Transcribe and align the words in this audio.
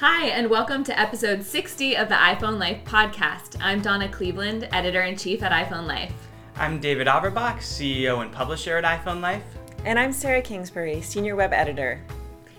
Hi, 0.00 0.26
and 0.26 0.48
welcome 0.48 0.84
to 0.84 0.96
episode 0.96 1.42
60 1.42 1.96
of 1.96 2.08
the 2.08 2.14
iPhone 2.14 2.60
Life 2.60 2.78
podcast. 2.84 3.56
I'm 3.60 3.82
Donna 3.82 4.08
Cleveland, 4.08 4.68
editor 4.70 5.02
in 5.02 5.16
chief 5.16 5.42
at 5.42 5.50
iPhone 5.50 5.88
Life. 5.88 6.12
I'm 6.54 6.78
David 6.78 7.08
Averbach, 7.08 7.56
CEO 7.56 8.22
and 8.22 8.30
publisher 8.30 8.76
at 8.76 8.84
iPhone 8.84 9.20
Life. 9.20 9.42
And 9.84 9.98
I'm 9.98 10.12
Sarah 10.12 10.40
Kingsbury, 10.40 11.00
senior 11.00 11.34
web 11.34 11.52
editor 11.52 12.00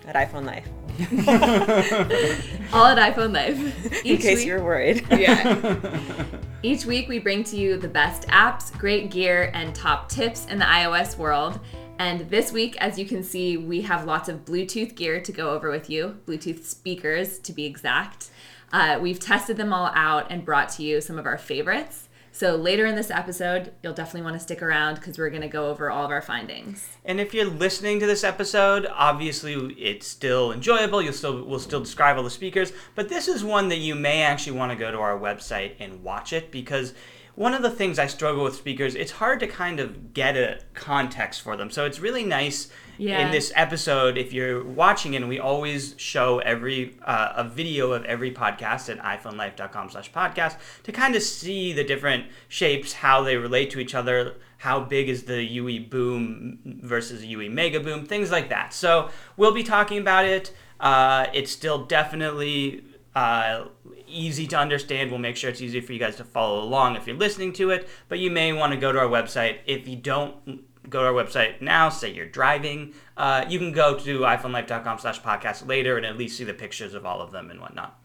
at 0.06 0.16
iPhone 0.16 0.44
Life. 0.44 0.68
All 2.74 2.88
at 2.88 3.16
iPhone 3.16 3.34
Life. 3.34 4.04
In 4.06 4.18
case 4.18 4.44
you're 4.44 4.62
worried. 4.62 5.08
Yeah. 5.10 6.26
Each 6.62 6.86
week, 6.86 7.08
we 7.08 7.20
bring 7.20 7.46
to 7.46 7.56
you 7.56 7.78
the 7.78 7.88
best 7.88 8.28
apps, 8.28 8.78
great 8.78 9.12
gear, 9.12 9.50
and 9.54 9.74
top 9.74 10.10
tips 10.10 10.46
in 10.48 10.60
the 10.60 10.66
iOS 10.66 11.18
world. 11.18 11.62
And 12.00 12.30
this 12.30 12.54
week, 12.54 12.78
as 12.78 12.98
you 12.98 13.06
can 13.06 13.24
see, 13.24 13.58
we 13.58 13.82
have 13.82 14.06
lots 14.06 14.30
of 14.30 14.46
Bluetooth 14.46 14.96
gear 14.96 15.20
to 15.20 15.32
go 15.34 15.50
over 15.50 15.70
with 15.70 15.90
you, 15.90 16.18
Bluetooth 16.26 16.64
speakers 16.64 17.40
to 17.40 17.52
be 17.52 17.66
exact. 17.66 18.30
Uh, 18.72 18.98
we've 19.02 19.20
tested 19.20 19.58
them 19.58 19.74
all 19.74 19.92
out 19.94 20.28
and 20.32 20.46
brought 20.46 20.70
to 20.70 20.84
you 20.84 21.02
some 21.02 21.20
of 21.20 21.26
our 21.26 21.38
favorites. 21.38 22.08
So 22.32 22.56
later 22.56 22.86
in 22.86 22.96
this 22.96 23.12
episode, 23.12 23.74
you'll 23.84 23.94
definitely 23.94 24.22
want 24.22 24.36
to 24.36 24.40
stick 24.40 24.62
around 24.62 24.96
because 24.96 25.18
we're 25.18 25.30
going 25.30 25.42
to 25.42 25.50
go 25.50 25.70
over 25.70 25.92
all 25.92 26.06
of 26.06 26.12
our 26.12 26.22
findings. 26.22 26.88
And 27.04 27.20
if 27.20 27.34
you're 27.34 27.50
listening 27.50 28.00
to 28.00 28.06
this 28.06 28.24
episode, 28.24 28.88
obviously 28.94 29.56
it's 29.74 30.08
still 30.08 30.54
enjoyable. 30.54 31.02
You'll 31.02 31.12
still 31.12 31.44
we'll 31.44 31.60
still 31.60 31.82
describe 31.82 32.16
all 32.16 32.24
the 32.24 32.30
speakers, 32.30 32.72
but 32.96 33.10
this 33.10 33.28
is 33.28 33.44
one 33.44 33.68
that 33.70 33.80
you 33.80 33.94
may 33.94 34.22
actually 34.22 34.58
want 34.58 34.72
to 34.72 34.78
go 34.78 34.90
to 34.90 35.00
our 35.00 35.20
website 35.20 35.74
and 35.80 36.02
watch 36.02 36.32
it 36.32 36.50
because 36.50 36.94
one 37.40 37.54
of 37.54 37.62
the 37.62 37.70
things 37.72 37.98
I 37.98 38.08
struggle 38.08 38.44
with 38.44 38.56
speakers, 38.56 38.96
it's 38.96 39.14
hard 39.14 39.40
to 39.40 39.48
kind 39.48 39.80
of 39.80 40.14
get 40.14 40.36
a 40.36 40.60
context 40.74 41.40
for 41.42 41.56
them. 41.56 41.72
So 41.72 41.86
it's 41.86 41.98
really 42.02 42.26
nice 42.26 42.70
Yeah. 42.98 43.20
in 43.26 43.32
this 43.32 43.54
episode 43.56 44.18
if 44.18 44.34
you're 44.34 44.62
watching 44.62 45.14
it. 45.14 45.22
And 45.22 45.30
we 45.30 45.40
always 45.40 45.96
show 45.98 46.40
every 46.40 46.98
uh, 47.06 47.32
a 47.38 47.46
video 47.46 47.94
of 47.94 48.04
every 48.04 48.32
podcast 48.34 48.90
at 48.94 49.00
iPhoneLife.com/podcast 49.02 50.58
to 50.84 50.92
kind 50.92 51.16
of 51.16 51.22
see 51.24 51.72
the 51.72 51.86
different 51.86 52.26
shapes, 52.50 52.92
how 52.94 53.22
they 53.24 53.38
relate 53.38 53.70
to 53.72 53.80
each 53.80 53.96
other. 53.96 54.36
How 54.58 54.82
big 54.82 55.08
is 55.08 55.24
the 55.24 55.42
UE 55.42 55.80
boom 55.80 56.60
versus 56.84 57.24
UE 57.24 57.50
mega 57.50 57.80
boom? 57.80 58.06
Things 58.06 58.32
like 58.32 58.50
that. 58.50 58.74
So 58.74 59.10
we'll 59.38 59.54
be 59.54 59.64
talking 59.64 59.98
about 60.00 60.26
it. 60.26 60.52
Uh, 60.78 61.28
it's 61.34 61.52
still 61.54 61.86
definitely 61.86 62.84
uh, 63.16 63.66
easy 64.10 64.48
to 64.48 64.58
understand. 64.58 65.12
We'll 65.12 65.20
make 65.20 65.38
sure 65.38 65.50
it's 65.50 65.62
easy 65.62 65.82
for 65.82 65.94
you 65.94 66.00
guys 66.00 66.16
to 66.18 66.24
follow 66.24 66.62
along 66.64 66.96
if 66.96 67.08
you're 67.08 67.16
listening 67.16 67.54
to 67.54 67.72
it. 67.72 67.88
But 68.08 68.20
you 68.20 68.32
may 68.32 68.54
want 68.54 68.74
to 68.74 68.80
go 68.80 68.92
to 68.92 69.00
our 69.00 69.08
website. 69.08 69.60
If 69.66 69.88
you 69.88 69.96
don't 69.96 70.64
go 70.90 71.02
to 71.02 71.08
our 71.08 71.14
website 71.14 71.62
now, 71.62 71.90
say 71.90 72.12
you're 72.14 72.26
driving, 72.26 72.94
uh, 73.18 73.46
you 73.48 73.60
can 73.60 73.72
go 73.72 73.98
to 74.00 74.20
iPhoneLife.com 74.20 75.00
slash 75.00 75.22
podcast 75.22 75.68
later 75.68 75.98
and 75.98 76.06
at 76.06 76.18
least 76.18 76.38
see 76.38 76.44
the 76.44 76.54
pictures 76.54 76.94
of 76.94 77.06
all 77.06 77.22
of 77.22 77.32
them 77.32 77.50
and 77.52 77.60
whatnot. 77.60 78.00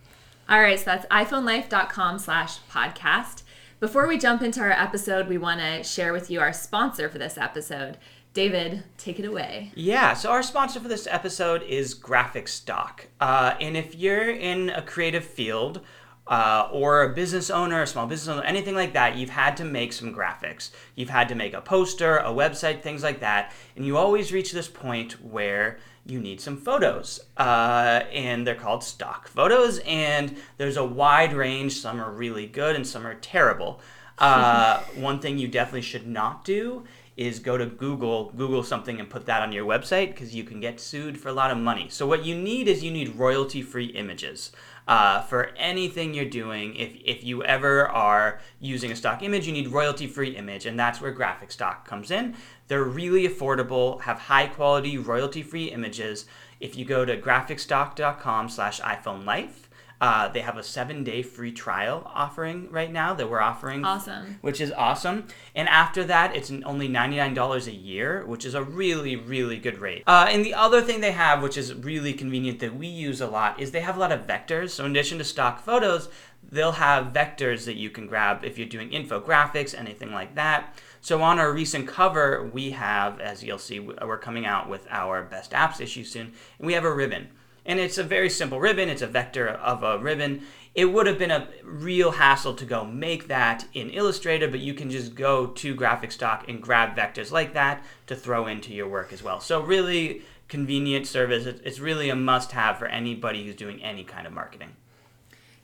All 0.48 0.61
right, 0.61 0.78
so 0.78 0.84
that's 0.84 1.06
iPhoneLife.com 1.06 2.18
slash 2.18 2.58
podcast. 2.70 3.42
Before 3.80 4.06
we 4.06 4.18
jump 4.18 4.42
into 4.42 4.61
our 4.61 4.70
episode, 4.70 5.28
we 5.28 5.39
want 5.39 5.61
to 5.61 5.83
share 5.83 6.12
with 6.12 6.30
you 6.30 6.41
our 6.41 6.52
sponsor 6.52 7.08
for 7.08 7.18
this 7.18 7.36
episode. 7.36 7.98
David, 8.34 8.82
take 8.98 9.20
it 9.20 9.24
away. 9.24 9.70
Yeah, 9.77 10.12
so 10.14 10.30
our 10.30 10.42
sponsor 10.42 10.80
for 10.80 10.88
this 10.88 11.06
episode 11.08 11.62
is 11.62 11.94
Graphic 11.94 12.48
Stock. 12.48 13.06
Uh, 13.20 13.54
and 13.60 13.77
if 13.77 13.94
you're 13.94 14.28
in 14.28 14.70
a 14.70 14.82
creative 14.82 15.24
field, 15.24 15.80
uh, 16.27 16.68
or 16.72 17.02
a 17.02 17.14
business 17.14 17.48
owner, 17.48 17.82
a 17.82 17.86
small 17.86 18.08
business 18.08 18.34
owner, 18.34 18.44
anything 18.44 18.74
like 18.74 18.94
that, 18.94 19.16
you've 19.16 19.30
had 19.30 19.56
to 19.58 19.64
make 19.64 19.92
some 19.92 20.12
graphics. 20.12 20.70
You've 20.96 21.10
had 21.10 21.28
to 21.28 21.36
make 21.36 21.55
a 21.55 21.60
poster, 21.60 22.18
a 22.18 22.30
website, 22.30 22.82
things 22.82 23.05
like 23.05 23.20
that. 23.20 23.52
And 23.77 23.86
you 23.86 23.96
always 23.96 24.32
reach 24.32 24.50
this 24.50 24.68
point 24.68 25.22
where 25.22 25.78
you 26.05 26.18
need 26.18 26.40
some 26.40 26.56
photos. 26.56 27.20
Uh, 27.36 28.02
and 28.12 28.44
they're 28.44 28.55
called 28.55 28.82
stock 28.82 29.28
photos. 29.28 29.78
And 29.80 30.36
there's 30.56 30.77
a 30.77 30.84
wide 30.84 31.34
range. 31.34 31.74
Some 31.74 32.00
are 32.00 32.10
really 32.10 32.46
good 32.46 32.74
and 32.74 32.86
some 32.86 33.06
are 33.06 33.14
terrible. 33.14 33.80
Uh, 34.18 34.80
one 34.96 35.20
thing 35.20 35.39
you 35.39 35.46
definitely 35.46 35.83
should 35.83 36.06
not 36.06 36.45
do 36.45 36.84
is 37.17 37.39
go 37.39 37.57
to 37.57 37.67
Google, 37.67 38.33
Google 38.36 38.63
something 38.63 38.98
and 38.98 39.08
put 39.08 39.27
that 39.27 39.42
on 39.42 39.52
your 39.52 39.64
website 39.64 40.08
because 40.08 40.35
you 40.35 40.45
can 40.45 40.61
get 40.61 40.80
sued 40.80 41.19
for 41.19 41.29
a 41.29 41.33
lot 41.33 41.51
of 41.51 41.58
money. 41.58 41.89
So 41.89 42.07
what 42.07 42.25
you 42.25 42.35
need 42.35 42.67
is 42.67 42.83
you 42.83 42.91
need 42.91 43.17
royalty-free 43.17 43.86
images. 43.86 44.51
Uh, 44.86 45.23
for 45.23 45.51
anything 45.57 46.13
you're 46.13 46.27
doing, 46.27 46.75
if, 46.77 46.92
if 47.05 47.25
you 47.25 47.42
ever 47.45 47.89
are 47.89 48.41
using 48.61 48.92
a 48.92 48.97
stock 48.97 49.23
image, 49.23 49.47
you 49.47 49.52
need 49.52 49.69
royalty-free 49.69 50.36
image, 50.36 50.67
and 50.67 50.79
that's 50.79 51.01
where 51.01 51.11
Graphic 51.11 51.51
Stock 51.51 51.89
comes 51.89 52.11
in. 52.11 52.36
They're 52.69 52.85
really 52.85 53.27
affordable, 53.27 54.02
have 54.02 54.19
high-quality 54.19 54.98
royalty-free 54.98 55.67
images. 55.67 56.27
If 56.61 56.77
you 56.77 56.85
go 56.85 57.05
to 57.05 57.17
graphicstock.com 57.17 58.48
slash 58.51 58.81
iPhone 58.81 59.25
Life, 59.25 59.64
uh, 60.04 60.28
they 60.28 60.40
have 60.40 60.58
a 60.58 60.62
seven-day 60.62 61.22
free 61.22 61.50
trial 61.50 62.02
offering 62.14 62.68
right 62.70 62.92
now 62.92 63.14
that 63.14 63.30
we're 63.30 63.40
offering 63.40 63.82
Awesome. 63.86 64.36
which 64.42 64.60
is 64.60 64.70
awesome. 64.72 65.26
And 65.54 65.66
after 65.66 66.04
that, 66.04 66.36
it's 66.36 66.50
only 66.66 66.90
$99 66.90 67.66
a 67.66 67.72
year, 67.72 68.22
which 68.26 68.44
is 68.44 68.52
a 68.54 68.62
really, 68.62 69.16
really 69.16 69.56
good 69.58 69.78
rate. 69.78 70.02
Uh, 70.06 70.26
and 70.28 70.44
the 70.44 70.52
other 70.52 70.82
thing 70.82 71.00
they 71.00 71.12
have, 71.12 71.42
which 71.42 71.56
is 71.56 71.72
really 71.72 72.12
convenient 72.12 72.58
that 72.58 72.76
we 72.76 72.86
use 72.86 73.22
a 73.22 73.26
lot, 73.26 73.58
is 73.58 73.70
they 73.70 73.80
have 73.80 73.96
a 73.96 74.00
lot 74.00 74.12
of 74.12 74.26
vectors. 74.26 74.70
So 74.70 74.84
in 74.84 74.90
addition 74.90 75.16
to 75.16 75.24
stock 75.24 75.64
photos, 75.64 76.10
they'll 76.52 76.72
have 76.72 77.14
vectors 77.14 77.64
that 77.64 77.76
you 77.76 77.88
can 77.88 78.06
grab 78.06 78.44
if 78.44 78.58
you're 78.58 78.68
doing 78.68 78.90
infographics, 78.90 79.74
anything 79.74 80.12
like 80.12 80.34
that. 80.34 80.74
So 81.00 81.22
on 81.22 81.38
our 81.38 81.50
recent 81.50 81.88
cover, 81.88 82.50
we 82.52 82.72
have, 82.72 83.20
as 83.20 83.42
you'll 83.42 83.56
see, 83.56 83.80
we're 83.80 84.18
coming 84.18 84.44
out 84.44 84.68
with 84.68 84.86
our 84.90 85.22
best 85.22 85.52
apps 85.52 85.80
issue 85.80 86.04
soon, 86.04 86.34
and 86.58 86.66
we 86.66 86.74
have 86.74 86.84
a 86.84 86.92
ribbon. 86.92 87.28
And 87.67 87.80
it's 87.80 87.98
a 87.98 88.02
very 88.02 88.29
simple 88.29 88.61
ribbon, 88.61 88.89
it's 88.89 89.02
a 89.02 89.07
vector 89.07 89.48
of 89.48 89.83
a 89.83 89.98
ribbon. 89.98 90.42
It 90.75 90.86
would 90.86 91.07
have 91.07 91.19
been 91.19 91.30
a 91.30 91.48
real 91.63 92.11
hassle 92.13 92.55
to 92.55 92.64
go 92.64 92.85
make 92.85 93.29
that 93.29 93.67
in 93.73 93.91
Illustrator, 93.91 94.48
but 94.48 94.61
you 94.61 94.75
can 94.75 94.91
just 94.91 95.14
go 95.14 95.47
to 95.47 95.75
Graphic 95.75 96.11
Stock 96.11 96.48
and 96.48 96.61
grab 96.61 96.97
vectors 96.97 97.30
like 97.30 97.55
that 97.55 97.85
to 98.08 98.17
throw 98.17 98.48
into 98.48 98.75
your 98.75 98.89
work 98.89 99.13
as 99.13 99.23
well. 99.23 99.41
So, 99.41 99.63
really 99.63 100.23
convenient 100.48 101.07
service. 101.07 101.47
It's 101.47 101.61
it's 101.61 101.79
really 101.79 102.11
a 102.11 102.17
must 102.17 102.52
have 102.52 102.79
for 102.79 102.86
anybody 102.86 103.45
who's 103.45 103.55
doing 103.55 103.83
any 103.83 104.05
kind 104.05 104.27
of 104.27 104.33
marketing. 104.33 104.70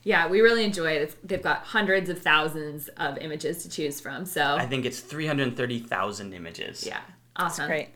Yeah, 0.03 0.27
we 0.27 0.41
really 0.41 0.63
enjoy 0.63 0.93
it. 0.93 1.01
It's, 1.03 1.15
they've 1.23 1.41
got 1.43 1.63
hundreds 1.63 2.09
of 2.09 2.21
thousands 2.21 2.87
of 2.97 3.17
images 3.19 3.63
to 3.63 3.69
choose 3.69 3.99
from. 3.99 4.25
So, 4.25 4.55
I 4.55 4.65
think 4.65 4.85
it's 4.85 4.99
330,000 4.99 6.33
images. 6.33 6.85
yeah, 6.87 7.01
awesome. 7.35 7.67
Great. 7.67 7.89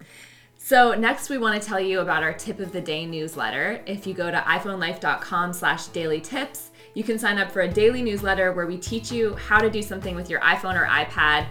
So 0.67 0.95
next 0.95 1.29
we 1.29 1.37
want 1.37 1.61
to 1.61 1.67
tell 1.67 1.79
you 1.79 1.99
about 1.99 2.23
our 2.23 2.33
tip 2.33 2.59
of 2.59 2.71
the 2.71 2.81
day 2.81 3.05
newsletter. 3.05 3.83
If 3.85 4.07
you 4.07 4.15
go 4.15 4.31
to 4.31 4.37
iPhoneLife.com 4.37 5.53
slash 5.53 5.85
daily 5.89 6.19
tips, 6.19 6.71
you 6.95 7.03
can 7.03 7.19
sign 7.19 7.37
up 7.37 7.51
for 7.51 7.61
a 7.61 7.67
daily 7.67 8.01
newsletter 8.01 8.51
where 8.51 8.65
we 8.65 8.79
teach 8.79 9.11
you 9.11 9.35
how 9.35 9.59
to 9.59 9.69
do 9.69 9.83
something 9.83 10.15
with 10.15 10.27
your 10.27 10.39
iPhone 10.39 10.73
or 10.73 10.87
iPad, 10.87 11.45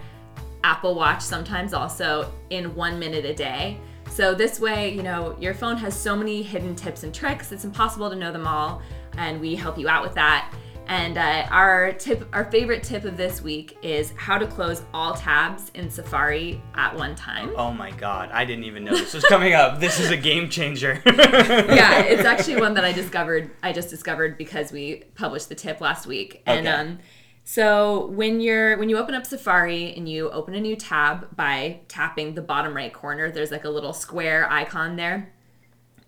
Apple 0.65 0.95
Watch 0.95 1.21
sometimes 1.21 1.73
also, 1.73 2.29
in 2.49 2.75
one 2.75 2.99
minute 2.99 3.23
a 3.23 3.33
day. 3.33 3.79
So 4.11 4.35
this 4.35 4.59
way, 4.59 4.93
you 4.93 5.01
know, 5.01 5.37
your 5.39 5.53
phone 5.53 5.77
has 5.77 5.97
so 5.97 6.13
many 6.17 6.43
hidden 6.43 6.75
tips 6.75 7.03
and 7.03 7.15
tricks, 7.15 7.53
it's 7.53 7.63
impossible 7.63 8.09
to 8.09 8.17
know 8.17 8.33
them 8.33 8.45
all, 8.45 8.81
and 9.15 9.39
we 9.39 9.55
help 9.55 9.77
you 9.77 9.87
out 9.87 10.03
with 10.03 10.15
that. 10.15 10.53
And 10.87 11.17
uh, 11.17 11.47
our 11.49 11.93
tip, 11.93 12.27
our 12.31 12.45
favorite 12.51 12.83
tip 12.83 13.05
of 13.05 13.17
this 13.17 13.41
week 13.41 13.77
is 13.81 14.13
how 14.17 14.37
to 14.37 14.45
close 14.45 14.83
all 14.93 15.13
tabs 15.15 15.71
in 15.73 15.89
Safari 15.89 16.61
at 16.75 16.95
one 16.95 17.15
time. 17.15 17.51
Oh 17.57 17.71
my 17.71 17.91
god, 17.91 18.29
I 18.31 18.45
didn't 18.45 18.65
even 18.65 18.83
know 18.83 18.91
this 18.91 19.13
was 19.13 19.25
coming 19.25 19.53
up. 19.53 19.79
This 19.85 19.99
is 19.99 20.11
a 20.11 20.17
game 20.17 20.49
changer. 20.49 21.01
yeah, 21.05 22.01
it's 22.03 22.23
actually 22.25 22.57
one 22.61 22.75
that 22.75 22.85
I 22.85 22.91
discovered. 22.91 23.51
I 23.63 23.71
just 23.73 23.89
discovered 23.89 24.37
because 24.37 24.71
we 24.71 25.03
published 25.15 25.49
the 25.49 25.55
tip 25.55 25.81
last 25.81 26.05
week. 26.07 26.41
And 26.45 26.67
Okay. 26.67 26.75
um, 26.75 26.99
so 27.43 28.07
when 28.07 28.39
you're 28.41 28.77
when 28.77 28.89
you 28.89 28.97
open 28.97 29.13
up 29.15 29.25
Safari 29.25 29.93
and 29.95 30.07
you 30.07 30.29
open 30.31 30.55
a 30.55 30.61
new 30.61 30.75
tab 30.75 31.35
by 31.35 31.81
tapping 31.87 32.35
the 32.35 32.41
bottom 32.41 32.75
right 32.75 32.93
corner, 32.93 33.31
there's 33.31 33.51
like 33.51 33.65
a 33.65 33.69
little 33.69 33.93
square 33.93 34.49
icon 34.51 34.95
there. 34.95 35.31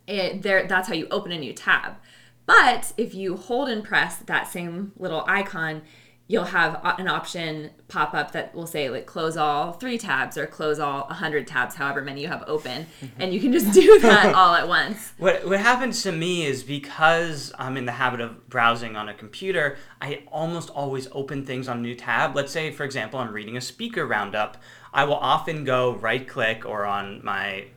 It, 0.07 0.41
there, 0.41 0.65
that's 0.67 0.87
how 0.87 0.93
you 0.93 1.07
open 1.11 1.31
a 1.31 1.37
new 1.37 1.53
tab. 1.53 1.95
But 2.47 2.93
if 2.97 3.13
you 3.13 3.37
hold 3.37 3.69
and 3.69 3.83
press 3.83 4.17
that 4.17 4.47
same 4.47 4.93
little 4.97 5.23
icon, 5.27 5.83
you'll 6.29 6.45
have 6.45 6.81
an 6.99 7.07
option 7.07 7.71
pop 7.87 8.13
up 8.13 8.31
that 8.31 8.53
will 8.53 8.67
say 8.67 8.89
like 8.89 9.05
close 9.05 9.37
all 9.37 9.73
three 9.73 9.97
tabs 9.97 10.37
or 10.37 10.45
close 10.45 10.79
all 10.79 11.01
100 11.07 11.47
tabs, 11.47 11.75
however 11.75 12.01
many 12.01 12.21
you 12.21 12.27
have 12.27 12.43
open, 12.47 12.85
mm-hmm. 13.01 13.21
and 13.21 13.33
you 13.33 13.39
can 13.39 13.51
just 13.51 13.73
do 13.73 13.99
that 13.99 14.33
all 14.33 14.53
at 14.55 14.67
once. 14.67 15.13
What 15.17 15.45
what 15.45 15.59
happens 15.59 16.03
to 16.03 16.11
me 16.11 16.45
is 16.45 16.63
because 16.63 17.53
I'm 17.57 17.75
in 17.75 17.85
the 17.85 17.93
habit 17.93 18.21
of 18.21 18.49
browsing 18.49 18.95
on 18.95 19.09
a 19.09 19.13
computer, 19.13 19.77
I 20.01 20.23
almost 20.27 20.69
always 20.69 21.07
open 21.11 21.45
things 21.45 21.67
on 21.67 21.77
a 21.79 21.81
new 21.81 21.95
tab. 21.95 22.35
Let's 22.35 22.51
say, 22.51 22.71
for 22.71 22.83
example, 22.83 23.19
I'm 23.19 23.33
reading 23.33 23.57
a 23.57 23.61
speaker 23.61 24.05
roundup. 24.05 24.57
I 24.93 25.03
will 25.03 25.15
often 25.15 25.63
go 25.63 25.95
right 25.95 26.27
click 26.27 26.65
or 26.65 26.85
on 26.85 27.23
my 27.23 27.67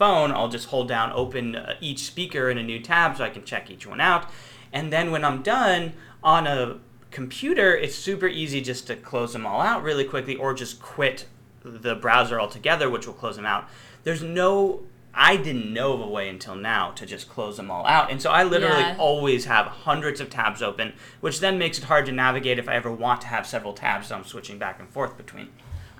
phone, 0.00 0.32
I'll 0.32 0.48
just 0.48 0.68
hold 0.68 0.88
down 0.88 1.12
open 1.12 1.54
uh, 1.54 1.74
each 1.78 1.98
speaker 2.00 2.48
in 2.48 2.56
a 2.56 2.62
new 2.62 2.80
tab 2.80 3.18
so 3.18 3.24
I 3.24 3.28
can 3.28 3.44
check 3.44 3.70
each 3.70 3.86
one 3.86 4.00
out. 4.00 4.24
And 4.72 4.90
then 4.90 5.10
when 5.10 5.26
I'm 5.26 5.42
done 5.42 5.92
on 6.24 6.46
a 6.46 6.78
computer, 7.10 7.76
it's 7.76 7.94
super 7.96 8.26
easy 8.26 8.62
just 8.62 8.86
to 8.86 8.96
close 8.96 9.34
them 9.34 9.44
all 9.46 9.60
out 9.60 9.82
really 9.82 10.04
quickly 10.04 10.36
or 10.36 10.54
just 10.54 10.80
quit 10.80 11.26
the 11.62 11.94
browser 11.94 12.40
altogether, 12.40 12.88
which 12.88 13.06
will 13.06 13.12
close 13.12 13.36
them 13.36 13.44
out. 13.44 13.68
There's 14.04 14.22
no 14.22 14.80
I 15.12 15.36
didn't 15.36 15.72
know 15.74 15.92
of 15.92 16.00
a 16.00 16.06
way 16.06 16.28
until 16.28 16.54
now 16.54 16.92
to 16.92 17.04
just 17.04 17.28
close 17.28 17.56
them 17.56 17.68
all 17.70 17.84
out. 17.84 18.10
And 18.12 18.22
so 18.22 18.30
I 18.30 18.44
literally 18.44 18.80
Yeah. 18.84 18.96
always 18.96 19.44
have 19.46 19.66
hundreds 19.66 20.20
of 20.20 20.30
tabs 20.30 20.62
open, 20.62 20.92
which 21.20 21.40
then 21.40 21.58
makes 21.58 21.78
it 21.78 21.84
hard 21.84 22.06
to 22.06 22.12
navigate 22.12 22.60
if 22.60 22.68
I 22.68 22.74
ever 22.76 22.92
want 22.92 23.20
to 23.22 23.26
have 23.26 23.44
several 23.44 23.72
tabs 23.72 24.08
that 24.08 24.14
I'm 24.14 24.24
switching 24.24 24.56
back 24.56 24.78
and 24.78 24.88
forth 24.88 25.16
between. 25.16 25.48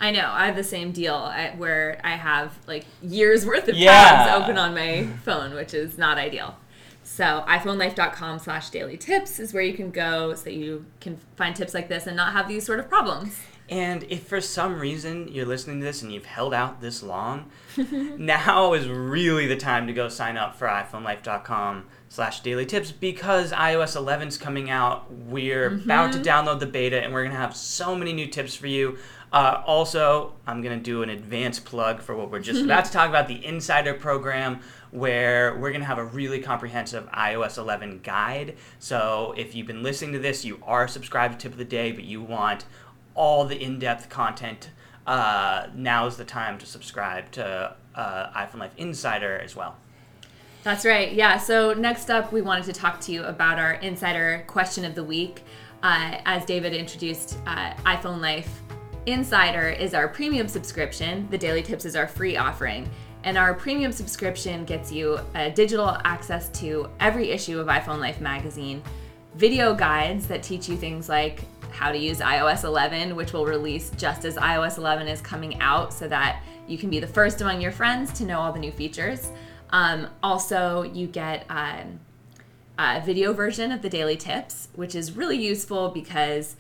I 0.01 0.11
know. 0.11 0.31
I 0.33 0.47
have 0.47 0.57
the 0.57 0.65
same 0.65 0.93
deal 0.93 1.15
I, 1.15 1.55
where 1.57 2.01
I 2.03 2.17
have 2.17 2.59
like 2.67 2.87
years 3.03 3.45
worth 3.45 3.69
of 3.69 3.77
Yeah. 3.77 3.93
tabs 3.93 4.43
open 4.43 4.57
on 4.57 4.75
my 4.75 5.07
phone, 5.25 5.55
which 5.55 5.75
is 5.75 5.99
not 5.99 6.17
ideal. 6.17 6.57
So 7.05 7.45
iPhoneLife.com 7.47 8.39
slash 8.39 8.71
daily 8.71 8.97
tips 8.97 9.39
is 9.39 9.53
where 9.53 9.63
you 9.63 9.75
can 9.75 9.91
go 9.91 10.35
so 10.35 10.45
that 10.45 10.55
you 10.55 10.87
can 11.01 11.19
find 11.37 11.55
tips 11.55 11.75
like 11.75 11.89
this 11.89 12.07
and 12.07 12.17
not 12.17 12.33
have 12.33 12.49
these 12.49 12.65
sort 12.65 12.79
of 12.79 12.89
problems. 12.89 13.39
And 13.69 14.05
if 14.09 14.27
for 14.27 14.41
some 14.41 14.81
reason 14.81 15.29
you're 15.29 15.47
listening 15.47 15.79
to 15.79 15.85
this 15.87 16.03
and 16.03 16.13
you've 16.13 16.25
held 16.25 16.53
out 16.53 16.81
this 16.81 17.03
long, 17.05 17.51
now 18.19 18.73
is 18.73 18.89
really 18.89 19.47
the 19.47 19.57
time 19.57 19.87
to 19.87 19.93
go 19.93 20.09
sign 20.09 20.37
up 20.37 20.57
for 20.57 20.67
iPhoneLife.com 20.67 21.87
slash 22.09 22.41
daily 22.41 22.67
tips 22.67 22.91
because 22.91 23.53
iOS 23.53 23.95
11 23.95 24.29
is 24.29 24.39
coming 24.39 24.71
out. 24.71 25.13
We're 25.13 25.69
about 25.69 26.13
to 26.13 26.19
mm-hmm. 26.19 26.29
download 26.29 26.59
the 26.59 26.67
beta 26.67 27.01
and 27.01 27.13
we're 27.13 27.23
going 27.23 27.33
to 27.33 27.41
have 27.41 27.55
so 27.55 27.95
many 27.95 28.13
new 28.13 28.27
tips 28.27 28.57
for 28.57 28.67
you. 28.67 28.99
Uh, 29.33 29.63
also, 29.65 30.33
I'm 30.47 30.61
going 30.61 30.77
to 30.77 30.83
do 30.83 31.03
an 31.03 31.11
advanced 31.11 31.65
plug 31.65 32.03
for 32.03 32.17
what 32.17 32.31
we're 32.31 32.41
just 32.41 32.65
about 32.65 32.85
to 32.87 32.91
talk 32.91 33.09
about 33.09 33.29
the 33.29 33.45
Insider 33.45 33.95
program, 33.95 34.61
where 34.91 35.55
we're 35.55 35.71
going 35.71 35.83
to 35.83 35.87
have 35.87 35.99
a 35.99 36.05
really 36.05 36.41
comprehensive 36.41 37.09
iOS 37.13 37.57
11 37.57 38.01
guide. 38.03 38.57
So, 38.81 39.35
if 39.37 39.55
you've 39.55 39.69
been 39.69 39.83
listening 39.83 40.13
to 40.15 40.19
this, 40.19 40.45
you 40.45 40.59
are 40.65 40.89
subscribed 40.89 41.35
to 41.35 41.39
Tip 41.45 41.53
of 41.53 41.59
the 41.59 41.65
Day, 41.65 41.93
but 41.93 42.05
you 42.05 42.21
want 42.21 42.65
all 43.15 43.45
the 43.45 43.63
in-depth 43.63 44.09
content, 44.09 44.71
uh, 45.07 45.69
now 45.75 46.07
is 46.07 46.17
the 46.17 46.25
time 46.25 46.59
to 46.59 46.67
subscribe 46.67 47.31
to 47.33 47.77
uh, 47.95 48.31
iPhone 48.33 48.59
Life 48.59 48.75
Insider 48.77 49.39
as 49.39 49.55
well. 49.55 49.77
That's 50.63 50.85
right. 50.85 51.13
Yeah. 51.13 51.39
So 51.39 51.73
next 51.73 52.11
up, 52.11 52.33
we 52.33 52.43
wanted 52.43 52.65
to 52.65 52.73
talk 52.73 53.01
to 53.03 53.13
you 53.13 53.25
about 53.25 53.59
our 53.59 53.75
insider 53.75 54.45
question 54.47 54.85
of 54.85 54.95
the 54.95 55.05
week. 55.05 55.43
Uh, 55.83 56.19
as 56.27 56.45
David 56.45 56.75
introduced, 56.75 57.39
uh, 57.47 57.73
iPhone 57.87 58.21
Life 58.21 58.61
Insider 59.13 59.69
is 59.69 59.95
our 59.95 60.09
premium 60.09 60.47
subscription. 60.47 61.27
The 61.31 61.39
Daily 61.39 61.63
Tips 61.63 61.85
is 61.85 61.97
our 61.97 62.07
free 62.07 62.37
offering. 62.37 62.89
And 63.25 63.37
our 63.37 63.55
premium 63.55 63.93
subscription 63.93 64.65
gets 64.65 64.93
you 64.93 65.19
digital 65.55 65.97
access 66.05 66.49
to 66.61 66.89
every 67.01 67.31
issue 67.31 67.59
of 67.59 67.67
iPhone 67.67 67.99
Life 67.99 68.21
magazine, 68.21 68.83
video 69.35 69.75
guides 69.75 70.27
that 70.29 70.43
teach 70.43 70.69
you 70.69 70.77
things 70.77 71.09
like 71.09 71.45
how 71.71 71.93
to 71.93 71.99
use 71.99 72.19
iOS 72.19 72.65
11, 72.65 73.15
which 73.17 73.33
will 73.33 73.47
release 73.47 73.91
just 73.97 74.25
as 74.25 74.37
iOS 74.37 74.79
11 74.79 75.09
is 75.09 75.21
coming 75.21 75.61
out 75.61 75.93
so 75.93 76.09
that 76.09 76.43
you 76.67 76.79
can 76.79 76.91
be 76.91 77.01
the 77.01 77.07
first 77.07 77.41
among 77.41 77.61
your 77.61 77.73
friends 77.73 78.13
to 78.15 78.25
know 78.25 78.41
all 78.41 78.53
the 78.53 78.59
new 78.59 78.73
features. 78.73 79.31
Um, 79.71 80.09
also, 80.23 80.83
you 80.83 81.07
get 81.07 81.47
um, 81.49 82.01
a 82.79 83.01
video 83.05 83.33
version 83.33 83.73
of 83.73 83.83
the 83.83 83.89
daily 83.89 84.17
tips, 84.17 84.69
which 84.75 84.95
is 84.95 85.13
really 85.13 85.37
useful 85.37 85.91
because 85.91 86.57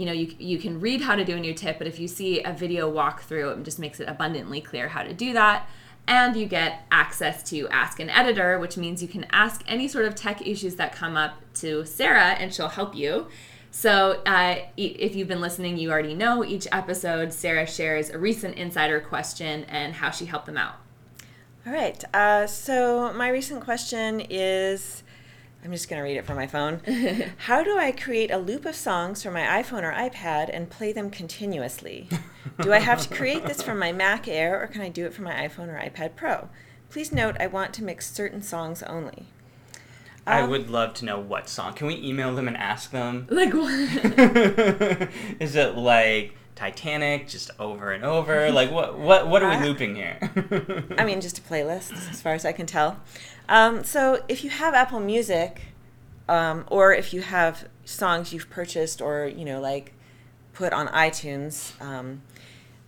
you 0.00 0.06
know 0.06 0.12
you, 0.12 0.34
you 0.38 0.58
can 0.58 0.80
read 0.80 1.02
how 1.02 1.14
to 1.14 1.26
do 1.26 1.36
a 1.36 1.40
new 1.40 1.52
tip, 1.52 1.76
but 1.76 1.86
if 1.86 2.00
you 2.00 2.08
see 2.08 2.42
a 2.42 2.54
video 2.54 2.90
walkthrough, 2.90 3.58
it 3.58 3.62
just 3.64 3.78
makes 3.78 4.00
it 4.00 4.08
abundantly 4.08 4.62
clear 4.62 4.88
how 4.88 5.02
to 5.02 5.12
do 5.12 5.34
that. 5.34 5.68
And 6.08 6.34
you 6.34 6.46
get 6.46 6.86
access 6.90 7.42
to 7.50 7.68
Ask 7.68 8.00
an 8.00 8.08
Editor, 8.08 8.58
which 8.58 8.78
means 8.78 9.02
you 9.02 9.08
can 9.08 9.26
ask 9.30 9.62
any 9.68 9.86
sort 9.86 10.06
of 10.06 10.14
tech 10.14 10.46
issues 10.46 10.76
that 10.76 10.92
come 10.92 11.18
up 11.18 11.34
to 11.56 11.84
Sarah, 11.84 12.30
and 12.30 12.52
she'll 12.52 12.68
help 12.68 12.96
you. 12.96 13.28
So, 13.70 14.22
uh, 14.24 14.56
if 14.78 15.14
you've 15.14 15.28
been 15.28 15.42
listening, 15.42 15.76
you 15.76 15.90
already 15.90 16.14
know 16.14 16.42
each 16.42 16.66
episode, 16.72 17.34
Sarah 17.34 17.66
shares 17.66 18.08
a 18.08 18.18
recent 18.18 18.56
insider 18.56 19.00
question 19.00 19.64
and 19.64 19.94
how 19.94 20.10
she 20.10 20.24
helped 20.24 20.46
them 20.46 20.56
out. 20.56 20.76
All 21.66 21.74
right. 21.74 22.02
Uh, 22.14 22.46
so 22.46 23.12
my 23.12 23.28
recent 23.28 23.62
question 23.62 24.22
is 24.30 25.02
I'm 25.62 25.72
just 25.72 25.90
going 25.90 25.98
to 25.98 26.04
read 26.04 26.16
it 26.16 26.24
from 26.24 26.36
my 26.36 26.46
phone. 26.46 26.80
How 27.38 27.62
do 27.62 27.76
I 27.76 27.92
create 27.92 28.30
a 28.30 28.38
loop 28.38 28.64
of 28.64 28.74
songs 28.74 29.22
from 29.22 29.34
my 29.34 29.42
iPhone 29.62 29.82
or 29.82 29.92
iPad 29.92 30.48
and 30.52 30.70
play 30.70 30.92
them 30.92 31.10
continuously? 31.10 32.08
Do 32.62 32.72
I 32.72 32.78
have 32.78 33.02
to 33.02 33.14
create 33.14 33.44
this 33.44 33.60
from 33.62 33.78
my 33.78 33.92
Mac 33.92 34.26
Air 34.26 34.62
or 34.62 34.66
can 34.66 34.80
I 34.80 34.88
do 34.88 35.04
it 35.04 35.12
from 35.12 35.24
my 35.24 35.34
iPhone 35.46 35.68
or 35.68 35.78
iPad 35.78 36.16
Pro? 36.16 36.48
Please 36.88 37.12
note 37.12 37.36
I 37.38 37.46
want 37.46 37.74
to 37.74 37.84
mix 37.84 38.10
certain 38.10 38.40
songs 38.42 38.82
only. 38.84 39.26
I 40.26 40.40
Um, 40.40 40.50
would 40.50 40.70
love 40.70 40.94
to 40.94 41.04
know 41.04 41.18
what 41.20 41.48
song. 41.48 41.74
Can 41.74 41.86
we 41.88 41.96
email 41.96 42.34
them 42.34 42.48
and 42.48 42.56
ask 42.56 42.90
them? 42.90 43.26
Like, 43.30 43.52
what? 43.52 43.70
Is 45.40 45.56
it 45.56 45.76
like 45.76 46.34
Titanic 46.56 47.28
just 47.28 47.50
over 47.58 47.90
and 47.92 48.04
over? 48.04 48.50
Like 48.50 48.70
what 48.70 48.98
what 48.98 49.28
what 49.28 49.42
are 49.42 49.50
Uh, 49.50 49.60
we 49.60 49.66
looping 49.66 49.94
here? 49.94 50.18
I 50.98 51.04
mean, 51.04 51.20
just 51.20 51.38
a 51.38 51.42
playlist, 51.42 51.92
as 52.10 52.20
far 52.20 52.34
as 52.34 52.44
I 52.44 52.52
can 52.52 52.66
tell. 52.66 53.00
Um, 53.50 53.82
so 53.82 54.22
if 54.28 54.44
you 54.44 54.50
have 54.50 54.74
Apple 54.74 55.00
Music, 55.00 55.62
um, 56.28 56.64
or 56.68 56.94
if 56.94 57.12
you 57.12 57.20
have 57.22 57.68
songs 57.84 58.32
you've 58.32 58.48
purchased 58.48 59.02
or 59.02 59.26
you 59.26 59.44
know 59.44 59.60
like 59.60 59.92
put 60.52 60.72
on 60.72 60.86
iTunes, 60.88 61.78
um, 61.82 62.22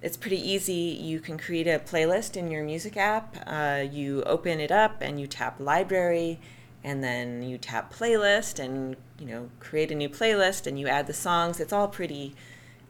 it's 0.00 0.16
pretty 0.16 0.40
easy. 0.40 0.72
You 0.72 1.18
can 1.18 1.36
create 1.36 1.66
a 1.66 1.80
playlist 1.80 2.36
in 2.36 2.50
your 2.50 2.64
music 2.64 2.96
app. 2.96 3.36
Uh, 3.44 3.84
you 3.90 4.22
open 4.22 4.60
it 4.60 4.70
up 4.70 4.98
and 5.00 5.20
you 5.20 5.26
tap 5.26 5.58
Library, 5.58 6.38
and 6.84 7.02
then 7.02 7.42
you 7.42 7.58
tap 7.58 7.92
Playlist, 7.92 8.60
and 8.60 8.96
you 9.18 9.26
know 9.26 9.50
create 9.58 9.90
a 9.90 9.96
new 9.96 10.08
playlist, 10.08 10.68
and 10.68 10.78
you 10.78 10.86
add 10.86 11.08
the 11.08 11.12
songs. 11.12 11.58
It's 11.58 11.72
all 11.72 11.88
pretty 11.88 12.36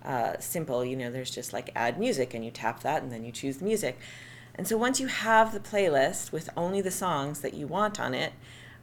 uh, 0.04 0.34
simple. 0.40 0.84
You 0.84 0.96
know, 0.96 1.10
there's 1.10 1.30
just 1.30 1.54
like 1.54 1.70
add 1.74 1.98
music, 1.98 2.34
and 2.34 2.44
you 2.44 2.50
tap 2.50 2.82
that, 2.82 3.02
and 3.02 3.10
then 3.10 3.24
you 3.24 3.32
choose 3.32 3.56
the 3.56 3.64
music. 3.64 3.98
And 4.54 4.68
so 4.68 4.76
once 4.76 5.00
you 5.00 5.06
have 5.06 5.52
the 5.52 5.60
playlist 5.60 6.32
with 6.32 6.50
only 6.56 6.80
the 6.80 6.90
songs 6.90 7.40
that 7.40 7.54
you 7.54 7.66
want 7.66 7.98
on 7.98 8.14
it, 8.14 8.32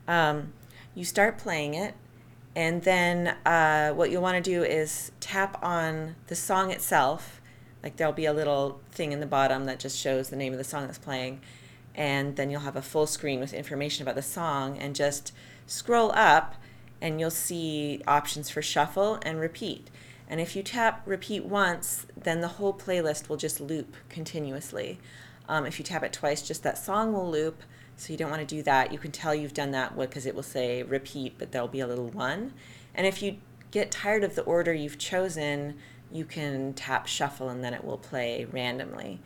um, 0.08 0.54
you 0.96 1.06
start 1.06 1.38
playing 1.38 1.76
it. 1.76 1.94
And 2.56 2.84
then 2.84 3.38
uh, 3.46 3.92
what 3.92 4.10
you'll 4.10 4.24
want 4.24 4.44
to 4.44 4.50
do 4.52 4.64
is 4.64 5.12
tap 5.20 5.64
on 5.64 6.16
the 6.28 6.36
song 6.36 6.72
itself. 6.72 7.40
Like 7.84 7.96
there'll 7.96 8.14
be 8.14 8.26
a 8.26 8.34
little 8.34 8.82
thing 8.92 9.12
in 9.12 9.20
the 9.20 9.26
bottom 9.26 9.66
that 9.66 9.80
just 9.80 9.98
shows 9.98 10.30
the 10.30 10.36
name 10.36 10.52
of 10.52 10.58
the 10.58 10.64
song 10.64 10.88
that's 10.88 10.98
playing. 10.98 11.42
And 11.96 12.36
then 12.36 12.50
you'll 12.50 12.62
have 12.62 12.76
a 12.76 12.82
full 12.82 13.08
screen 13.08 13.40
with 13.40 13.54
information 13.54 14.04
about 14.04 14.16
the 14.16 14.22
song 14.22 14.78
and 14.78 14.96
just 14.96 15.32
scroll 15.68 16.12
up 16.14 16.56
and 17.02 17.20
you'll 17.20 17.32
see 17.32 18.02
options 18.08 18.50
for 18.50 18.62
shuffle 18.62 19.20
and 19.24 19.40
repeat. 19.40 19.90
And 20.28 20.40
if 20.40 20.56
you 20.56 20.64
tap 20.64 21.02
repeat 21.06 21.46
once, 21.46 22.06
then 22.16 22.42
the 22.42 22.48
whole 22.48 22.74
playlist 22.74 23.30
will 23.30 23.38
just 23.38 23.60
loop 23.60 23.96
continuously. 24.10 25.00
Um, 25.50 25.66
if 25.66 25.80
you 25.80 25.84
tap 25.84 26.04
it 26.04 26.14
twice, 26.14 26.42
just 26.42 26.64
that 26.64 26.78
song 26.78 27.12
will 27.12 27.30
loop. 27.30 27.64
So 27.98 28.14
you 28.14 28.18
don't 28.18 28.30
want 28.30 28.48
to 28.48 28.56
do 28.56 28.64
that. 28.64 28.94
You 28.94 29.00
can 29.00 29.12
tell 29.12 29.36
you've 29.36 29.54
done 29.54 29.72
that 29.72 29.98
because 29.98 30.26
it 30.26 30.34
will 30.34 30.44
say 30.44 30.84
repeat, 30.84 31.34
but 31.38 31.52
there'll 31.52 31.68
be 31.68 31.82
a 31.82 31.88
little 31.88 32.08
one. 32.08 32.54
And 32.96 33.06
if 33.06 33.22
you 33.22 33.38
get 33.72 33.92
tired 33.92 34.24
of 34.24 34.36
the 34.36 34.44
order 34.44 34.74
you've 34.74 34.98
chosen, 34.98 35.76
you 36.12 36.24
can 36.24 36.74
tap 36.74 37.08
shuffle 37.08 37.50
and 37.50 37.62
then 37.62 37.74
it 37.74 37.84
will 37.84 37.98
play 37.98 38.46
randomly. 38.46 39.20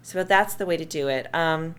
So 0.00 0.24
that's 0.24 0.54
the 0.54 0.64
way 0.64 0.76
to 0.76 0.84
do 0.84 1.08
it. 1.08 1.32
Um, 1.34 1.74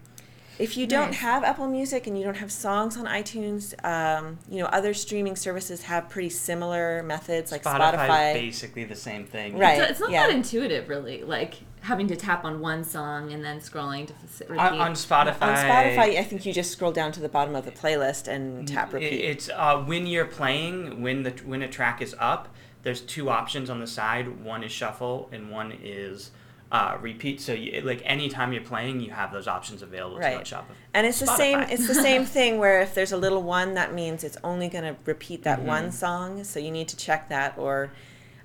if 0.58 0.78
you 0.78 0.88
don't 0.88 1.12
Nice. 1.12 1.20
have 1.20 1.44
Apple 1.44 1.68
Music 1.68 2.08
and 2.08 2.18
you 2.18 2.24
don't 2.24 2.38
have 2.38 2.52
songs 2.52 2.96
on 2.96 3.06
iTunes, 3.06 3.74
um, 3.84 4.40
you 4.50 4.60
know 4.60 4.68
other 4.68 4.94
streaming 4.94 5.36
services 5.36 5.84
have 5.84 6.08
pretty 6.10 6.30
similar 6.30 7.04
methods, 7.04 7.52
like 7.52 7.64
Spotify, 7.64 8.08
Spotify. 8.08 8.34
basically 8.34 8.86
the 8.86 8.96
same 8.96 9.26
thing. 9.26 9.58
Right. 9.58 9.82
It's, 9.82 9.92
it's 9.92 10.00
not 10.00 10.12
yeah. 10.12 10.28
that 10.28 10.36
intuitive, 10.36 10.88
really. 10.88 11.24
Like 11.24 11.56
having 11.86 12.08
to 12.08 12.16
tap 12.16 12.44
on 12.46 12.60
one 12.60 12.84
song 12.84 13.32
and 13.34 13.44
then 13.44 13.60
scrolling 13.60 14.08
to 14.08 14.14
repeat. 14.48 14.60
On, 14.60 14.80
on 14.80 14.94
Spotify, 14.94 15.42
On 15.42 15.56
Spotify, 15.56 16.18
I 16.18 16.24
think 16.24 16.46
you 16.46 16.54
just 16.54 16.72
scroll 16.72 16.92
down 16.92 17.12
to 17.14 17.20
the 17.20 17.30
bottom 17.30 17.56
of 17.56 17.66
the 17.66 17.72
playlist 17.72 18.28
and 18.28 18.68
tap 18.68 18.92
repeat. 18.94 19.08
it's 19.22 19.50
uh, 19.50 19.78
when 19.84 20.08
you're 20.08 20.26
playing 20.26 21.02
when 21.02 21.24
the 21.24 21.32
when 21.46 21.62
a 21.62 21.68
track 21.68 22.02
is 22.02 22.16
up. 22.20 22.54
There's 22.84 23.02
two 23.02 23.30
options 23.32 23.70
on 23.72 23.80
the 23.80 23.88
side. 23.88 24.44
One 24.44 24.64
is 24.64 24.72
shuffle 24.72 25.28
and 25.32 25.50
one 25.50 25.74
is 25.84 26.30
uh, 26.72 26.98
repeat. 27.02 27.42
So 27.42 27.52
you, 27.54 27.82
like 27.82 28.02
anytime 28.06 28.54
you're 28.54 28.62
playing, 28.64 29.00
you 29.02 29.10
have 29.12 29.32
those 29.34 29.48
options 29.48 29.82
available 29.82 30.20
Right. 30.20 30.38
to 30.38 30.46
shop. 30.46 30.70
And 30.94 31.08
it's 31.08 31.20
the 31.20 31.26
same. 31.26 31.60
It's 31.62 31.88
the 31.88 31.96
same 31.96 32.26
thing 32.38 32.60
where 32.60 32.82
if 32.82 32.94
there's 32.94 33.12
a 33.12 33.18
little 33.18 33.42
one, 33.42 33.74
that 33.74 33.94
means 33.96 34.24
it's 34.24 34.38
only 34.44 34.68
going 34.70 34.84
to 34.84 34.96
repeat 35.06 35.42
that 35.44 35.60
Mm-hmm. 35.60 35.68
one 35.68 35.92
song. 35.92 36.44
So 36.44 36.60
you 36.60 36.70
need 36.70 36.88
to 36.90 36.98
check 36.98 37.28
that. 37.30 37.56
Or, 37.58 37.92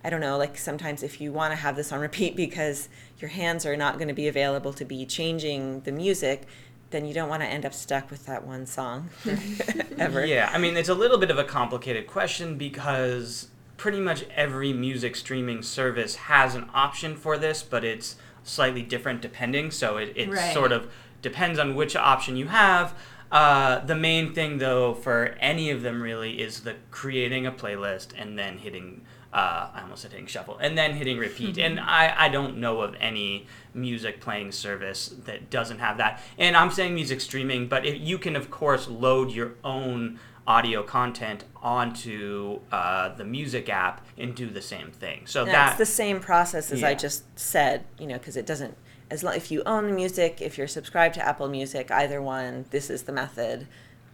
I 0.03 0.09
don't 0.09 0.23
know. 0.23 0.39
Like 0.39 0.57
sometimes 0.57 1.03
if 1.03 1.21
you 1.21 1.33
want 1.33 1.53
to 1.53 1.57
have 1.57 1.77
this 1.77 1.93
on 1.93 2.01
repeat 2.01 2.35
because 2.35 2.89
your 3.21 3.31
hands 3.31 3.65
are 3.67 3.77
not 3.77 3.97
going 3.97 4.09
to 4.09 4.15
be 4.15 4.29
available 4.29 4.73
to 4.75 4.85
be 4.85 5.05
changing 5.07 5.81
the 5.83 5.93
music, 5.93 6.47
then 6.91 7.05
you 7.05 7.15
don't 7.15 7.29
want 7.29 7.43
to 7.43 7.47
end 7.49 7.65
up 7.65 7.73
stuck 7.75 8.11
with 8.11 8.27
that 8.27 8.47
one 8.47 8.67
song 8.67 9.11
ever. 9.99 10.25
Yeah, 10.27 10.51
I 10.53 10.59
mean, 10.59 10.77
it's 10.77 10.89
a 10.89 10.95
little 10.95 11.19
bit 11.19 11.31
of 11.31 11.39
a 11.39 11.45
complicated 11.45 12.07
question 12.07 12.57
because 12.57 13.49
pretty 13.77 14.01
much 14.01 14.25
every 14.35 14.73
music 14.73 15.17
streaming 15.17 15.63
service 15.63 16.17
has 16.17 16.55
an 16.55 16.69
option 16.75 17.17
for 17.17 17.39
this, 17.39 17.63
but 17.63 17.85
it's 17.85 18.17
slightly 18.43 18.83
different 18.83 19.21
depending. 19.23 19.71
So 19.71 19.97
it, 19.97 20.13
it 20.17 20.29
Right. 20.31 20.53
sort 20.53 20.73
of 20.73 20.91
depends 21.23 21.59
on 21.59 21.75
which 21.75 21.95
option 21.97 22.37
you 22.37 22.49
have. 22.49 22.95
Uh, 23.31 23.79
the 23.85 23.95
main 23.95 24.35
thing, 24.35 24.59
though, 24.59 24.93
for 24.93 25.37
any 25.41 25.71
of 25.71 25.83
them 25.83 26.03
really 26.03 26.41
is 26.43 26.63
the 26.63 26.75
creating 26.91 27.47
a 27.47 27.53
playlist 27.53 28.09
and 28.19 28.37
then 28.39 28.59
hitting 28.59 29.03
uh, 29.33 29.71
I 29.73 29.83
almost 29.83 30.03
said 30.03 30.11
hitting 30.11 30.27
shuffle, 30.27 30.59
and 30.59 30.77
then 30.77 30.95
hitting 30.95 31.19
repeat. 31.19 31.57
and 31.59 31.79
I, 31.79 32.13
I 32.17 32.29
don't 32.29 32.59
know 32.59 32.81
of 32.81 32.97
any 32.99 33.47
music 33.73 34.21
playing 34.21 34.53
service 34.53 35.15
that 35.25 35.51
doesn't 35.51 35.79
have 35.79 35.99
that. 35.99 36.21
And 36.37 36.57
I'm 36.57 36.71
saying 36.71 36.95
music 36.95 37.21
streaming, 37.21 37.69
but 37.69 37.87
if 37.87 38.01
you 38.01 38.19
can, 38.19 38.35
of 38.35 38.51
course, 38.51 38.89
load 38.89 39.31
your 39.31 39.53
own 39.63 40.19
audio 40.47 40.83
content 40.83 41.45
onto 41.63 42.59
uh, 42.73 43.15
the 43.15 43.25
music 43.25 43.69
app 43.69 44.05
and 44.19 44.35
do 44.35 44.51
the 44.51 44.63
same 44.63 44.91
thing. 44.91 45.23
So 45.27 45.45
that's 45.45 45.73
that 45.73 45.79
the 45.79 45.87
same 45.87 46.19
process 46.19 46.73
as 46.73 46.83
I 46.83 46.95
just 46.95 47.23
said, 47.39 47.85
you 47.99 48.09
know, 48.09 48.19
because 48.19 48.37
it 48.37 48.47
doesn't, 48.47 48.77
as 49.13 49.23
long, 49.23 49.35
if 49.37 49.53
you 49.53 49.63
own 49.65 49.87
the 49.87 49.93
music, 49.93 50.39
if 50.41 50.59
you're 50.59 50.67
subscribed 50.67 51.15
to 51.15 51.25
Apple 51.25 51.49
Music, 51.49 51.91
either 51.93 52.21
one, 52.21 52.65
this 52.71 52.91
is 52.91 53.05
the 53.05 53.13
method 53.13 53.69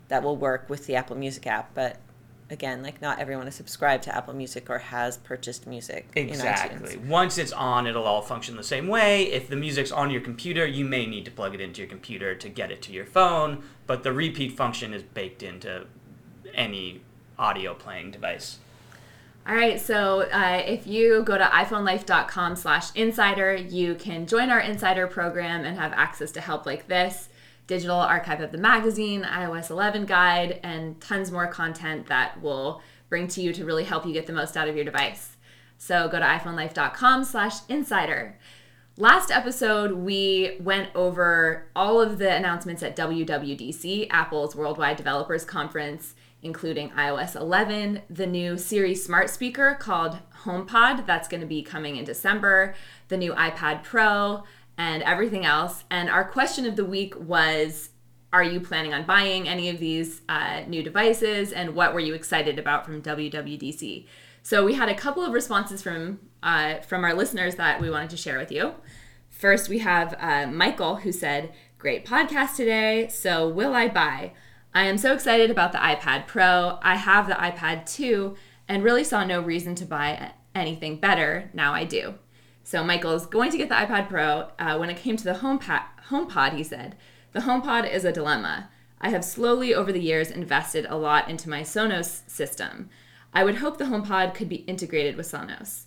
that 0.08 0.22
will 0.22 0.36
work 0.36 0.68
with 0.68 0.86
the 0.86 0.94
Apple 0.94 1.16
Music 1.16 1.46
app. 1.46 1.70
But 1.74 1.96
again, 2.50 2.82
like 2.82 3.02
not 3.02 3.18
everyone 3.18 3.48
is 3.48 3.54
subscribed 3.54 4.04
to 4.04 4.16
Apple 4.16 4.34
Music 4.34 4.70
or 4.70 4.78
has 4.78 5.16
purchased 5.16 5.66
music 5.66 6.08
Exactly. 6.14 6.96
iTunes. 6.96 7.06
Once 7.06 7.38
it's 7.38 7.52
on, 7.52 7.86
it'll 7.86 8.04
all 8.04 8.22
function 8.22 8.56
the 8.56 8.62
same 8.62 8.88
way. 8.88 9.24
If 9.24 9.48
the 9.48 9.56
music's 9.56 9.92
on 9.92 10.10
your 10.10 10.20
computer, 10.20 10.66
you 10.66 10.84
may 10.84 11.06
need 11.06 11.24
to 11.24 11.30
plug 11.30 11.54
it 11.54 11.60
into 11.60 11.80
your 11.82 11.88
computer 11.88 12.34
to 12.34 12.48
get 12.48 12.70
it 12.70 12.82
to 12.82 12.92
your 12.92 13.06
phone, 13.06 13.62
but 13.86 14.02
the 14.02 14.12
repeat 14.12 14.56
function 14.56 14.94
is 14.94 15.02
baked 15.02 15.42
into 15.42 15.86
any 16.54 17.00
audio 17.38 17.74
playing 17.74 18.10
device. 18.12 18.58
All 19.48 19.54
right, 19.54 19.80
so 19.80 20.22
uh, 20.22 20.62
if 20.66 20.88
you 20.88 21.22
go 21.22 21.38
to 21.38 21.44
iPhoneLife.com 21.44 22.56
slash 22.56 22.92
insider, 22.96 23.54
you 23.54 23.94
can 23.94 24.26
join 24.26 24.50
our 24.50 24.58
insider 24.58 25.06
program 25.06 25.64
and 25.64 25.78
have 25.78 25.92
access 25.92 26.32
to 26.32 26.40
help 26.40 26.66
like 26.66 26.88
this, 26.88 27.28
digital 27.66 27.96
archive 27.96 28.40
of 28.40 28.52
the 28.52 28.58
magazine, 28.58 29.22
iOS 29.22 29.70
11 29.70 30.06
guide, 30.06 30.60
and 30.62 31.00
tons 31.00 31.32
more 31.32 31.46
content 31.46 32.06
that 32.06 32.40
will 32.42 32.80
bring 33.08 33.28
to 33.28 33.40
you 33.40 33.52
to 33.52 33.64
really 33.64 33.84
help 33.84 34.06
you 34.06 34.12
get 34.12 34.26
the 34.26 34.32
most 34.32 34.56
out 34.56 34.68
of 34.68 34.76
your 34.76 34.84
device. 34.84 35.36
So 35.78 36.08
go 36.08 36.18
to 36.18 36.24
iPhoneLife.com 36.24 37.24
slash 37.24 37.54
insider. 37.68 38.38
Last 38.98 39.30
episode, 39.30 39.92
we 39.92 40.56
went 40.60 40.88
over 40.94 41.68
all 41.76 42.00
of 42.00 42.18
the 42.18 42.34
announcements 42.34 42.82
at 42.82 42.96
WWDC, 42.96 44.06
Apple's 44.10 44.56
Worldwide 44.56 44.96
Developers 44.96 45.44
Conference, 45.44 46.14
including 46.42 46.90
iOS 46.90 47.36
11, 47.36 48.02
the 48.08 48.26
new 48.26 48.56
Siri 48.56 48.94
smart 48.94 49.28
speaker 49.28 49.76
called 49.78 50.18
HomePod 50.44 51.04
that's 51.04 51.28
going 51.28 51.42
to 51.42 51.46
be 51.46 51.62
coming 51.62 51.96
in 51.96 52.06
December, 52.06 52.74
the 53.08 53.18
new 53.18 53.34
iPad 53.34 53.82
Pro, 53.82 54.44
and 54.78 55.02
everything 55.02 55.44
else. 55.44 55.84
And 55.90 56.08
our 56.08 56.24
question 56.24 56.66
of 56.66 56.76
the 56.76 56.84
week 56.84 57.14
was 57.18 57.90
Are 58.32 58.44
you 58.44 58.60
planning 58.60 58.92
on 58.92 59.04
buying 59.04 59.48
any 59.48 59.68
of 59.68 59.78
these 59.78 60.22
uh, 60.28 60.62
new 60.66 60.82
devices? 60.82 61.52
And 61.52 61.74
what 61.74 61.94
were 61.94 62.00
you 62.00 62.14
excited 62.14 62.58
about 62.58 62.84
from 62.84 63.02
WWDC? 63.02 64.06
So 64.42 64.64
we 64.64 64.74
had 64.74 64.88
a 64.88 64.94
couple 64.94 65.24
of 65.24 65.32
responses 65.32 65.82
from 65.82 66.20
uh, 66.42 66.76
from 66.80 67.04
our 67.04 67.14
listeners 67.14 67.56
that 67.56 67.80
we 67.80 67.90
wanted 67.90 68.10
to 68.10 68.16
share 68.16 68.38
with 68.38 68.52
you. 68.52 68.74
First, 69.28 69.68
we 69.68 69.80
have 69.80 70.14
uh, 70.20 70.46
Michael 70.46 70.96
who 70.96 71.12
said, 71.12 71.52
"Great 71.78 72.06
podcast 72.06 72.56
today. 72.56 73.08
So 73.08 73.48
will 73.48 73.74
I 73.74 73.88
buy? 73.88 74.32
I 74.74 74.84
am 74.84 74.98
so 74.98 75.14
excited 75.14 75.50
about 75.50 75.72
the 75.72 75.78
iPad 75.78 76.26
Pro. 76.26 76.78
I 76.82 76.96
have 76.96 77.26
the 77.26 77.34
iPad 77.34 77.92
2 77.92 78.36
and 78.68 78.84
really 78.84 79.04
saw 79.04 79.24
no 79.24 79.40
reason 79.40 79.74
to 79.76 79.86
buy 79.86 80.32
anything 80.54 80.98
better. 80.98 81.50
Now 81.52 81.72
I 81.74 81.84
do." 81.84 82.14
So 82.66 82.82
Michael 82.82 83.12
is 83.12 83.26
going 83.26 83.52
to 83.52 83.58
get 83.58 83.68
the 83.68 83.76
iPad 83.76 84.08
Pro. 84.08 84.48
Uh, 84.58 84.76
when 84.76 84.90
it 84.90 84.96
came 84.96 85.16
to 85.16 85.22
the 85.22 85.34
HomePod, 85.34 85.84
HomePod, 86.08 86.54
he 86.54 86.64
said, 86.64 86.96
"The 87.30 87.42
HomePod 87.42 87.88
is 87.88 88.04
a 88.04 88.10
dilemma. 88.10 88.70
I 89.00 89.10
have 89.10 89.24
slowly 89.24 89.72
over 89.72 89.92
the 89.92 90.00
years 90.00 90.32
invested 90.32 90.84
a 90.88 90.96
lot 90.96 91.30
into 91.30 91.48
my 91.48 91.60
Sonos 91.60 92.28
system. 92.28 92.90
I 93.32 93.44
would 93.44 93.58
hope 93.58 93.78
the 93.78 93.84
HomePod 93.84 94.34
could 94.34 94.48
be 94.48 94.64
integrated 94.66 95.16
with 95.16 95.30
Sonos. 95.30 95.84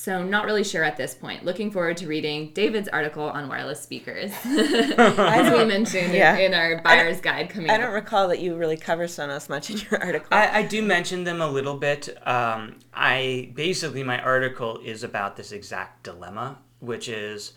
So 0.00 0.24
not 0.24 0.46
really 0.46 0.64
sure 0.64 0.82
at 0.82 0.96
this 0.96 1.14
point. 1.14 1.44
Looking 1.44 1.70
forward 1.70 1.98
to 1.98 2.06
reading 2.06 2.52
David's 2.54 2.88
article 2.88 3.24
on 3.24 3.48
wireless 3.50 3.82
speakers, 3.82 4.32
as 4.46 5.52
we 5.52 5.64
mentioned 5.66 6.14
Yeah. 6.14 6.36
in, 6.38 6.54
in 6.54 6.54
our 6.54 6.80
buyer's 6.80 7.20
guide 7.20 7.50
coming 7.50 7.68
up. 7.68 7.74
I 7.74 7.78
don't 7.78 7.92
recall 7.92 8.26
that 8.28 8.38
you 8.38 8.56
really 8.56 8.78
cover 8.78 9.04
Sonos 9.04 9.50
much 9.50 9.68
in 9.68 9.76
your 9.76 10.02
article. 10.02 10.28
I, 10.30 10.60
I 10.60 10.62
do 10.62 10.80
mention 10.80 11.24
them 11.24 11.42
a 11.42 11.46
little 11.46 11.76
bit. 11.76 12.08
Um, 12.26 12.76
I 12.94 13.50
basically 13.52 14.02
my 14.02 14.18
article 14.22 14.80
is 14.82 15.04
about 15.04 15.36
this 15.36 15.52
exact 15.52 16.04
dilemma, 16.04 16.56
which 16.78 17.06
is 17.06 17.52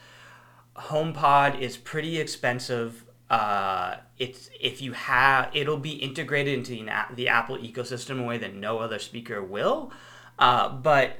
HomePod 0.75 1.61
is 1.61 1.77
pretty 1.77 2.19
expensive. 2.19 3.05
Uh, 3.29 3.95
it's 4.19 4.49
if 4.59 4.81
you 4.81 4.91
have 4.91 5.49
it'll 5.53 5.77
be 5.77 5.91
integrated 5.93 6.55
into 6.55 6.71
the, 6.71 6.91
the 7.15 7.29
Apple 7.29 7.57
ecosystem 7.57 8.09
in 8.09 8.19
a 8.19 8.23
way 8.23 8.37
that 8.37 8.53
no 8.53 8.79
other 8.79 8.99
speaker 8.99 9.41
will. 9.41 9.93
Uh, 10.37 10.67
but 10.67 11.19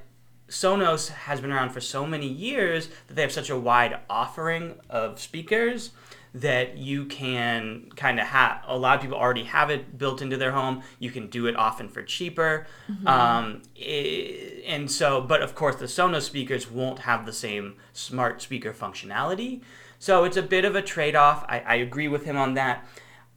Sonos 0.54 1.10
has 1.10 1.42
been 1.42 1.52
around 1.52 1.72
for 1.72 1.82
so 1.82 2.06
many 2.06 2.28
years 2.28 2.88
that 3.08 3.16
they 3.16 3.24
have 3.24 3.32
such 3.32 3.50
a 3.50 3.58
wide 3.58 3.98
offering 4.10 4.76
of 4.90 5.20
speakers 5.20 5.92
that 6.36 6.78
you 6.78 7.06
can 7.06 7.92
kind 7.96 8.20
of 8.20 8.28
have 8.28 8.62
a 8.68 8.78
lot 8.78 8.96
of 8.96 9.02
people 9.02 9.18
already 9.18 9.44
have 9.44 9.70
it 9.70 9.98
built 9.98 10.22
into 10.22 10.38
their 10.38 10.52
home. 10.52 10.82
You 11.00 11.12
can 11.12 11.28
do 11.28 11.48
it 11.48 11.56
often 11.56 11.90
for 11.90 12.02
cheaper. 12.04 12.66
Um, 13.06 13.62
i- 13.80 14.62
and 14.68 14.90
so 14.90 15.22
but 15.22 15.42
of 15.42 15.54
course 15.56 15.76
the 15.78 15.86
sonos 15.86 16.22
speakers 16.24 16.70
won't 16.70 17.00
have 17.00 17.26
the 17.26 17.34
same 17.34 17.76
smart 17.92 18.42
speaker 18.42 18.74
functionality. 18.74 19.62
So 20.00 20.24
it's 20.24 20.38
a 20.38 20.42
bit 20.44 20.66
of 20.66 20.76
a 20.76 20.82
trade-off. 20.82 21.46
I, 21.48 21.60
I 21.62 21.76
agree 21.76 22.08
with 22.08 22.26
him 22.26 22.36
on 22.38 22.54
that. 22.56 22.86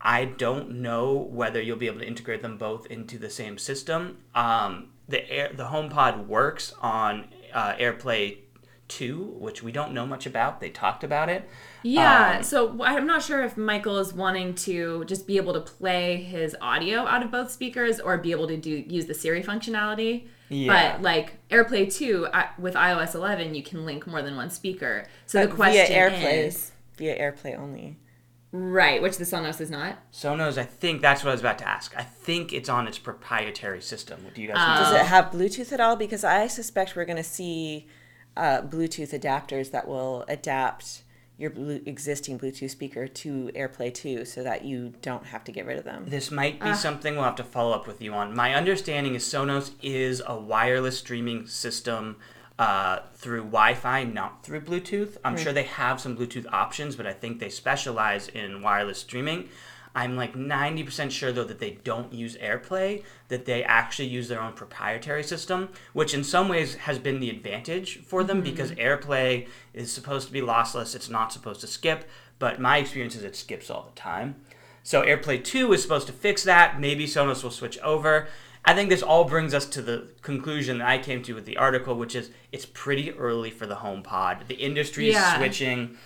I 0.00 0.25
don't 0.26 0.70
know 0.82 1.12
whether 1.14 1.61
you'll 1.61 1.76
be 1.78 1.87
able 1.87 2.00
to 2.00 2.06
integrate 2.06 2.42
them 2.42 2.58
both 2.58 2.87
into 2.87 3.18
the 3.18 3.30
same 3.30 3.56
system. 3.56 4.18
Um, 4.35 4.88
the 5.09 5.29
air 5.31 5.51
the 5.55 5.65
homepod 5.67 6.27
works 6.27 6.75
on 6.81 7.29
uh, 7.55 7.75
airplay 7.75 8.39
2 8.89 9.37
which 9.39 9.63
we 9.63 9.73
don't 9.73 9.93
know 9.93 10.07
much 10.07 10.27
about 10.27 10.61
they 10.61 10.71
talked 10.71 11.03
about 11.03 11.29
it 11.29 11.49
Yeah, 11.83 12.37
Um, 12.37 12.43
so 12.43 12.83
I'm 12.85 13.07
not 13.07 13.23
sure 13.23 13.43
if 13.43 13.57
Michael 13.57 13.99
is 13.99 14.13
wanting 14.13 14.55
to 14.57 15.05
just 15.07 15.27
be 15.27 15.37
able 15.37 15.53
to 15.55 15.61
play 15.61 16.17
his 16.17 16.57
audio 16.61 17.01
out 17.01 17.23
of 17.23 17.31
both 17.31 17.51
speakers 17.51 17.99
or 18.01 18.17
be 18.19 18.31
able 18.31 18.47
to 18.49 18.57
do 18.57 18.71
use 18.71 19.07
the 19.07 19.15
Siri 19.15 19.43
functionality. 19.43 20.27
Yeah. 20.49 20.93
But 20.95 21.03
like 21.03 21.35
AirPlay 21.51 21.93
2 21.93 22.27
uh, 22.27 22.47
with 22.59 22.75
iOS 22.75 23.15
11, 23.15 23.55
you 23.55 23.63
can 23.63 23.85
link 23.85 24.07
more 24.07 24.23
than 24.23 24.37
one 24.37 24.51
speaker. 24.51 25.07
So 25.27 25.41
the 25.43 25.49
But 25.49 25.57
question 25.57 25.87
via 25.87 26.11
AirPlay, 26.11 26.47
is 26.47 26.73
via 26.97 27.19
AirPlay 27.19 27.59
only. 27.59 27.97
Right, 28.53 29.00
which 29.03 29.19
the 29.19 29.25
Sonos 29.25 29.61
is 29.61 29.71
not. 29.71 29.99
Sonos, 30.12 30.59
I 30.59 30.65
think 30.65 31.03
that's 31.03 31.23
what 31.23 31.31
I 31.31 31.35
was 31.35 31.41
about 31.41 31.59
to 31.59 31.69
ask. 31.69 31.97
I 31.97 32.03
think 32.03 32.53
it's 32.53 32.69
on 32.69 32.87
its 32.87 32.99
proprietary 32.99 33.83
system. 33.83 34.26
Do 34.35 34.43
you 34.43 34.49
guys 34.49 34.57
know? 34.57 34.85
Does 34.85 35.00
it 35.03 35.07
have 35.07 35.31
Bluetooth 35.31 35.73
at 35.73 35.81
all? 35.81 35.97
Because 35.97 36.25
I 36.25 36.47
suspect 36.47 36.97
we're 36.97 37.05
going 37.05 37.17
to 37.17 37.23
see 37.23 37.87
uh, 38.37 38.62
Bluetooth 38.62 39.19
adapters 39.19 39.71
that 39.71 39.88
will 39.88 40.25
adapt 40.29 41.03
your 41.38 41.50
blue, 41.50 41.83
existing 41.85 42.38
Bluetooth 42.38 42.71
speaker 42.71 43.07
to 43.07 43.50
AirPlay 43.55 43.93
2 43.93 44.25
so 44.25 44.43
that 44.43 44.65
you 44.65 44.95
don't 45.03 45.26
have 45.26 45.45
to 45.45 45.53
get 45.53 45.67
rid 45.67 45.79
of 45.79 45.85
them. 45.85 46.05
This 46.07 46.31
might 46.31 46.61
be 46.61 46.75
something 46.75 47.15
we'll 47.15 47.25
have 47.25 47.37
to 47.37 47.45
follow 47.45 47.73
up 47.73 47.87
with 47.87 48.00
you 48.00 48.15
on. 48.15 48.35
My 48.35 48.55
understanding 48.55 49.15
is 49.15 49.23
Sonos 49.25 49.73
is 49.83 50.23
a 50.26 50.37
wireless 50.38 50.99
streaming 50.99 51.47
system 51.47 52.17
uh, 52.59 53.01
through 53.15 53.43
Wi-Fi, 53.43 54.05
not 54.05 54.43
through 54.43 54.63
Bluetooth. 54.63 55.17
I'm 55.25 55.37
sure 55.37 55.53
they 55.53 55.65
have 55.65 56.01
some 56.01 56.17
Bluetooth 56.17 56.47
options, 56.53 56.97
but 56.97 57.07
I 57.07 57.13
think 57.13 57.39
they 57.39 57.51
specialize 57.51 58.29
in 58.29 58.63
wireless 58.63 58.99
streaming. 58.99 59.49
I'm 59.95 60.15
like 60.15 60.35
90% 60.35 61.11
sure 61.11 61.33
though 61.33 61.45
that 61.45 61.59
they 61.59 61.79
don't 61.83 62.13
use 62.13 62.37
AirPlay, 62.37 63.03
that 63.29 63.47
they 63.47 63.65
actually 63.65 64.09
use 64.09 64.29
their 64.29 64.43
own 64.43 64.53
proprietary 64.53 65.23
system, 65.23 65.71
which 65.95 66.13
in 66.13 66.23
some 66.23 66.51
ways 66.51 66.75
has 66.75 66.99
been 66.99 67.19
the 67.19 67.31
advantage 67.31 68.03
for 68.05 68.23
them 68.23 68.43
because 68.43 68.73
AirPlay 68.73 69.49
is 69.73 69.91
supposed 69.91 70.27
to 70.27 70.33
be 70.35 70.43
lossless, 70.43 70.95
it's 70.95 71.09
not 71.09 71.33
supposed 71.33 71.63
to 71.63 71.67
skip, 71.67 72.05
but 72.39 72.61
my 72.61 72.77
experience 72.77 73.17
is 73.17 73.25
it 73.25 73.35
skips 73.35 73.71
all 73.71 73.91
the 73.91 73.99
time. 73.99 74.37
So 74.83 75.03
AirPlay 75.03 75.43
2 75.43 75.73
is 75.73 75.83
supposed 75.83 76.07
to 76.09 76.13
fix 76.13 76.45
that. 76.45 76.79
Maybe 76.79 77.07
Sonos 77.07 77.43
will 77.43 77.51
switch 77.51 77.79
over. 77.81 78.29
I 78.66 78.75
think 78.75 78.90
this 78.90 79.02
all 79.02 79.25
brings 79.25 79.54
us 79.54 79.64
to 79.66 79.82
the 79.82 80.08
conclusion 80.23 80.78
that 80.78 80.88
I 80.88 80.99
came 80.99 81.23
to 81.23 81.35
with 81.35 81.44
the 81.46 81.56
article, 81.56 81.94
which 81.94 82.16
is 82.16 82.30
it's 82.50 82.66
pretty 82.66 83.12
early 83.12 83.50
for 83.50 83.64
the 83.66 83.76
HomePod. 83.76 84.49
The 84.49 84.56
industry 84.56 85.08
is 85.08 85.14
Yeah. 85.14 85.37
switching, 85.38 85.96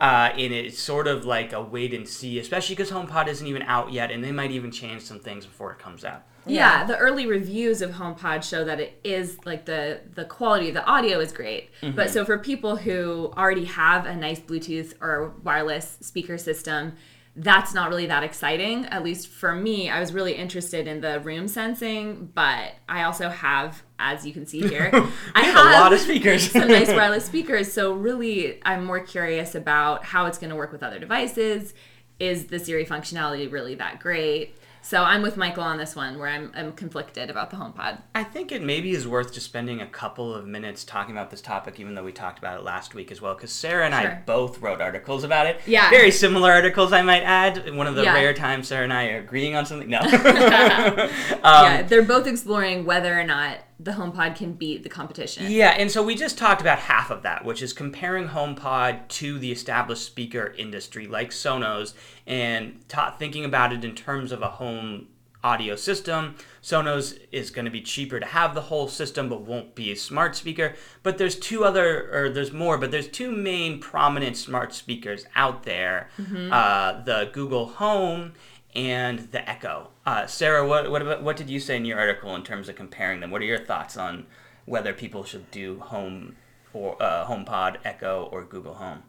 uh, 0.00 0.30
and 0.32 0.52
it's 0.54 0.78
sort 0.78 1.06
of 1.06 1.26
like 1.26 1.52
a 1.52 1.60
wait 1.60 1.92
and 1.92 2.08
see, 2.08 2.38
especially 2.38 2.74
because 2.76 2.90
HomePod 2.90 3.28
isn't 3.28 3.46
even 3.46 3.62
out 3.62 3.92
yet, 3.92 4.10
and 4.10 4.24
they 4.24 4.32
might 4.32 4.50
even 4.52 4.70
change 4.70 5.02
some 5.02 5.18
things 5.20 5.44
before 5.44 5.70
it 5.72 5.78
comes 5.78 6.02
out. 6.04 6.22
Yeah, 6.46 6.84
the 6.84 6.96
early 6.96 7.26
reviews 7.26 7.82
of 7.82 7.90
HomePod 7.90 8.42
show 8.42 8.64
that 8.64 8.80
it 8.80 8.98
is 9.04 9.36
like 9.44 9.66
the 9.66 10.00
the 10.14 10.24
quality 10.24 10.68
of 10.68 10.74
the 10.74 10.84
audio 10.86 11.20
is 11.20 11.30
great. 11.30 11.68
But 11.94 12.08
so 12.08 12.24
for 12.24 12.38
people 12.38 12.76
who 12.76 13.34
already 13.36 13.66
have 13.66 14.06
a 14.06 14.16
nice 14.16 14.40
Bluetooth 14.40 14.94
or 15.02 15.34
wireless 15.44 15.98
speaker 16.00 16.38
system, 16.38 16.94
that's 17.38 17.72
not 17.72 17.88
really 17.88 18.06
that 18.06 18.24
exciting. 18.24 18.84
At 18.86 19.04
least 19.04 19.28
for 19.28 19.54
me, 19.54 19.88
I 19.88 20.00
was 20.00 20.12
really 20.12 20.34
interested 20.34 20.88
in 20.88 21.00
the 21.00 21.20
room 21.20 21.46
sensing, 21.46 22.30
but 22.34 22.72
I 22.88 23.04
also 23.04 23.28
have, 23.28 23.82
as 23.98 24.26
you 24.26 24.32
can 24.32 24.44
see 24.44 24.60
here, 24.60 24.90
I 25.34 25.44
have 25.44 25.66
a 25.66 25.70
lot 25.70 25.92
of 25.92 26.00
speakers. 26.00 26.50
some 26.50 26.66
nice 26.66 26.88
wireless 26.88 27.24
speakers. 27.24 27.72
So 27.72 27.92
really, 27.92 28.60
I'm 28.64 28.84
more 28.84 29.00
curious 29.00 29.54
about 29.54 30.04
how 30.04 30.26
it's 30.26 30.38
going 30.38 30.50
to 30.50 30.56
work 30.56 30.72
with 30.72 30.82
other 30.82 30.98
devices. 30.98 31.74
Is 32.18 32.46
the 32.46 32.58
Siri 32.58 32.84
functionality 32.84 33.50
really 33.50 33.76
that 33.76 34.00
great? 34.00 34.56
So 34.82 35.02
I'm 35.02 35.22
with 35.22 35.36
Michael 35.36 35.62
on 35.64 35.76
this 35.76 35.94
one, 35.94 36.18
where 36.18 36.28
I'm, 36.28 36.50
I'm 36.54 36.72
conflicted 36.72 37.30
about 37.30 37.50
the 37.50 37.56
HomePod. 37.56 38.00
I 38.14 38.24
think 38.24 38.52
it 38.52 38.62
maybe 38.62 38.92
is 38.92 39.06
worth 39.06 39.32
just 39.34 39.46
spending 39.46 39.80
a 39.80 39.86
couple 39.86 40.34
of 40.34 40.46
minutes 40.46 40.84
talking 40.84 41.14
about 41.14 41.30
this 41.30 41.40
topic, 41.42 41.78
even 41.78 41.94
though 41.94 42.04
we 42.04 42.12
talked 42.12 42.38
about 42.38 42.58
it 42.58 42.64
last 42.64 42.94
week 42.94 43.10
as 43.12 43.20
well, 43.20 43.34
because 43.34 43.52
Sarah 43.52 43.84
and 43.84 43.94
I 43.94 44.20
both 44.24 44.60
wrote 44.60 44.80
articles 44.80 45.24
about 45.24 45.46
it. 45.46 45.60
Yeah. 45.66 45.90
Very 45.90 46.10
similar 46.10 46.52
articles, 46.52 46.92
I 46.92 47.02
might 47.02 47.22
add. 47.22 47.74
One 47.74 47.86
of 47.86 47.96
the 47.96 48.04
Yeah. 48.04 48.14
rare 48.14 48.32
times 48.34 48.68
Sarah 48.68 48.84
and 48.84 48.92
I 48.92 49.08
are 49.10 49.18
agreeing 49.18 49.54
on 49.54 49.66
something. 49.66 49.88
No. 49.90 50.00
yeah, 50.02 51.10
Um, 51.42 51.86
they're 51.88 52.02
both 52.02 52.26
exploring 52.26 52.84
whether 52.84 53.18
or 53.18 53.24
not 53.24 53.58
the 53.80 53.92
HomePod 53.92 54.34
can 54.36 54.54
beat 54.54 54.82
the 54.82 54.88
competition. 54.88 55.50
Yeah, 55.50 55.70
and 55.70 55.90
so 55.90 56.02
we 56.02 56.16
just 56.16 56.36
talked 56.36 56.60
about 56.60 56.80
half 56.80 57.10
of 57.10 57.22
that, 57.22 57.44
which 57.44 57.62
is 57.62 57.72
comparing 57.72 58.28
HomePod 58.28 59.06
to 59.08 59.38
the 59.38 59.52
established 59.52 60.04
speaker 60.04 60.52
industry 60.58 61.06
like 61.06 61.30
Sonos 61.30 61.94
and 62.26 62.80
ta- 62.88 63.14
thinking 63.16 63.44
about 63.44 63.72
it 63.72 63.84
in 63.84 63.94
terms 63.94 64.32
of 64.32 64.42
a 64.42 64.48
home 64.48 65.06
audio 65.44 65.76
system. 65.76 66.34
Sonos 66.60 67.18
is 67.30 67.50
going 67.50 67.64
to 67.64 67.70
be 67.70 67.80
cheaper 67.80 68.18
to 68.18 68.26
have 68.26 68.54
the 68.54 68.62
whole 68.62 68.88
system 68.88 69.28
but 69.28 69.42
won't 69.42 69.76
be 69.76 69.92
a 69.92 69.96
smart 69.96 70.34
speaker. 70.34 70.74
But 71.04 71.18
there's 71.18 71.38
two 71.38 71.64
other, 71.64 72.12
or 72.12 72.28
there's 72.30 72.52
more, 72.52 72.78
but 72.78 72.90
there's 72.90 73.08
two 73.08 73.30
main 73.30 73.80
prominent 73.80 74.36
smart 74.36 74.74
speakers 74.74 75.24
out 75.36 75.62
there 75.62 76.10
uh, 76.50 77.02
the 77.04 77.30
Google 77.32 77.66
Home 77.66 78.32
and 78.74 79.20
the 79.32 79.48
Echo. 79.48 79.90
Uh, 80.04 80.26
Sarah, 80.26 80.66
what, 80.66 80.90
what, 80.90 81.02
about, 81.02 81.22
what 81.22 81.36
did 81.36 81.50
you 81.50 81.60
say 81.60 81.76
in 81.76 81.84
your 81.84 81.98
article 81.98 82.34
in 82.34 82.42
terms 82.42 82.68
of 82.68 82.76
comparing 82.76 83.20
them? 83.20 83.30
What 83.30 83.42
are 83.42 83.46
your 83.46 83.58
thoughts 83.58 83.96
on 83.96 84.26
whether 84.66 84.92
people 84.92 85.24
should 85.24 85.50
do 85.50 85.80
Home 85.80 86.36
or 86.72 87.02
uh, 87.02 87.26
HomePod, 87.26 87.78
Echo, 87.84 88.28
or 88.30 88.44
Google 88.44 88.74
Home? 88.74 89.02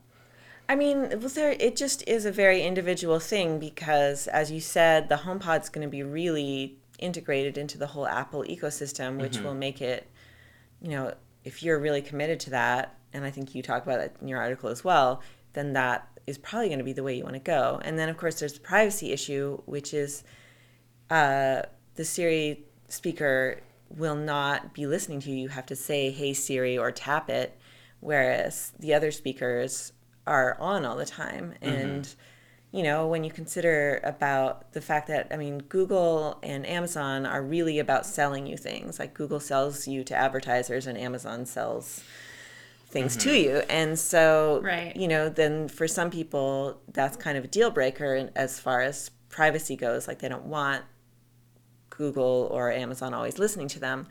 I 0.68 0.76
mean, 0.76 1.10
well, 1.20 1.30
there 1.30 1.52
it 1.60 1.76
just 1.76 2.08
is 2.08 2.26
a 2.26 2.32
very 2.32 2.62
individual 2.62 3.20
thing 3.20 3.60
because, 3.60 4.28
as 4.28 4.52
you 4.52 4.62
said, 4.62 5.10
the 5.10 5.16
HomePod's 5.16 5.70
going 5.70 5.86
to 5.86 5.92
be 5.92 6.04
really 6.04 6.78
integrated 7.00 7.58
into 7.58 7.78
the 7.78 7.88
whole 7.88 8.06
Apple 8.06 8.44
ecosystem, 8.48 9.20
which 9.20 9.40
will 9.40 9.56
make 9.56 9.82
it, 9.82 10.08
you 10.82 10.90
know, 10.90 11.14
if 11.44 11.64
you're 11.64 11.80
really 11.80 12.02
committed 12.02 12.40
to 12.42 12.50
that, 12.52 12.98
and 13.14 13.26
I 13.26 13.32
think 13.32 13.56
you 13.56 13.64
talk 13.64 13.84
about 13.84 14.00
it 14.00 14.16
in 14.22 14.28
your 14.28 14.40
article 14.40 14.70
as 14.70 14.84
well, 14.84 15.24
then 15.54 15.74
that 15.74 16.09
is 16.30 16.38
probably 16.38 16.68
going 16.68 16.80
to 16.80 16.86
be 16.86 16.94
the 16.94 17.04
way 17.04 17.18
you 17.18 17.24
want 17.24 17.36
to 17.36 17.40
go. 17.42 17.82
And 17.84 17.98
then, 17.98 18.10
of 18.10 18.18
course, 18.18 18.40
there's 18.40 18.54
the 18.54 18.60
privacy 18.60 19.12
issue, 19.12 19.62
which 19.66 19.94
is 19.94 20.24
uh, 21.10 21.64
the 21.96 22.06
Siri 22.06 22.66
speaker 22.88 23.62
will 23.90 24.16
not 24.16 24.74
be 24.74 24.86
listening 24.86 25.20
to 25.22 25.32
you. 25.32 25.38
You 25.38 25.50
have 25.50 25.66
to 25.68 25.76
say, 25.76 26.12
"Hey 26.12 26.34
Siri" 26.34 26.78
or 26.78 26.92
tap 26.92 27.30
it, 27.30 27.60
whereas 28.00 28.72
the 28.80 28.94
other 28.94 29.12
speakers 29.12 29.94
are 30.28 30.58
on 30.60 30.86
all 30.86 30.96
the 30.96 31.06
time. 31.06 31.56
And 31.62 32.08
you 32.72 32.84
know, 32.84 33.08
when 33.08 33.24
you 33.24 33.32
consider 33.32 34.00
about 34.04 34.74
the 34.74 34.82
fact 34.82 35.08
that 35.08 35.28
I 35.32 35.38
mean, 35.38 35.60
Google 35.60 36.40
and 36.44 36.66
Amazon 36.68 37.26
are 37.26 37.42
really 37.42 37.80
about 37.80 38.06
selling 38.06 38.46
you 38.46 38.58
things. 38.58 39.00
Like 39.00 39.14
Google 39.14 39.40
sells 39.40 39.88
you 39.88 40.04
to 40.04 40.16
advertisers, 40.16 40.86
and 40.86 40.98
Amazon 40.98 41.46
sells 41.46 42.04
things 42.90 43.16
to 43.18 43.30
mm-hmm. 43.30 43.44
you. 43.44 43.58
And 43.70 43.98
so, 43.98 44.62
Right. 44.64 44.96
you 44.96 45.08
know, 45.08 45.30
then 45.30 45.68
for 45.68 45.88
some 45.88 46.10
people, 46.10 46.82
that's 46.92 47.16
kind 47.16 47.38
of 47.38 47.44
a 47.44 47.48
deal 47.48 47.70
breaker 47.70 48.30
as 48.36 48.60
far 48.60 48.82
as 48.82 49.12
privacy 49.30 49.76
goes. 49.76 50.08
Like 50.08 50.20
they 50.20 50.28
don't 50.30 50.46
want 50.46 50.84
Google 51.90 52.48
or 52.52 52.72
Amazon 52.72 53.14
always 53.14 53.38
listening 53.38 53.68
to 53.70 53.80
them. 53.80 54.08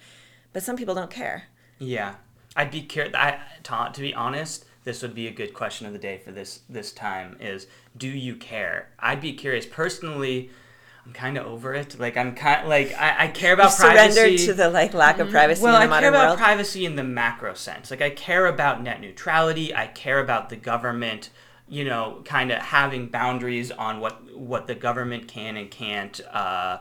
But 0.53 0.63
some 0.63 0.77
people 0.77 0.95
don't 0.95 1.11
care. 1.11 1.49
Yeah, 1.79 2.15
I'd 2.57 2.71
be 2.71 2.83
curious. 2.83 3.15
I, 3.15 3.41
to, 3.65 3.91
to 3.93 4.01
be 4.01 4.15
honest, 4.15 4.65
this 4.85 5.03
would 5.03 5.15
be 5.15 5.27
a 5.27 5.33
good 5.33 5.55
question 5.55 5.87
of 5.87 5.93
the 5.93 5.99
day 5.99 6.19
for 6.19 6.33
this 6.33 6.61
this 6.69 6.93
time. 6.93 7.37
Is 7.41 7.67
do 7.97 8.09
you 8.09 8.37
care? 8.37 8.89
I'd 8.99 9.21
be 9.21 9.33
curious 9.33 9.67
personally. 9.67 10.51
I'm 11.09 11.15
kind 11.15 11.38
of 11.38 11.47
over 11.47 11.73
it. 11.75 11.99
Like 11.99 12.19
I'm 12.19 12.35
kind 12.35 12.69
like 12.69 12.95
I, 12.95 13.25
I 13.25 13.29
care 13.29 13.55
about 13.55 13.71
You've 13.71 13.79
privacy. 13.79 14.15
surrendered 14.15 14.38
to 14.41 14.53
the 14.53 14.69
like 14.69 14.93
lack 14.93 15.19
of 15.19 15.31
privacy 15.31 15.62
well, 15.62 15.81
in 15.81 15.88
the 15.88 15.97
I 15.97 16.00
care 16.00 16.11
about 16.11 16.27
world. 16.29 16.38
privacy 16.38 16.85
in 16.85 16.97
the 16.97 17.03
macro 17.03 17.55
sense. 17.55 17.91
Like 17.91 18.03
I 18.03 18.11
care 18.11 18.45
about 18.45 18.83
net 18.83 19.00
neutrality. 19.00 19.75
I 19.75 19.87
care 19.87 20.21
about 20.21 20.50
the 20.50 20.57
government. 20.57 21.31
You 21.67 21.85
know, 21.87 22.21
kind 22.27 22.53
of 22.53 22.59
having 22.59 23.07
boundaries 23.09 23.71
on 23.71 24.00
what 24.00 24.37
what 24.37 24.67
the 24.67 24.75
government 24.75 25.29
can 25.29 25.57
and 25.57 25.71
can't. 25.71 26.21
Uh, 26.31 26.79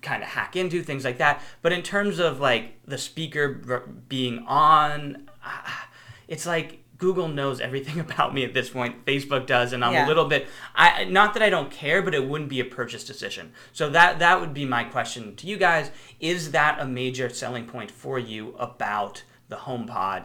kind 0.00 0.22
of 0.22 0.28
hack 0.28 0.54
into 0.54 0.80
things 0.80 1.04
like 1.04 1.18
that 1.18 1.42
but 1.60 1.72
in 1.72 1.82
terms 1.82 2.20
of 2.20 2.38
like 2.38 2.78
the 2.86 2.96
speaker 2.96 3.82
being 4.08 4.38
on 4.46 5.28
ah, 5.44 5.88
it's 6.28 6.46
like 6.46 6.84
google 6.98 7.28
knows 7.28 7.60
everything 7.60 7.98
about 8.06 8.34
me 8.34 8.44
at 8.44 8.52
this 8.54 8.70
point 8.70 9.04
facebook 9.04 9.46
does 9.46 9.72
and 9.72 9.84
i'm 9.84 9.92
Yeah. 9.92 10.06
a 10.06 10.08
little 10.08 10.24
bit 10.26 10.46
i 10.74 11.04
not 11.04 11.34
that 11.34 11.42
i 11.42 11.48
don't 11.50 11.70
care 11.70 12.02
but 12.02 12.14
it 12.14 12.26
wouldn't 12.28 12.50
be 12.50 12.60
a 12.60 12.64
purchase 12.64 13.04
decision 13.04 13.52
so 13.72 13.88
that 13.90 14.18
that 14.18 14.40
would 14.40 14.52
be 14.52 14.64
my 14.64 14.84
question 14.84 15.34
to 15.36 15.46
you 15.46 15.56
guys 15.56 15.90
is 16.20 16.50
that 16.50 16.78
a 16.80 16.86
major 16.86 17.28
selling 17.28 17.66
point 17.66 17.90
for 17.90 18.18
you 18.18 18.54
about 18.58 19.22
the 19.48 19.56
homepod 19.56 20.24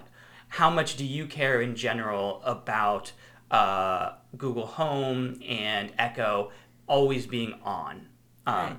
how 0.49 0.69
much 0.69 0.95
do 0.97 1.05
you 1.05 1.25
care 1.25 1.61
in 1.61 1.75
general 1.75 2.41
about 2.43 3.11
uh, 3.51 4.13
google 4.37 4.65
home 4.65 5.39
and 5.47 5.91
echo 5.99 6.51
always 6.87 7.27
being 7.27 7.53
on 7.63 8.07
um, 8.47 8.55
Right. 8.55 8.77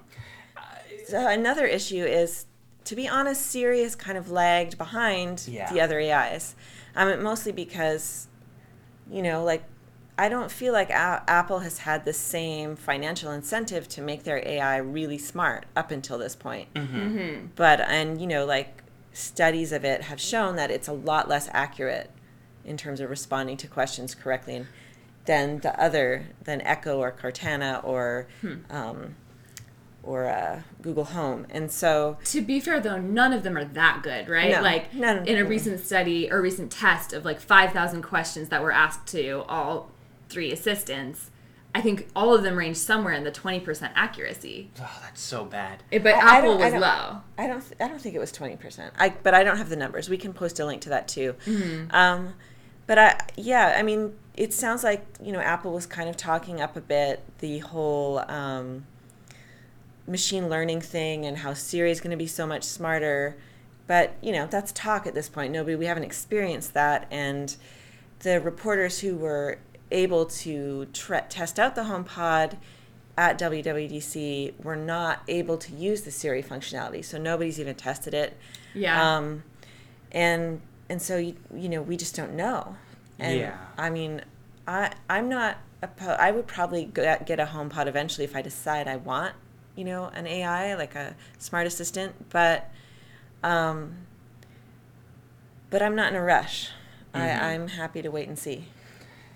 So 1.06 1.26
another 1.28 1.66
issue 1.66 2.02
is, 2.04 2.46
to 2.84 2.96
be 2.96 3.06
honest, 3.08 3.44
Siri 3.46 3.82
has 3.82 3.94
kind 3.94 4.16
of 4.18 4.30
lagged 4.30 4.78
behind 4.78 5.44
Yeah. 5.46 5.70
the 5.72 5.80
other 5.82 6.00
AIs. 6.00 6.54
Um, 6.96 7.22
mostly 7.22 7.52
because, 7.52 8.28
you 9.10 9.22
know, 9.22 9.42
like 9.44 9.64
I 10.16 10.28
don't 10.28 10.50
feel 10.50 10.72
like 10.72 10.90
A- 10.90 11.24
Apple 11.26 11.60
has 11.60 11.78
had 11.78 12.04
the 12.04 12.12
same 12.12 12.76
financial 12.76 13.32
incentive 13.32 13.88
to 13.88 14.00
make 14.00 14.22
their 14.22 14.46
AI 14.46 14.76
really 14.76 15.18
smart 15.18 15.66
up 15.74 15.90
until 15.90 16.18
this 16.18 16.36
point. 16.36 16.68
But 17.56 17.80
and 17.80 18.20
you 18.20 18.26
know, 18.26 18.44
like 18.44 18.82
studies 19.12 19.72
of 19.72 19.84
it 19.84 20.02
have 20.02 20.20
shown 20.20 20.56
that 20.56 20.70
it's 20.70 20.88
a 20.88 20.92
lot 20.92 21.28
less 21.28 21.48
accurate 21.52 22.10
in 22.64 22.76
terms 22.76 23.00
of 23.00 23.10
responding 23.10 23.56
to 23.58 23.66
questions 23.66 24.14
correctly 24.14 24.66
than 25.26 25.58
the 25.60 25.78
other 25.82 26.26
than 26.44 26.60
Echo 26.62 26.98
or 26.98 27.10
Cortana 27.12 27.82
or 27.84 28.26
um, 28.70 29.16
or 30.06 30.26
uh, 30.26 30.62
Google 30.82 31.04
Home. 31.04 31.46
And 31.50 31.70
so 31.70 32.18
To 32.26 32.40
be 32.42 32.60
fair, 32.60 32.80
though, 32.80 32.98
none 33.00 33.32
of 33.32 33.42
them 33.42 33.56
are 33.56 33.64
that 33.64 34.02
good, 34.02 34.28
right? 34.28 34.50
No, 34.52 34.60
like 34.62 34.92
none. 34.94 35.26
in 35.26 35.38
a 35.38 35.44
recent 35.44 35.80
study 35.80 36.30
or 36.30 36.40
recent 36.42 36.70
test 36.70 37.12
of 37.12 37.24
like 37.24 37.40
5,000 37.40 38.02
questions 38.02 38.48
that 38.50 38.62
were 38.62 38.72
asked 38.72 39.06
to 39.08 39.44
all 39.48 39.90
three 40.28 40.52
assistants, 40.52 41.30
I 41.74 41.80
think 41.80 42.08
all 42.14 42.34
of 42.34 42.42
them 42.44 42.56
range 42.56 42.76
somewhere 42.76 43.14
in 43.14 43.24
the 43.24 43.32
20% 43.32 43.90
accuracy. 43.96 44.70
Oh, 44.80 44.98
that's 45.02 45.20
so 45.20 45.44
bad. 45.44 45.82
Eh, 45.90 45.98
But 45.98 46.14
I- 46.14 46.18
I 46.36 46.38
Apple 46.38 46.52
I 46.52 46.56
was 46.56 46.72
don't- 46.72 46.80
low. 46.80 47.20
I 47.36 47.46
don't 47.48 47.60
th- 47.60 47.80
I 47.80 47.88
don't 47.88 48.00
think 48.00 48.14
it 48.14 48.20
was 48.20 48.30
twenty 48.30 48.54
percent. 48.56 48.94
I 48.96 49.08
but 49.22 49.34
I 49.34 49.42
don't 49.42 49.56
have 49.56 49.68
the 49.68 49.74
numbers. 49.76 50.08
We 50.08 50.16
can 50.16 50.32
post 50.32 50.60
a 50.60 50.64
link 50.66 50.82
to 50.82 50.90
that 50.90 51.08
too. 51.08 51.34
Um, 51.90 52.34
but 52.86 52.98
I 52.98 53.18
yeah, 53.36 53.74
I 53.76 53.82
mean, 53.82 54.14
it 54.36 54.52
sounds 54.52 54.84
like 54.84 55.04
you 55.20 55.32
know 55.32 55.40
Apple 55.40 55.72
was 55.72 55.84
kind 55.86 56.08
of 56.08 56.16
talking 56.16 56.60
up 56.60 56.76
a 56.76 56.80
bit 56.80 57.24
the 57.38 57.58
whole 57.58 58.18
um, 58.30 58.86
machine 60.06 60.48
learning 60.48 60.80
thing 60.80 61.24
and 61.24 61.38
how 61.38 61.54
Siri 61.54 61.90
is 61.90 62.00
going 62.00 62.10
to 62.10 62.16
be 62.16 62.26
so 62.26 62.46
much 62.46 62.64
smarter. 62.64 63.36
But 63.86 64.14
you 64.22 64.32
know 64.32 64.46
that's 64.46 64.72
talk 64.72 65.06
at 65.06 65.14
this 65.14 65.28
point. 65.28 65.52
Nobody 65.52 65.76
we 65.76 65.86
haven't 65.86 66.04
experienced 66.04 66.72
that, 66.74 67.06
and 67.10 67.54
the 68.20 68.40
reporters 68.40 69.00
who 69.00 69.16
were 69.16 69.58
able 69.90 70.24
to 70.26 70.86
tre- 70.92 71.22
test 71.28 71.58
out 71.58 71.74
the 71.74 71.82
HomePod 71.82 72.56
at 73.16 73.38
WWDC 73.38 74.54
were 74.64 74.74
not 74.76 75.22
able 75.28 75.56
to 75.58 75.72
use 75.72 76.02
the 76.02 76.10
Siri 76.10 76.42
functionality, 76.42 77.04
so 77.04 77.18
nobody's 77.18 77.60
even 77.60 77.74
tested 77.74 78.14
it. 78.14 78.36
Yeah. 78.74 79.16
Um, 79.16 79.42
and 80.10 80.60
and 80.88 81.00
so 81.02 81.18
you, 81.18 81.36
you 81.54 81.68
know 81.68 81.82
we 81.82 81.96
just 81.96 82.16
don't 82.16 82.34
know. 82.34 82.76
And 83.18 83.38
Yeah. 83.38 83.58
I 83.76 83.90
mean, 83.90 84.22
I 84.66 84.92
I'm 85.08 85.28
not. 85.28 85.58
Oppo- 85.82 86.18
I 86.18 86.30
would 86.30 86.46
probably 86.46 86.86
get, 86.86 87.26
get 87.26 87.38
a 87.38 87.44
HomePod 87.44 87.86
eventually 87.86 88.24
if 88.24 88.34
I 88.34 88.40
decide 88.40 88.88
I 88.88 88.96
want, 88.96 89.34
you 89.76 89.84
know, 89.84 90.10
an 90.14 90.26
AI 90.26 90.74
like 90.74 90.94
a 90.94 91.14
smart 91.38 91.66
assistant. 91.66 92.30
But, 92.30 92.70
um, 93.42 93.94
but 95.70 95.82
I'm 95.82 95.94
not 95.94 96.10
in 96.12 96.16
a 96.16 96.22
rush. 96.22 96.70
I, 97.12 97.30
I'm 97.30 97.68
happy 97.68 98.02
to 98.02 98.10
wait 98.10 98.28
and 98.28 98.38
see. 98.38 98.66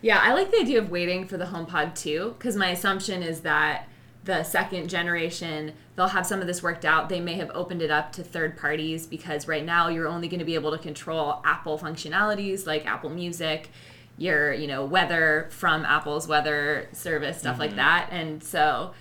Yeah, 0.00 0.20
I 0.20 0.32
like 0.32 0.50
the 0.50 0.58
idea 0.58 0.78
of 0.78 0.90
waiting 0.90 1.26
for 1.26 1.36
the 1.36 1.46
HomePod 1.46 1.94
too, 1.94 2.34
because 2.38 2.56
my 2.56 2.70
assumption 2.70 3.22
is 3.22 3.40
that 3.40 3.88
the 4.24 4.42
second 4.44 4.88
generation, 4.88 5.72
they'll 5.96 6.08
have 6.08 6.26
some 6.26 6.40
of 6.40 6.46
this 6.46 6.62
worked 6.62 6.84
out. 6.84 7.08
They 7.08 7.20
may 7.20 7.34
have 7.34 7.50
opened 7.54 7.82
it 7.82 7.90
up 7.90 8.12
to 8.12 8.22
third 8.22 8.56
parties 8.56 9.06
because 9.06 9.48
right 9.48 9.64
now 9.64 9.88
you're 9.88 10.06
only 10.06 10.28
going 10.28 10.40
to 10.40 10.44
be 10.44 10.54
able 10.54 10.70
to 10.72 10.78
control 10.78 11.40
Apple 11.44 11.78
functionalities 11.78 12.66
like 12.66 12.86
Apple 12.86 13.10
Music, 13.10 13.70
your, 14.16 14.52
you 14.52 14.66
know, 14.66 14.84
weather 14.84 15.48
from 15.50 15.84
Apple's 15.84 16.28
weather 16.28 16.88
service, 16.92 17.38
stuff 17.38 17.58
like 17.58 17.76
that. 17.76 18.08
And 18.10 18.42
so 18.42 18.92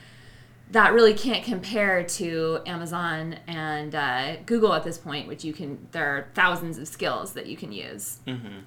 that 0.72 0.92
really 0.92 1.14
can't 1.14 1.46
compare 1.46 2.04
to 2.04 2.60
Amazon 2.66 3.38
and 3.48 3.96
uh, 3.96 4.36
Google 4.46 4.74
at 4.74 4.84
this 4.84 4.98
point, 4.98 5.28
which 5.28 5.46
you 5.46 5.54
can. 5.54 5.88
There 5.92 6.06
are 6.06 6.28
thousands 6.34 6.78
of 6.78 6.88
skills 6.88 7.34
that 7.34 7.46
you 7.48 7.56
can 7.56 7.72
use. 7.72 8.20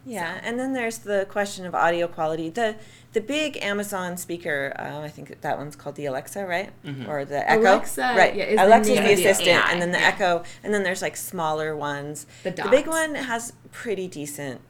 Yeah, 0.06 0.40
and 0.42 0.58
then 0.58 0.72
there's 0.72 0.98
the 0.98 1.26
question 1.28 1.66
of 1.66 1.74
audio 1.74 2.08
quality. 2.08 2.48
The 2.48 2.76
the 3.12 3.20
big 3.20 3.58
Amazon 3.58 4.16
speaker, 4.16 4.72
uh, 4.78 5.00
I 5.00 5.08
think 5.08 5.40
that 5.40 5.58
one's 5.58 5.76
called 5.76 5.96
the 5.96 6.06
Alexa, 6.06 6.46
right? 6.46 6.70
Or 7.06 7.24
the 7.24 7.48
Echo, 7.50 7.62
Alexa, 7.62 8.14
right? 8.16 8.34
yeah, 8.34 8.44
is 8.44 8.56
the 8.56 8.66
Alexa's 8.66 8.96
the 8.96 9.02
the 9.02 9.12
assistant, 9.12 9.48
AI, 9.48 9.72
and 9.72 9.82
then 9.82 9.92
the 9.92 9.98
yeah. 9.98 10.08
Echo, 10.08 10.42
and 10.64 10.72
then 10.72 10.82
there's 10.82 11.02
like 11.02 11.16
smaller 11.16 11.76
ones. 11.76 12.26
The 12.44 12.52
big 12.70 12.86
one 12.86 13.14
has 13.14 13.52
pretty 13.72 14.08
decent 14.08 14.62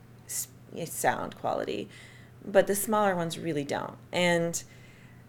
sound 0.84 1.36
quality, 1.36 1.88
but 2.44 2.66
the 2.66 2.74
smaller 2.74 3.14
ones 3.14 3.38
really 3.38 3.64
don't. 3.64 3.96
And 4.12 4.62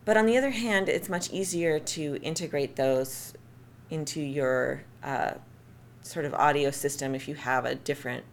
but 0.05 0.17
on 0.17 0.25
the 0.25 0.37
other 0.37 0.49
hand, 0.49 0.89
it's 0.89 1.09
much 1.09 1.29
easier 1.31 1.79
to 1.79 2.17
integrate 2.21 2.75
those 2.75 3.33
into 3.89 4.21
your 4.21 4.83
uh, 5.03 5.33
sort 6.01 6.25
of 6.25 6.33
audio 6.33 6.71
system 6.71 7.13
if 7.13 7.27
you 7.27 7.35
have 7.35 7.65
a 7.65 7.75
different 7.75 8.23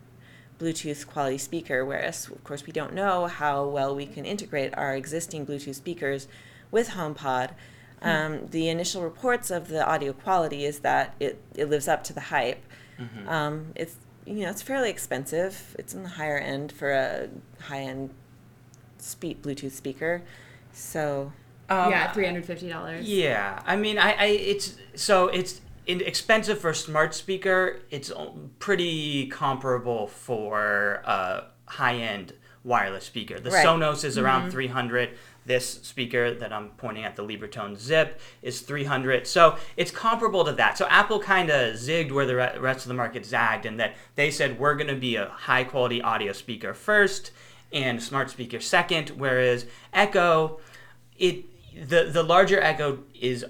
Bluetooth 0.58 1.06
quality 1.06 1.38
speaker. 1.38 1.84
Whereas, 1.84 2.28
of 2.28 2.42
course, 2.44 2.66
we 2.66 2.72
don't 2.72 2.94
know 2.94 3.26
how 3.26 3.66
well 3.66 3.94
we 3.94 4.06
can 4.06 4.24
integrate 4.24 4.76
our 4.76 4.96
existing 4.96 5.46
Bluetooth 5.46 5.74
speakers 5.74 6.26
with 6.70 6.90
HomePod. 6.90 7.50
Um, 8.00 8.46
the 8.50 8.68
initial 8.68 9.02
reports 9.02 9.50
of 9.50 9.68
the 9.68 9.84
audio 9.84 10.12
quality 10.12 10.64
is 10.64 10.80
that 10.80 11.14
it, 11.18 11.40
it 11.54 11.68
lives 11.68 11.88
up 11.88 12.04
to 12.04 12.12
the 12.12 12.20
hype. 12.20 12.64
Um, 13.28 13.72
it's 13.74 13.96
you 14.24 14.44
know 14.44 14.50
it's 14.50 14.62
fairly 14.62 14.90
expensive. 14.90 15.74
It's 15.78 15.94
in 15.94 16.02
the 16.02 16.10
higher 16.10 16.38
end 16.38 16.70
for 16.70 16.92
a 16.92 17.28
high 17.60 17.80
end 17.80 18.10
speed 18.98 19.42
Bluetooth 19.42 19.72
speaker. 19.72 20.22
So 20.72 21.32
Um, 21.68 21.90
yeah, 21.90 22.12
three 22.12 22.24
hundred 22.24 22.44
fifty 22.46 22.68
dollars. 22.68 23.06
Yeah, 23.08 23.62
I 23.66 23.76
mean, 23.76 23.98
I, 23.98 24.12
I 24.12 24.24
it's 24.26 24.76
so 24.94 25.28
it's 25.28 25.60
expensive 25.86 26.58
for 26.58 26.70
a 26.70 26.74
smart 26.74 27.14
speaker. 27.14 27.80
It's 27.90 28.12
pretty 28.58 29.26
comparable 29.28 30.06
for 30.06 31.02
a 31.04 31.44
high-end 31.66 32.34
wireless 32.64 33.04
speaker. 33.04 33.40
The 33.40 33.50
Right. 33.50 33.64
Sonos 33.64 34.04
is 34.04 34.18
around 34.18 34.50
300. 34.50 35.10
This 35.46 35.66
speaker 35.82 36.34
that 36.34 36.52
I'm 36.52 36.70
pointing 36.70 37.04
at, 37.04 37.16
the 37.16 37.22
Libratone 37.24 37.78
Zip, 37.78 38.20
is 38.42 38.60
300. 38.60 39.26
So 39.26 39.56
it's 39.78 39.90
comparable 39.90 40.44
to 40.44 40.52
that. 40.52 40.76
So 40.76 40.86
Apple 40.88 41.20
kind 41.20 41.48
of 41.48 41.74
zigged 41.76 42.12
where 42.12 42.26
the 42.26 42.36
re- 42.36 42.58
rest 42.58 42.84
of 42.84 42.88
the 42.88 42.94
market 42.94 43.24
zagged, 43.24 43.64
and 43.64 43.80
that 43.80 43.94
they 44.14 44.30
said 44.30 44.58
we're 44.58 44.74
going 44.74 44.88
to 44.88 44.94
be 44.96 45.16
a 45.16 45.28
high-quality 45.28 46.02
audio 46.02 46.32
speaker 46.34 46.74
first 46.74 47.30
and 47.72 48.02
smart 48.02 48.28
speaker 48.28 48.60
second, 48.60 49.10
whereas 49.10 49.64
Echo 49.94 50.60
it 51.16 51.44
the 51.86 52.04
the 52.12 52.22
larger 52.22 52.60
echo 52.60 52.98
is 53.14 53.44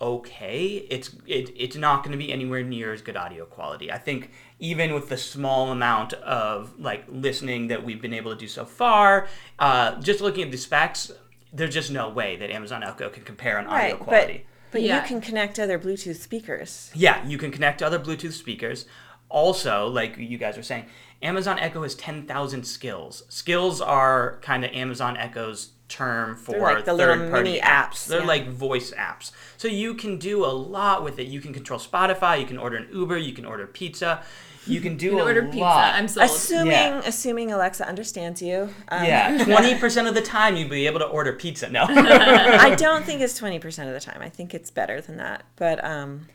okay 0.00 0.86
it's 0.90 1.10
it, 1.26 1.50
it's 1.56 1.76
not 1.76 2.02
going 2.02 2.12
to 2.12 2.18
be 2.18 2.32
anywhere 2.32 2.62
near 2.62 2.92
as 2.92 3.02
good 3.02 3.16
audio 3.16 3.44
quality 3.44 3.92
i 3.92 3.98
think 3.98 4.30
even 4.58 4.94
with 4.94 5.08
the 5.08 5.16
small 5.16 5.70
amount 5.70 6.12
of 6.14 6.72
like 6.78 7.04
listening 7.08 7.68
that 7.68 7.84
we've 7.84 8.00
been 8.00 8.14
able 8.14 8.32
to 8.32 8.38
do 8.38 8.48
so 8.48 8.64
far 8.64 9.28
uh, 9.58 10.00
just 10.00 10.20
looking 10.20 10.44
at 10.44 10.50
the 10.50 10.56
specs 10.56 11.10
there's 11.52 11.74
just 11.74 11.90
no 11.90 12.08
way 12.08 12.36
that 12.36 12.50
amazon 12.50 12.82
echo 12.82 13.08
can 13.10 13.22
compare 13.24 13.58
on 13.58 13.66
audio 13.66 13.76
right, 13.96 13.98
quality 13.98 14.32
but 14.38 14.46
but 14.72 14.82
Yeah. 14.82 15.02
you 15.02 15.08
can 15.08 15.20
connect 15.20 15.58
other 15.58 15.80
Bluetooth 15.80 16.14
speakers. 16.20 16.92
yeah, 16.94 17.26
you 17.26 17.36
can 17.38 17.50
connect 17.50 17.82
other 17.82 17.98
Bluetooth 17.98 18.34
speakers. 18.34 18.86
Also, 19.28 19.88
like 19.88 20.16
you 20.16 20.38
guys 20.38 20.56
were 20.56 20.62
saying, 20.62 20.86
Amazon 21.22 21.58
Echo 21.58 21.82
has 21.82 21.96
10,000 21.96 22.62
skills. 22.62 23.24
Skills 23.28 23.80
are 23.80 24.38
kind 24.42 24.64
of 24.64 24.70
Amazon 24.70 25.16
Echo's 25.16 25.70
term 25.90 26.36
for 26.36 26.58
like 26.58 26.84
the 26.86 26.94
little 26.94 27.16
third-party 27.16 27.42
mini 27.50 27.60
apps. 27.60 27.90
apps, 27.90 28.06
They're 28.06 28.20
yeah. 28.20 28.26
like 28.26 28.48
voice 28.48 28.92
apps. 28.92 29.32
So 29.58 29.68
you 29.68 29.94
can 29.94 30.16
do 30.18 30.44
a 30.44 30.52
lot 30.76 31.04
with 31.04 31.18
it. 31.18 31.26
You 31.26 31.40
can 31.40 31.52
control 31.52 31.78
Spotify, 31.78 32.40
you 32.40 32.46
can 32.46 32.56
order 32.56 32.76
an 32.76 32.88
Uber, 32.92 33.18
you 33.18 33.32
can 33.34 33.44
order 33.44 33.66
pizza. 33.66 34.22
You 34.66 34.80
can 34.82 34.96
do 34.98 35.06
You 35.06 35.10
can 35.12 35.20
a 35.20 35.24
order 35.24 35.42
lot. 35.42 35.52
pizza. 35.52 35.64
I'm 35.98 36.06
sold. 36.08 36.26
Assuming 36.30 36.70
Yeah. 36.72 37.02
assuming 37.06 37.50
Alexa 37.50 37.88
understands 37.88 38.42
you. 38.42 38.68
Um, 38.88 39.04
yeah, 39.04 39.38
20% 39.44 40.06
of 40.08 40.14
the 40.14 40.20
time 40.20 40.54
you'd 40.56 40.68
be 40.68 40.86
able 40.86 40.98
to 41.00 41.06
order 41.06 41.32
pizza. 41.32 41.68
No. 41.70 41.84
I 41.88 42.74
don't 42.78 43.04
think 43.04 43.22
it's 43.22 43.36
twenty 43.38 43.58
percent 43.58 43.88
of 43.88 43.94
the 43.94 44.00
time. 44.00 44.20
I 44.20 44.28
think 44.28 44.52
it's 44.54 44.70
better 44.70 45.00
than 45.00 45.16
that. 45.16 45.44
But 45.56 45.82
um, 45.82 46.28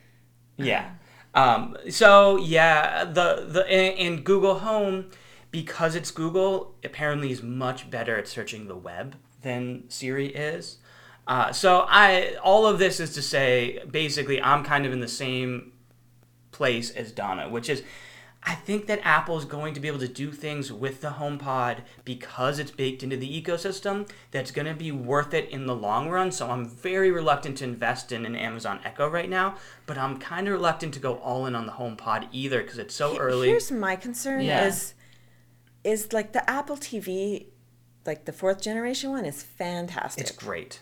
Yeah. 0.58 0.89
Um, 1.36 1.78
so 1.89 2.38
yeah, 2.38 3.04
the 3.06 3.46
the 3.48 3.63
and, 3.70 4.00
and 4.18 4.24
Google 4.26 4.60
Home, 4.60 5.12
because 5.52 5.94
it's 5.94 6.10
Google, 6.10 6.74
apparently 6.84 7.30
is 7.32 7.44
much 7.44 7.89
better 7.91 8.18
at 8.18 8.28
searching 8.28 8.68
the 8.68 8.76
web 8.76 9.15
than 9.45 9.86
Siri 9.88 10.27
is. 10.27 10.79
Uh, 11.25 11.53
so 11.53 11.86
I 11.88 12.36
all 12.43 12.67
of 12.67 12.77
this 12.77 12.99
is 12.99 13.13
to 13.13 13.21
say, 13.21 13.81
basically, 13.89 14.41
I'm 14.41 14.65
kind 14.65 14.86
of 14.86 14.91
in 14.91 14.99
the 14.99 15.08
same 15.08 15.71
place 16.51 16.91
as 16.91 17.13
Donna, 17.13 17.47
which 17.47 17.69
is 17.69 17.84
I 18.47 18.53
think 18.53 18.86
that 18.88 18.99
Apple 19.03 19.39
is 19.39 19.45
going 19.45 19.73
to 19.73 19.79
be 19.79 19.88
able 19.88 19.99
to 19.99 20.08
do 20.08 20.31
things 20.31 20.71
with 20.71 21.01
the 21.01 21.12
HomePod 21.12 21.79
because 22.03 22.60
it's 22.60 22.69
baked 22.69 23.01
into 23.01 23.17
the 23.17 23.41
ecosystem 23.41 24.08
that's 24.29 24.51
going 24.51 24.67
to 24.67 24.75
be 24.75 24.91
worth 24.91 25.34
it 25.34 25.49
in 25.49 25.65
the 25.65 25.75
long 25.75 26.10
run. 26.10 26.31
So 26.31 26.51
I'm 26.51 26.69
very 26.69 27.10
reluctant 27.10 27.58
to 27.58 27.63
invest 27.63 28.12
in 28.12 28.23
an 28.23 28.36
Amazon 28.36 28.79
Echo 28.86 29.10
right 29.10 29.29
now, 29.29 29.55
but 29.88 29.97
I'm 29.97 30.19
kind 30.19 30.47
of 30.47 30.53
reluctant 30.53 30.93
to 30.93 30.99
go 30.99 31.15
all 31.15 31.47
in 31.47 31.55
on 31.55 31.65
the 31.65 31.71
HomePod 31.71 32.27
either 32.31 32.62
because 32.62 32.77
it's 32.77 32.93
so 32.93 33.17
early. 33.17 33.47
here's 33.47 33.71
my 33.71 33.95
concern: 33.95 34.41
Yeah. 34.41 34.67
is 34.67 34.93
is 35.84 36.13
like 36.13 36.34
the 36.34 36.47
Apple 36.47 36.77
TV, 36.77 37.47
like 38.06 38.26
the 38.26 38.34
fourth 38.34 38.62
generation 38.62 39.12
one, 39.12 39.26
is 39.26 39.44
fantastic. 39.44 40.22
It's 40.28 40.32
great. 40.32 40.80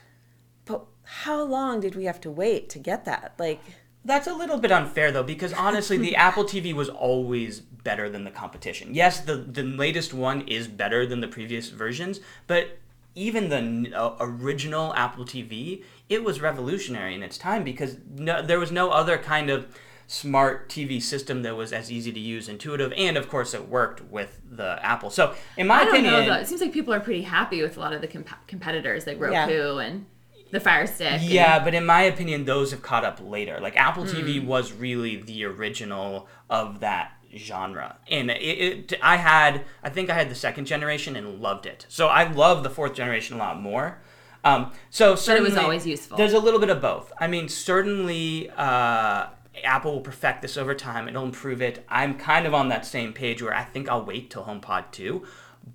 but 0.65 0.85
how 1.03 1.41
long 1.43 1.79
did 1.81 1.95
we 1.95 2.05
have 2.05 2.21
to 2.21 2.31
wait 2.31 2.69
to 2.69 2.79
get 2.79 3.05
that? 3.05 3.33
Like, 3.37 3.61
That's 4.05 4.27
a 4.27 4.33
little 4.33 4.57
bit 4.57 4.71
unfair 4.71 5.11
though, 5.11 5.23
because 5.23 5.53
honestly, 5.53 5.97
the 5.97 6.15
Apple 6.27 6.43
TV 6.45 6.73
was 6.73 6.89
always 6.89 7.59
better 7.59 8.09
than 8.09 8.23
the 8.23 8.31
competition. 8.31 8.93
Yes, 8.93 9.19
the 9.19 9.35
the 9.35 9.63
latest 9.63 10.13
one 10.13 10.41
is 10.47 10.67
better 10.67 11.05
than 11.05 11.21
the 11.21 11.27
previous 11.27 11.69
versions, 11.69 12.19
but 12.47 12.79
even 13.15 13.49
the 13.49 13.93
uh, 13.95 14.15
original 14.19 14.93
Apple 14.95 15.23
TV, 15.25 15.83
it 16.09 16.23
was 16.23 16.41
revolutionary 16.41 17.13
in 17.13 17.21
its 17.21 17.37
time 17.37 17.63
because 17.63 17.97
no, 18.09 18.41
there 18.41 18.59
was 18.59 18.71
no 18.71 18.89
other 18.89 19.17
kind 19.17 19.49
of 19.49 19.67
smart 20.13 20.69
TV 20.69 21.01
system 21.01 21.41
that 21.41 21.55
was 21.55 21.73
as 21.73 21.91
easy 21.91 22.11
to 22.11 22.19
use, 22.19 22.47
intuitive, 22.47 22.93
and 22.95 23.17
of 23.17 23.27
course 23.29 23.53
it 23.53 23.67
worked 23.67 24.01
with 24.11 24.39
the 24.49 24.77
Apple. 24.85 25.09
So, 25.09 25.33
in 25.57 25.67
my 25.67 25.75
I 25.75 25.85
don't 25.85 25.93
opinion, 25.95 26.13
know 26.13 26.25
though. 26.25 26.39
It 26.41 26.47
seems 26.47 26.61
like 26.61 26.71
people 26.71 26.93
are 26.93 26.99
pretty 26.99 27.23
happy 27.23 27.61
with 27.61 27.77
a 27.77 27.79
lot 27.79 27.93
of 27.93 28.01
the 28.01 28.07
comp- 28.07 28.47
competitors 28.47 29.07
like 29.07 29.19
Roku 29.19 29.33
Yeah. 29.33 29.79
and 29.79 30.05
the 30.51 30.59
Fire 30.59 30.85
Stick. 30.85 31.07
and- 31.13 31.23
Yeah, 31.23 31.63
but 31.63 31.73
in 31.73 31.85
my 31.85 32.03
opinion, 32.03 32.45
those 32.45 32.69
have 32.71 32.81
caught 32.83 33.03
up 33.03 33.19
later. 33.21 33.59
Like 33.59 33.75
Apple 33.75 34.03
TV 34.05 34.39
Hmm. 34.39 34.47
was 34.47 34.71
really 34.71 35.15
the 35.15 35.45
original 35.45 36.27
of 36.49 36.79
that 36.81 37.11
genre, 37.35 37.95
and 38.07 38.29
it, 38.29 38.91
it, 38.91 38.93
I 39.01 39.15
had, 39.17 39.65
I 39.83 39.89
think 39.89 40.11
I 40.11 40.13
had 40.13 40.29
the 40.29 40.35
second 40.35 40.65
generation 40.65 41.15
and 41.15 41.41
loved 41.41 41.65
it. 41.65 41.87
So 41.89 42.07
I 42.07 42.31
love 42.31 42.61
the 42.61 42.69
fourth 42.69 42.93
generation 42.93 43.35
a 43.37 43.39
lot 43.39 43.59
more. 43.59 43.97
Um, 44.45 44.71
so 44.91 45.13
it 45.13 45.41
was 45.41 45.57
always 45.57 45.87
useful. 45.87 46.17
There's 46.17 46.33
a 46.33 46.39
little 46.39 46.59
bit 46.59 46.69
of 46.69 46.79
both. 46.81 47.11
I 47.19 47.25
mean, 47.27 47.49
certainly. 47.49 48.51
Uh, 48.55 49.27
Apple 49.63 49.93
will 49.93 50.01
perfect 50.01 50.41
this 50.41 50.57
over 50.57 50.73
time. 50.73 51.07
It'll 51.07 51.23
improve 51.23 51.61
it. 51.61 51.85
I'm 51.89 52.17
kind 52.17 52.45
of 52.45 52.53
on 52.53 52.69
that 52.69 52.85
same 52.85 53.13
page 53.13 53.41
where 53.41 53.53
I 53.53 53.63
think 53.63 53.89
I'll 53.89 54.05
wait 54.05 54.29
till 54.29 54.43
HomePod 54.45 54.91
2. 54.91 55.23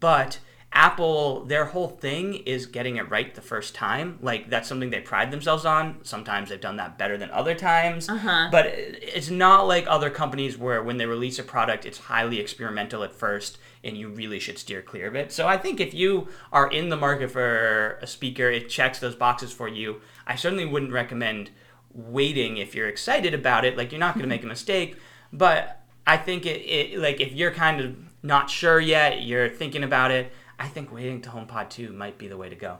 But 0.01 0.39
Apple, 0.73 1.45
their 1.47 1.65
whole 1.67 1.89
thing 1.89 2.35
is 2.35 2.67
getting 2.67 2.97
it 2.97 3.09
right 3.09 3.35
the 3.35 3.41
first 3.41 3.75
time. 3.75 4.19
Like 4.21 4.51
that's 4.51 4.69
something 4.69 4.91
they 4.91 5.01
pride 5.01 5.31
themselves 5.31 5.65
on. 5.65 5.99
Sometimes 6.03 6.51
they've 6.51 6.61
done 6.61 6.77
that 6.77 6.99
better 6.99 7.17
than 7.17 7.31
other 7.31 7.55
times. 7.55 8.09
Uh-huh. 8.09 8.49
But 8.53 8.67
it's 8.67 9.31
not 9.31 9.67
like 9.67 9.87
other 9.89 10.11
companies 10.11 10.59
where 10.59 10.83
when 10.83 10.99
they 10.99 11.07
release 11.07 11.39
a 11.39 11.43
product, 11.43 11.87
it's 11.87 11.99
highly 11.99 12.39
experimental 12.39 13.03
at 13.03 13.15
first, 13.15 13.59
and 13.83 13.97
you 13.97 14.11
really 14.11 14.39
should 14.39 14.59
steer 14.59 14.83
clear 14.83 15.07
of 15.07 15.17
it. 15.17 15.33
So 15.33 15.49
I 15.49 15.57
think 15.57 15.81
if 15.81 15.95
you 15.95 16.29
are 16.53 16.71
in 16.71 16.91
the 16.91 16.97
market 16.97 17.31
for 17.31 17.99
a 18.03 18.07
speaker, 18.07 18.51
it 18.51 18.69
checks 18.69 18.99
those 18.99 19.15
boxes 19.15 19.53
for 19.53 19.69
you. 19.69 20.03
I 20.27 20.35
certainly 20.35 20.67
wouldn't 20.67 20.93
recommend 20.93 21.51
waiting 21.99 22.57
if 22.57 22.75
you're 22.75 22.89
excited 22.89 23.35
about 23.35 23.65
it. 23.65 23.77
Like 23.77 23.93
you're 23.93 23.99
not 23.99 24.15
going 24.15 24.23
to 24.23 24.29
make 24.29 24.45
a 24.45 24.47
mistake, 24.47 24.97
but 25.33 25.83
I 26.07 26.17
think 26.17 26.47
it, 26.47 26.61
it 26.61 26.99
like 26.99 27.21
if 27.21 27.33
you're 27.33 27.53
kind 27.53 27.81
of 27.81 27.97
not 28.23 28.49
sure 28.49 28.81
yet, 28.81 29.23
you're 29.23 29.49
thinking 29.49 29.83
about 29.83 30.11
it. 30.11 30.33
I 30.59 30.69
think 30.69 30.93
waiting 30.93 31.21
to 31.23 31.31
HomePod 31.31 31.71
2 31.71 31.93
might 31.93 32.19
be 32.19 32.29
the 32.29 32.37
way 32.37 32.49
to 32.49 32.57
go. 32.57 32.79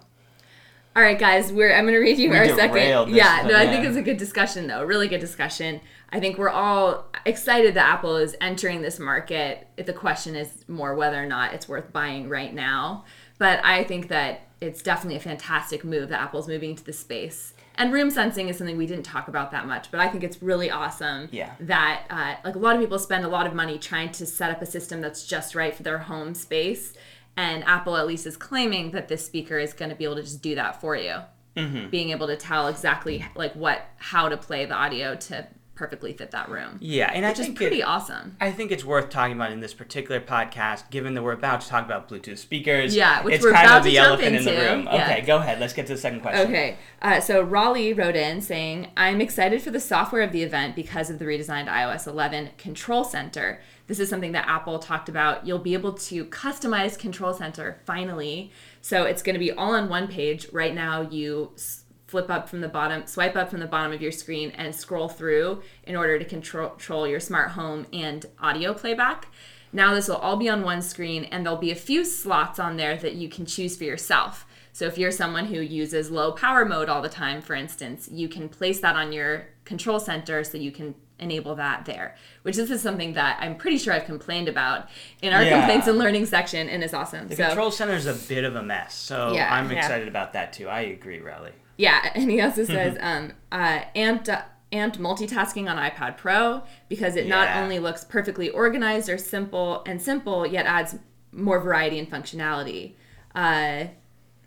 All 0.97 1.03
right, 1.03 1.19
guys, 1.19 1.53
we're 1.53 1.73
I'm 1.73 1.85
going 1.85 1.95
to 1.95 2.01
read 2.01 2.19
you 2.19 2.31
We 2.31 2.37
our 2.37 2.49
second. 2.49 2.75
this, 2.75 3.09
yeah, 3.15 3.43
but 3.43 3.53
no, 3.53 3.59
I 3.59 3.67
think 3.67 3.85
it's 3.85 3.97
a 3.97 4.03
good 4.03 4.17
discussion 4.17 4.67
though. 4.67 4.83
Really 4.83 5.07
good 5.07 5.21
discussion. 5.21 5.81
I 6.11 6.21
think 6.21 6.39
we're 6.39 6.49
all 6.49 7.07
excited 7.27 7.75
that 7.75 7.87
Apple 7.87 8.17
is 8.17 8.35
entering 8.41 8.83
this 8.83 8.99
market. 8.99 9.69
The 9.77 9.93
question 9.93 10.35
is 10.35 10.65
more 10.67 10.95
whether 10.95 11.23
or 11.23 11.27
not 11.27 11.53
it's 11.53 11.69
worth 11.69 11.93
buying 11.93 12.29
right 12.29 12.53
now. 12.53 13.05
But 13.39 13.65
I 13.65 13.85
think 13.85 14.09
that 14.09 14.49
it's 14.61 14.83
definitely 14.83 15.17
a 15.17 15.21
fantastic 15.21 15.85
move 15.85 16.09
that 16.09 16.21
Apple's 16.21 16.49
moving 16.49 16.71
into 16.71 16.83
the 16.83 16.93
space. 16.93 17.55
And 17.79 17.93
room 17.93 18.11
sensing 18.11 18.49
is 18.49 18.59
something 18.59 18.77
we 18.77 18.87
didn't 18.87 19.05
talk 19.05 19.29
about 19.29 19.53
that 19.53 19.67
much, 19.67 19.91
but 19.91 20.01
I 20.01 20.09
think 20.09 20.25
it's 20.25 20.43
really 20.43 20.71
awesome 20.71 21.29
Yeah. 21.31 21.53
that 21.61 22.03
uh, 22.11 22.35
like 22.45 22.57
a 22.57 22.59
lot 22.59 22.75
of 22.75 22.81
people 22.83 22.99
spend 22.99 23.25
a 23.25 23.29
lot 23.29 23.47
of 23.47 23.55
money 23.55 23.79
trying 23.79 24.11
to 24.13 24.27
set 24.27 24.51
up 24.51 24.61
a 24.61 24.67
system 24.67 25.01
that's 25.01 25.27
just 25.27 25.55
right 25.55 25.75
for 25.75 25.83
their 25.85 25.99
home 25.99 26.35
space. 26.35 26.93
And 27.37 27.63
Apple 27.65 27.97
at 27.97 28.07
least 28.07 28.27
is 28.27 28.37
claiming 28.37 28.91
that 28.91 29.07
this 29.09 29.25
speaker 29.25 29.59
is 29.59 29.73
going 29.73 29.91
to 29.91 29.95
be 29.97 30.03
able 30.05 30.17
to 30.17 30.23
just 30.23 30.43
do 30.43 30.57
that 30.57 30.81
for 30.81 30.97
you. 30.97 31.17
being 31.91 32.11
able 32.11 32.27
to 32.29 32.37
tell 32.37 32.69
exactly 32.69 33.25
like 33.35 33.53
what 33.55 33.83
how 33.97 34.29
to 34.29 34.37
play 34.37 34.65
the 34.65 34.75
audio 34.75 35.17
to 35.17 35.45
perfectly 35.79 36.13
fit 36.13 36.33
that 36.33 36.49
room. 36.49 36.77
Yeah, 36.81 37.11
and 37.15 37.25
I 37.25 37.33
think 37.33 37.57
pretty 37.57 37.81
it, 37.81 37.85
awesome. 37.85 38.37
I 38.41 38.51
think 38.51 38.73
it's 38.73 38.85
worth 38.85 39.11
talking 39.11 39.37
about 39.37 39.53
in 39.53 39.61
this 39.61 39.73
particular 39.73 40.21
podcast, 40.21 40.91
given 40.91 41.15
that 41.15 41.23
we're 41.23 41.33
about 41.33 41.61
to 41.61 41.69
talk 41.69 41.87
about 41.87 42.09
Bluetooth 42.09 42.39
speakers. 42.39 42.97
Yeah, 42.97 43.23
which 43.23 43.37
it's 43.37 43.45
we're 43.45 43.53
kind 43.53 43.67
about 43.67 43.79
of 43.79 43.83
to 43.85 43.89
the 43.91 43.95
jump 43.95 44.09
elephant 44.09 44.37
in 44.37 44.45
the 44.45 44.55
into. 44.55 44.71
room. 44.71 44.85
Yeah. 44.87 45.05
Okay, 45.05 45.21
go 45.23 45.37
ahead. 45.37 45.61
Let's 45.61 45.73
get 45.73 45.87
to 45.87 45.95
the 45.95 45.99
second 45.99 46.21
question. 46.21 46.49
Okay, 46.49 46.77
uh, 47.01 47.21
so 47.21 47.41
Raleigh 47.43 47.93
wrote 47.93 48.17
in 48.17 48.41
saying, 48.41 48.89
I'm 48.97 49.21
excited 49.21 49.63
for 49.63 49.71
the 49.71 49.79
software 49.79 50.23
of 50.23 50.33
the 50.33 50.43
event 50.43 50.75
because 50.75 51.11
of 51.11 51.21
the 51.21 51.25
redesigned 51.25 51.69
iOS 51.69 52.09
11 52.09 52.51
Control 52.59 53.05
Center. 53.05 53.61
This 53.87 54.01
is 54.01 54.09
something 54.09 54.33
that 54.33 54.49
Apple 54.49 54.81
talked 54.81 55.09
about. 55.09 55.47
You'll 55.47 55.61
be 55.61 55.75
able 55.75 55.93
to 55.93 56.25
customize 56.27 56.99
Control 56.99 57.33
Center 57.33 57.81
finally. 57.87 58.51
So 58.83 59.05
it's 59.05 59.23
going 59.23 59.35
to 59.35 59.41
be 59.41 59.53
all 59.53 59.75
on 59.75 59.89
one 59.89 60.09
page. 60.09 60.49
Right 60.53 60.75
now, 60.75 61.03
you 61.03 61.53
flip 62.09 62.31
up 62.31 62.49
from 62.49 62.63
the 62.63 62.69
bottom, 62.69 63.07
swipe 63.07 63.37
up 63.37 63.51
from 63.51 63.61
the 63.61 63.67
bottom 63.67 63.93
of 63.93 64.03
your 64.03 64.11
screen, 64.11 64.51
and 64.57 64.75
scroll 64.75 65.09
through 65.09 65.63
in 65.85 65.95
order 65.95 66.19
to 66.19 66.25
control, 66.25 66.71
control 66.71 67.07
your 67.07 67.21
smart 67.21 67.51
home 67.51 67.87
and 67.93 68.27
audio 68.41 68.73
playback. 68.75 69.29
Now, 69.73 69.95
this 69.95 70.09
will 70.09 70.17
all 70.17 70.37
be 70.39 70.49
on 70.49 70.63
one 70.63 70.81
screen, 70.81 71.25
and 71.25 71.45
there'll 71.45 71.59
be 71.59 71.71
a 71.71 71.77
few 71.77 72.05
slots 72.05 72.59
on 72.59 72.79
there 72.79 72.97
that 72.97 73.15
you 73.15 73.29
can 73.29 73.45
choose 73.45 73.77
for 73.77 73.85
yourself. 73.85 74.47
So, 74.73 74.87
if 74.87 74.97
you're 74.97 75.11
someone 75.11 75.45
who 75.47 75.61
uses 75.61 76.11
low 76.11 76.33
power 76.33 76.65
mode 76.65 76.89
all 76.89 77.03
the 77.03 77.09
time, 77.11 77.43
for 77.43 77.55
instance, 77.55 78.09
you 78.11 78.29
can 78.29 78.49
place 78.49 78.81
that 78.81 78.97
on 78.97 79.13
your 79.13 79.49
control 79.67 80.01
center 80.01 80.43
so 80.45 80.57
you 80.57 80.73
can 80.73 80.95
enable 81.19 81.57
that 81.57 81.85
there, 81.85 82.15
which 82.43 82.57
this 82.57 82.71
is 82.71 82.81
something 82.81 83.13
that 83.15 83.37
I'm 83.43 83.57
pretty 83.57 83.77
sure 83.77 83.93
I've 83.93 84.05
complained 84.07 84.49
about 84.49 84.89
in 85.21 85.35
our 85.35 85.43
Yeah. 85.43 85.59
complaints 85.59 85.87
and 85.89 85.99
learning 85.99 86.25
section, 86.27 86.69
and 86.71 86.83
it's 86.83 86.95
awesome. 86.95 87.29
The 87.29 87.37
so, 87.37 87.47
control 87.49 87.71
center 87.71 87.95
is 87.95 88.07
a 88.07 88.15
bit 88.15 88.45
of 88.45 88.57
a 88.57 88.63
mess, 88.63 88.95
so 88.95 89.33
Yeah. 89.35 89.53
I'm 89.53 89.71
Yeah. 89.71 89.79
excited 89.79 90.09
about 90.09 90.33
that 90.35 90.53
too. 90.55 90.69
I 90.69 90.81
agree, 90.83 91.19
Riley. 91.21 91.53
Yeah, 91.79 92.11
and 92.15 92.31
he 92.31 92.43
also 92.43 92.65
says 92.65 92.99
um, 93.01 93.33
uh, 93.51 93.81
amped 93.97 94.45
amped 94.71 94.99
multitasking 94.99 95.71
on 95.71 95.79
iPad 95.79 96.19
Pro 96.19 96.63
because 96.91 97.17
it 97.17 97.27
not 97.27 97.57
only 97.57 97.79
looks 97.79 98.05
perfectly 98.05 98.51
organized 98.51 99.09
or 99.09 99.17
simple 99.17 99.83
and 99.87 100.03
simple, 100.03 100.47
yet 100.47 100.67
adds 100.67 100.97
more 101.33 101.59
variety 101.59 101.99
and 101.99 102.11
functionality, 102.11 102.93
uh, 103.35 103.87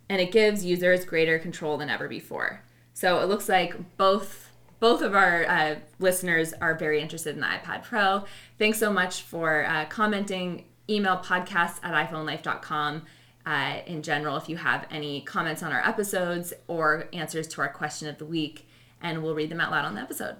and 0.10 0.22
it 0.22 0.32
gives 0.32 0.64
users 0.64 1.06
greater 1.06 1.40
control 1.40 1.78
than 1.78 1.90
ever 1.90 2.08
before. 2.08 2.62
So 2.94 3.20
it 3.22 3.30
looks 3.30 3.50
like 3.50 3.98
both 3.98 4.50
both 4.80 5.02
of 5.02 5.16
our 5.16 5.46
uh, 5.48 5.76
listeners 6.00 6.54
are 6.54 6.76
very 6.76 7.02
interested 7.02 7.36
in 7.36 7.42
the 7.42 7.48
iPad 7.48 7.84
Pro. 7.84 8.26
Thanks 8.60 8.78
so 8.78 8.92
much 8.92 9.22
for 9.22 9.66
uh, 9.66 9.86
commenting. 9.86 10.66
Email 10.90 11.18
podcasts 11.18 11.80
at 11.84 12.10
iPhoneLife.com 12.10 13.04
uh, 13.46 13.78
in 13.86 14.04
general 14.04 14.38
if 14.38 14.50
you 14.50 14.58
have 14.58 14.86
any 14.92 15.22
comments 15.22 15.64
on 15.64 15.72
our 15.72 15.86
episodes 15.88 16.54
or 16.68 17.08
answers 17.14 17.48
to 17.50 17.62
our 17.62 17.70
question 17.70 18.08
of 18.08 18.18
the 18.18 18.26
week, 18.26 18.68
and 19.02 19.24
we'll 19.24 19.36
read 19.36 19.50
them 19.50 19.60
out 19.60 19.72
loud 19.72 19.86
on 19.86 19.96
the 19.96 20.02
episode. 20.02 20.36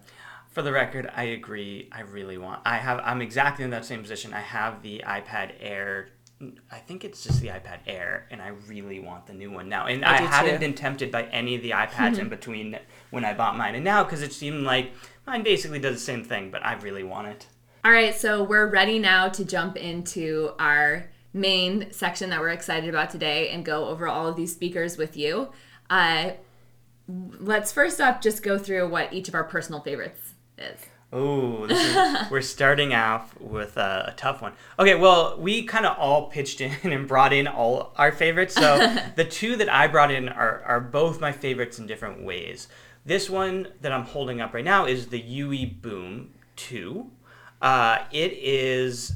For 0.52 0.62
the 0.62 0.72
record, 0.72 1.10
I 1.16 1.24
agree. 1.24 1.88
I 1.92 2.02
really 2.02 2.38
want. 2.38 2.62
I 2.66 2.78
have. 2.78 3.00
I'm 3.04 3.22
exactly 3.22 3.64
in 3.64 3.72
that 3.72 3.86
same 3.86 4.02
position. 4.02 4.34
I 4.34 4.42
have 4.42 4.82
the 4.82 5.02
iPad 5.08 5.54
Air. 5.60 6.10
I 6.72 6.80
think 6.80 7.06
it's 7.06 7.24
just 7.24 7.40
the 7.40 7.48
iPad 7.48 7.80
Air, 7.88 8.28
and 8.32 8.42
I 8.42 8.50
really 8.68 9.00
want 9.00 9.28
the 9.28 9.34
new 9.34 9.50
one 9.50 9.70
now. 9.70 9.86
And 9.86 10.04
I, 10.04 10.18
do 10.20 10.26
hadn't 10.26 10.54
too. 10.56 10.60
been 10.60 10.74
tempted 10.74 11.12
by 11.12 11.24
any 11.26 11.56
of 11.56 11.62
the 11.62 11.70
iPads 11.70 12.18
in 12.18 12.28
between 12.30 12.78
when 13.12 13.24
I 13.24 13.34
bought 13.34 13.56
mine 13.56 13.76
and 13.76 13.84
now 13.84 14.04
because 14.04 14.22
it 14.22 14.34
seemed 14.34 14.64
like 14.64 14.92
mine 15.26 15.44
basically 15.44 15.80
does 15.80 15.96
the 15.96 16.02
same 16.02 16.24
thing, 16.24 16.52
but 16.52 16.66
I 16.66 16.74
really 16.74 17.04
want 17.04 17.28
it. 17.28 17.48
All 17.86 17.92
right, 17.92 18.14
so 18.14 18.44
we're 18.44 18.68
ready 18.68 19.00
now 19.00 19.30
to 19.30 19.46
jump 19.46 19.78
into 19.78 20.52
our 20.60 21.11
main 21.34 21.92
section 21.92 22.30
that 22.30 22.40
we're 22.40 22.50
excited 22.50 22.90
about 22.90 23.10
today 23.10 23.50
and 23.50 23.64
go 23.64 23.86
over 23.86 24.08
all 24.08 24.28
of 24.28 24.36
these 24.36 24.52
speakers 24.52 24.98
with 24.98 25.16
you. 25.16 25.50
Uh, 25.90 26.32
let's 27.08 27.72
first 27.72 28.00
up 28.00 28.22
just 28.22 28.44
go 28.44 28.58
through 28.58 28.90
what 28.90 29.14
each 29.14 29.28
of 29.28 29.36
our 29.36 29.44
personal 29.44 29.82
favorites 29.82 30.34
is. 30.58 30.80
Oh, 31.14 31.68
we're 32.32 32.42
starting 32.42 32.94
off 32.94 33.38
with 33.40 33.76
a, 33.76 34.06
a 34.10 34.14
tough 34.16 34.42
one. 34.42 34.54
Okay, 34.80 34.96
well, 34.96 35.38
we 35.38 35.64
kind 35.64 35.86
of 35.86 35.98
all 35.98 36.30
pitched 36.30 36.62
in 36.62 36.72
and 36.84 37.08
brought 37.08 37.34
in 37.34 37.48
all 37.48 37.94
our 37.98 38.12
favorites. 38.12 38.56
So 38.56 38.96
the 39.16 39.26
two 39.26 39.56
that 39.58 39.70
I 39.70 39.88
brought 39.88 40.12
in 40.12 40.30
are, 40.30 40.62
are 40.64 40.80
both 40.80 41.20
my 41.20 41.32
favorites 41.32 41.80
in 41.80 41.88
different 41.88 42.24
ways. 42.24 42.68
This 43.06 43.30
one 43.30 43.68
that 43.82 43.92
I'm 43.92 44.04
holding 44.04 44.40
up 44.40 44.54
right 44.54 44.64
now 44.64 44.86
is 44.86 45.08
the 45.08 45.20
UE 45.20 45.68
Boom 45.82 46.34
2. 46.56 47.10
Uh, 47.62 48.00
it 48.12 48.34
is 48.34 49.14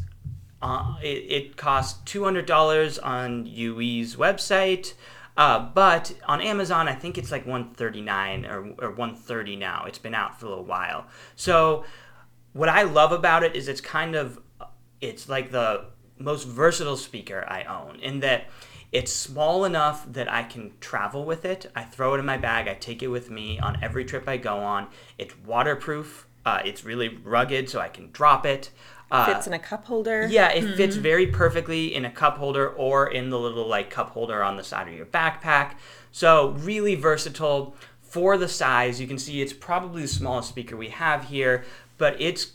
uh, 0.65 0.95
it, 0.99 1.25
it 1.29 1.57
costs 1.57 2.01
$200 2.11 2.99
on 3.03 3.45
UE's 3.45 4.15
website. 4.15 4.93
Uh, 5.37 5.59
but 5.59 6.15
on 6.27 6.41
Amazon, 6.41 6.87
I 6.87 6.95
think 6.95 7.19
it's 7.19 7.31
like 7.31 7.45
139 7.45 8.45
or, 8.47 8.59
or 8.79 8.89
130 8.89 9.57
now. 9.57 9.85
It's 9.85 9.99
been 9.99 10.15
out 10.15 10.39
for 10.39 10.47
a 10.47 10.49
little 10.49 10.65
while. 10.65 11.05
So 11.35 11.85
what 12.53 12.67
I 12.67 12.81
love 12.81 13.11
about 13.11 13.43
it 13.43 13.55
is 13.55 13.67
it's 13.67 13.81
kind 13.81 14.15
of 14.15 14.39
it's 15.01 15.29
like 15.29 15.51
the 15.51 15.85
most 16.17 16.47
versatile 16.47 16.97
speaker 16.97 17.45
I 17.47 17.63
own 17.65 17.99
in 17.99 18.21
that 18.21 18.45
it's 18.91 19.11
small 19.11 19.65
enough 19.65 20.11
that 20.13 20.31
I 20.31 20.43
can 20.43 20.71
travel 20.79 21.25
with 21.25 21.45
it. 21.45 21.69
I 21.75 21.83
throw 21.83 22.15
it 22.15 22.19
in 22.19 22.25
my 22.25 22.37
bag. 22.37 22.67
I 22.67 22.73
take 22.73 23.03
it 23.03 23.09
with 23.09 23.29
me 23.29 23.59
on 23.59 23.77
every 23.83 24.05
trip 24.05 24.27
I 24.27 24.37
go 24.37 24.57
on. 24.57 24.87
It's 25.19 25.37
waterproof. 25.45 26.27
Uh, 26.43 26.61
it's 26.63 26.85
really 26.85 27.09
rugged, 27.09 27.69
so 27.69 27.79
I 27.79 27.89
can 27.89 28.09
drop 28.11 28.45
it. 28.45 28.71
Uh, 29.11 29.25
Fits 29.33 29.45
in 29.47 29.53
a 29.53 29.59
cup 29.59 29.85
holder. 29.85 30.27
yeah, 30.27 30.49
it 30.51 30.75
fits 30.75 30.95
very 30.95 31.27
perfectly 31.27 31.93
in 31.93 32.05
a 32.05 32.11
cup 32.11 32.37
holder 32.37 32.69
or 32.69 33.07
in 33.07 33.29
the 33.29 33.39
little 33.39 33.67
like 33.67 33.89
cup 33.89 34.09
holder 34.09 34.41
on 34.43 34.57
the 34.57 34.63
side 34.63 34.87
of 34.87 34.93
your 34.95 35.05
backpack. 35.05 35.73
So 36.11 36.49
really 36.57 36.95
versatile 36.95 37.75
for 38.01 38.37
the 38.37 38.47
size. 38.47 38.99
You 38.99 39.07
can 39.07 39.19
see 39.19 39.41
it's 39.41 39.53
probably 39.53 40.01
the 40.03 40.07
smallest 40.07 40.49
speaker 40.49 40.75
we 40.75 40.89
have 40.89 41.25
here, 41.25 41.63
but 41.97 42.19
it's 42.19 42.53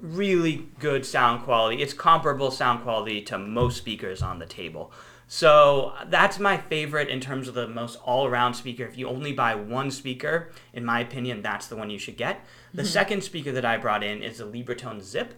really 0.00 0.66
good 0.78 1.06
sound 1.06 1.44
quality. 1.44 1.80
It's 1.82 1.94
comparable 1.94 2.50
sound 2.50 2.82
quality 2.82 3.22
to 3.22 3.38
most 3.38 3.78
speakers 3.78 4.20
on 4.22 4.38
the 4.38 4.46
table. 4.46 4.92
So 5.28 5.92
that's 6.06 6.38
my 6.38 6.56
favorite 6.56 7.08
in 7.08 7.20
terms 7.20 7.48
of 7.48 7.54
the 7.54 7.66
most 7.66 7.98
all-around 8.04 8.54
speaker. 8.54 8.84
If 8.84 8.96
you 8.96 9.08
only 9.08 9.32
buy 9.32 9.54
one 9.56 9.90
speaker, 9.90 10.52
in 10.72 10.84
my 10.84 11.00
opinion, 11.00 11.42
that's 11.42 11.66
the 11.66 11.74
one 11.74 11.90
you 11.90 11.98
should 11.98 12.16
get. 12.16 12.44
The 12.74 12.84
second 12.84 13.24
speaker 13.24 13.50
that 13.52 13.64
I 13.64 13.76
brought 13.78 14.04
in 14.04 14.22
is 14.22 14.38
the 14.38 14.44
Libratone 14.44 15.00
Zip. 15.02 15.34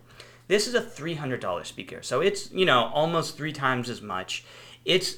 This 0.48 0.66
is 0.66 0.74
a 0.74 0.80
$300 0.82 1.64
speaker, 1.66 2.02
so 2.02 2.20
it's, 2.20 2.50
you 2.52 2.64
know, 2.66 2.90
almost 2.94 3.37
three 3.37 3.52
times 3.52 3.88
as 3.90 4.00
much. 4.02 4.44
It's 4.84 5.16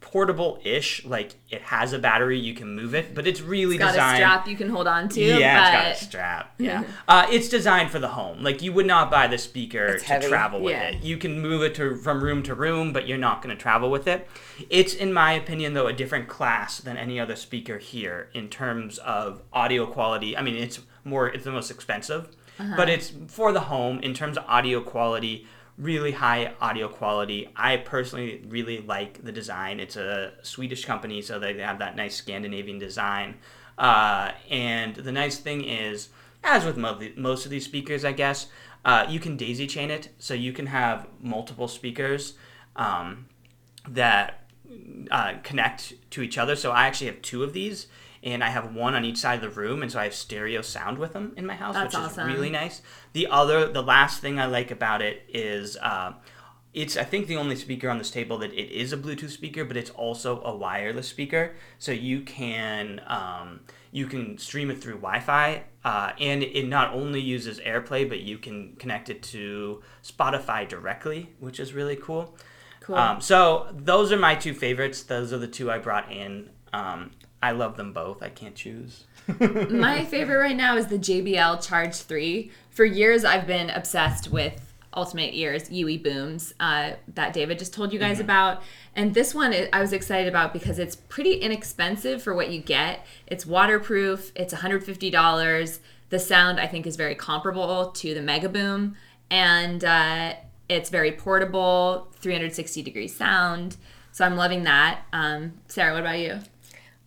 portable-ish, 0.00 1.04
like 1.04 1.34
it 1.50 1.62
has 1.62 1.92
a 1.92 1.98
battery, 1.98 2.38
you 2.38 2.54
can 2.54 2.74
move 2.74 2.94
it, 2.94 3.14
but 3.14 3.26
it's 3.26 3.40
really 3.40 3.78
Got 3.78 3.88
designed 3.92 4.14
a 4.22 4.26
strap 4.26 4.48
you 4.48 4.56
can 4.56 4.68
hold 4.68 4.86
on 4.88 5.08
to. 5.10 5.20
yeah, 5.20 5.60
but 5.60 5.90
it's 5.90 6.00
got 6.00 6.02
a 6.02 6.04
strap. 6.08 6.54
Yeah, 6.58 6.84
uh, 7.08 7.26
it's 7.30 7.48
designed 7.48 7.90
for 7.90 7.98
the 7.98 8.08
home. 8.08 8.42
Like 8.42 8.60
you 8.62 8.72
would 8.72 8.86
not 8.86 9.10
buy 9.10 9.26
the 9.28 9.38
speaker 9.38 9.84
It's 9.86 10.02
to 10.04 10.08
heavy. 10.08 10.28
travel 10.28 10.60
with 10.60 10.72
Yeah. 10.72 10.88
it. 10.88 11.02
You 11.02 11.16
can 11.16 11.40
move 11.40 11.62
it 11.62 11.74
to 11.76 11.96
from 11.96 12.22
room 12.22 12.42
to 12.44 12.54
room, 12.54 12.92
but 12.92 13.06
you're 13.06 13.18
not 13.18 13.42
going 13.42 13.54
to 13.56 13.60
travel 13.62 13.90
with 13.90 14.06
it. 14.08 14.28
It's, 14.68 14.94
in 14.94 15.12
my 15.12 15.32
opinion, 15.32 15.74
though, 15.74 15.86
a 15.86 15.92
different 15.92 16.28
class 16.28 16.78
than 16.78 16.96
any 16.96 17.20
other 17.20 17.36
speaker 17.36 17.78
here 17.78 18.28
in 18.34 18.48
terms 18.48 18.98
of 18.98 19.42
audio 19.52 19.86
quality. 19.86 20.36
I 20.36 20.42
mean, 20.42 20.56
it's 20.56 20.80
more, 21.04 21.28
it's 21.28 21.44
the 21.44 21.52
most 21.52 21.70
expensive, 21.70 22.28
but 22.76 22.88
it's 22.88 23.12
for 23.26 23.52
the 23.52 23.60
home 23.60 24.00
in 24.00 24.14
terms 24.14 24.36
of 24.36 24.44
audio 24.46 24.80
quality. 24.80 25.46
Really 25.78 26.12
high 26.12 26.52
audio 26.60 26.88
quality. 26.88 27.48
I 27.56 27.78
personally 27.78 28.42
really 28.46 28.80
like 28.82 29.24
the 29.24 29.32
design. 29.32 29.80
It's 29.80 29.96
a 29.96 30.32
Swedish 30.42 30.84
company, 30.84 31.22
so 31.22 31.38
they 31.38 31.58
have 31.58 31.78
that 31.78 31.96
nice 31.96 32.14
Scandinavian 32.16 32.78
design. 32.78 33.36
Uh, 33.78 34.32
and 34.50 34.94
the 34.94 35.12
nice 35.12 35.38
thing 35.38 35.64
is, 35.64 36.10
as 36.44 36.66
with 36.66 36.76
mo- 36.76 37.00
most 37.16 37.46
of 37.46 37.50
these 37.50 37.64
speakers, 37.64 38.04
I 38.04 38.12
guess, 38.12 38.48
uh, 38.84 39.06
you 39.08 39.20
can 39.20 39.36
daisy 39.36 39.66
chain 39.66 39.90
it, 39.90 40.10
so 40.18 40.34
you 40.34 40.52
can 40.52 40.66
have 40.66 41.06
multiple 41.20 41.68
speakers 41.68 42.34
um, 42.76 43.26
that 43.88 44.44
uh, 45.10 45.34
connect 45.42 45.94
to 46.10 46.22
each 46.22 46.36
other. 46.36 46.56
So 46.56 46.72
I 46.72 46.86
actually 46.86 47.06
have 47.08 47.22
two 47.22 47.42
of 47.42 47.52
these, 47.52 47.86
and 48.22 48.44
I 48.44 48.50
have 48.50 48.74
one 48.74 48.94
on 48.94 49.04
each 49.04 49.18
side 49.18 49.36
of 49.36 49.40
the 49.40 49.60
room, 49.60 49.82
and 49.82 49.90
so 49.90 49.98
I 49.98 50.04
have 50.04 50.14
stereo 50.14 50.62
sound 50.62 50.98
with 50.98 51.12
them 51.12 51.32
in 51.36 51.46
my 51.46 51.54
house, 51.54 51.74
That's 51.74 51.94
which 51.94 52.04
awesome. 52.04 52.28
is 52.28 52.34
really 52.34 52.50
nice. 52.50 52.82
The 53.12 53.28
other, 53.28 53.70
the 53.70 53.82
last 53.82 54.20
thing 54.20 54.38
I 54.38 54.46
like 54.46 54.70
about 54.70 55.02
it 55.02 55.22
is. 55.28 55.76
Uh, 55.76 56.12
it's 56.72 56.96
I 56.96 57.02
think 57.02 57.26
the 57.26 57.36
only 57.36 57.56
speaker 57.56 57.90
on 57.90 57.98
this 57.98 58.12
table 58.12 58.38
that 58.38 58.52
it 58.52 58.70
is 58.72 58.92
a 58.92 58.96
Bluetooth 58.96 59.30
speaker, 59.30 59.64
but 59.64 59.76
it's 59.76 59.90
also 59.90 60.40
a 60.42 60.54
wireless 60.54 61.08
speaker. 61.08 61.56
So 61.78 61.90
you 61.90 62.20
can 62.20 63.00
um, 63.08 63.60
you 63.90 64.06
can 64.06 64.38
stream 64.38 64.70
it 64.70 64.80
through 64.80 64.96
Wi-Fi, 64.98 65.64
uh, 65.84 66.12
and 66.20 66.42
it 66.44 66.68
not 66.68 66.94
only 66.94 67.20
uses 67.20 67.58
AirPlay, 67.58 68.08
but 68.08 68.20
you 68.20 68.38
can 68.38 68.76
connect 68.76 69.10
it 69.10 69.22
to 69.24 69.82
Spotify 70.04 70.68
directly, 70.68 71.30
which 71.40 71.58
is 71.58 71.72
really 71.72 71.96
cool. 71.96 72.36
Cool. 72.80 72.94
Um, 72.94 73.20
so 73.20 73.68
those 73.72 74.12
are 74.12 74.16
my 74.16 74.36
two 74.36 74.54
favorites. 74.54 75.02
Those 75.02 75.32
are 75.32 75.38
the 75.38 75.48
two 75.48 75.70
I 75.70 75.78
brought 75.78 76.10
in. 76.12 76.50
Um, 76.72 77.10
I 77.42 77.52
love 77.52 77.76
them 77.76 77.92
both. 77.92 78.22
I 78.22 78.28
can't 78.28 78.54
choose. 78.54 79.04
My 79.70 80.04
favorite 80.04 80.36
right 80.38 80.56
now 80.56 80.76
is 80.76 80.88
the 80.88 80.98
JBL 80.98 81.66
Charge 81.66 81.96
3. 81.96 82.50
For 82.70 82.84
years, 82.84 83.24
I've 83.24 83.46
been 83.46 83.70
obsessed 83.70 84.30
with 84.30 84.74
Ultimate 84.94 85.32
Ears 85.34 85.70
UE 85.70 85.98
booms 86.00 86.52
uh, 86.60 86.92
that 87.14 87.32
David 87.32 87.58
just 87.58 87.72
told 87.72 87.92
you 87.92 87.98
guys 87.98 88.16
Mm-hmm. 88.16 88.24
about. 88.24 88.62
And 88.94 89.14
this 89.14 89.34
one 89.34 89.52
I- 89.54 89.68
I 89.72 89.80
was 89.80 89.92
excited 89.92 90.28
about 90.28 90.52
because 90.52 90.78
it's 90.78 90.96
pretty 90.96 91.34
inexpensive 91.34 92.22
for 92.22 92.34
what 92.34 92.50
you 92.50 92.60
get. 92.60 93.06
It's 93.26 93.46
waterproof, 93.46 94.32
it's 94.34 94.52
$150. 94.52 95.78
The 96.10 96.18
sound, 96.18 96.58
I 96.60 96.66
think, 96.66 96.86
is 96.86 96.96
very 96.96 97.14
comparable 97.14 97.86
to 97.92 98.14
the 98.14 98.20
Mega 98.20 98.48
Boom. 98.48 98.96
And 99.30 99.84
uh, 99.84 100.34
it's 100.68 100.90
very 100.90 101.12
portable, 101.12 102.08
360 102.20 102.82
degree 102.82 103.08
sound. 103.08 103.76
So 104.12 104.24
I'm 104.24 104.36
loving 104.36 104.64
that. 104.64 105.02
Um, 105.12 105.52
Sarah, 105.68 105.92
what 105.92 106.00
about 106.00 106.18
you? 106.18 106.40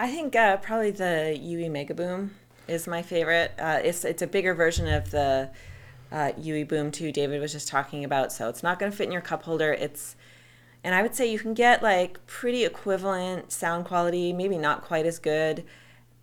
I 0.04 0.12
think 0.12 0.36
uh, 0.36 0.58
probably 0.58 0.92
the 0.92 1.38
UE 1.42 1.70
Mega 1.70 1.94
Boom 1.94 2.36
is 2.68 2.88
my 2.88 3.02
favorite. 3.02 3.54
Uh, 3.58 3.80
it's 3.82 4.04
it's 4.04 4.22
a 4.22 4.28
bigger 4.28 4.54
version 4.54 4.86
of 4.86 5.12
the 5.12 5.50
uh, 6.12 6.34
UE 6.38 6.66
Boom 6.66 6.92
2 6.92 7.14
David 7.14 7.40
was 7.40 7.54
just 7.54 7.70
talking 7.70 8.04
about. 8.04 8.34
So 8.34 8.50
it's 8.50 8.62
not 8.62 8.80
going 8.80 8.92
to 8.92 8.98
fit 8.98 9.06
in 9.06 9.14
your 9.14 9.22
cup 9.22 9.44
holder. 9.44 9.72
It's 9.72 10.18
and 10.84 10.94
I 10.94 11.04
would 11.04 11.16
say 11.16 11.32
you 11.32 11.40
can 11.40 11.54
get 11.54 11.82
like 11.82 12.20
pretty 12.28 12.66
equivalent 12.66 13.54
sound 13.54 13.86
quality, 13.86 14.34
maybe 14.34 14.58
not 14.58 14.82
quite 14.82 15.06
as 15.06 15.20
good, 15.20 15.64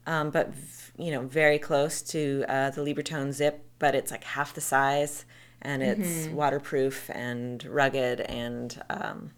um, 0.07 0.29
but 0.29 0.53
v- 0.53 1.07
you 1.07 1.11
know 1.11 1.23
very 1.23 1.59
close 1.59 2.03
to 2.03 2.45
uh, 2.51 2.69
the 2.69 2.83
Libratone 2.83 3.33
Zip. 3.33 3.65
But 3.79 3.95
it's 3.95 4.11
like 4.11 4.25
half 4.25 4.53
the 4.53 4.61
size, 4.61 5.25
and 5.63 5.83
it's 5.83 6.27
waterproof 6.35 7.09
and 7.15 7.65
rugged, 7.65 8.21
and 8.21 8.79
um, 8.91 9.31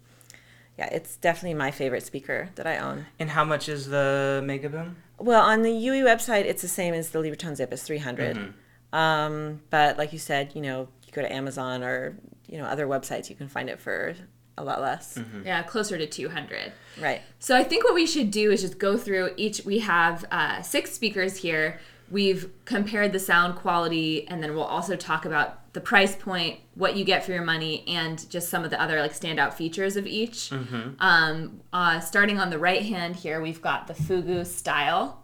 yeah, 0.77 0.89
it's 0.91 1.17
definitely 1.17 1.53
my 1.55 1.71
favorite 1.71 2.03
speaker 2.03 2.49
that 2.55 2.65
I 2.65 2.77
own. 2.77 3.05
And 3.19 3.29
how 3.29 3.43
much 3.43 3.69
is 3.69 3.87
the 3.87 4.41
Mega 4.43 4.69
Boom? 4.69 4.95
Well, 5.19 5.41
on 5.41 5.61
the 5.61 5.71
UE 5.71 6.03
website, 6.03 6.45
it's 6.45 6.61
the 6.61 6.67
same 6.67 6.93
as 6.93 7.11
the 7.11 7.19
Libratone 7.19 7.55
Zip. 7.55 7.71
It's 7.71 7.83
300. 7.83 8.53
Um, 8.91 9.61
but 9.69 9.97
like 9.97 10.13
you 10.13 10.19
said, 10.19 10.51
you 10.55 10.61
know, 10.61 10.87
you 11.05 11.13
go 11.13 11.21
to 11.21 11.31
Amazon 11.31 11.83
or, 11.83 12.17
you 12.47 12.57
know, 12.57 12.65
other 12.65 12.87
websites, 12.87 13.29
you 13.29 13.35
can 13.35 13.47
find 13.47 13.69
it 13.69 13.79
for 13.79 14.15
a 14.57 14.63
lot 14.63 14.81
less. 14.81 15.19
Yeah, 15.43 15.63
closer 15.63 15.97
to 15.97 16.05
200. 16.05 16.71
Right. 17.01 17.21
So 17.39 17.55
I 17.55 17.63
think 17.63 17.83
what 17.83 17.95
we 17.95 18.05
should 18.05 18.29
do 18.31 18.51
is 18.51 18.61
just 18.61 18.77
go 18.77 18.97
through 18.97 19.31
each. 19.37 19.61
We 19.65 19.79
have 19.79 20.25
uh, 20.31 20.61
six 20.61 20.91
speakers 20.91 21.37
here. 21.37 21.79
We've 22.13 22.51
compared 22.65 23.11
the 23.11 23.19
sound 23.19 23.55
quality, 23.55 24.27
and 24.27 24.41
then 24.41 24.53
we'll 24.53 24.63
also 24.63 24.95
talk 24.95 25.25
about 25.25 25.73
the 25.73 25.81
price 25.81 26.15
point, 26.15 26.59
what 26.75 26.95
you 26.95 27.03
get 27.03 27.25
for 27.25 27.31
your 27.31 27.43
money, 27.43 27.83
and 27.87 28.29
just 28.29 28.49
some 28.49 28.63
of 28.63 28.69
the 28.69 28.79
other 28.81 29.01
like 29.01 29.13
standout 29.13 29.53
features 29.53 29.97
of 29.97 30.05
each. 30.05 30.51
Um, 30.99 31.61
uh, 31.73 31.99
starting 31.99 32.39
on 32.39 32.49
the 32.49 32.59
right 32.59 32.83
hand 32.83 33.15
here, 33.15 33.41
we've 33.41 33.61
got 33.61 33.87
the 33.87 33.93
Fugoo 33.93 34.45
Style. 34.45 35.23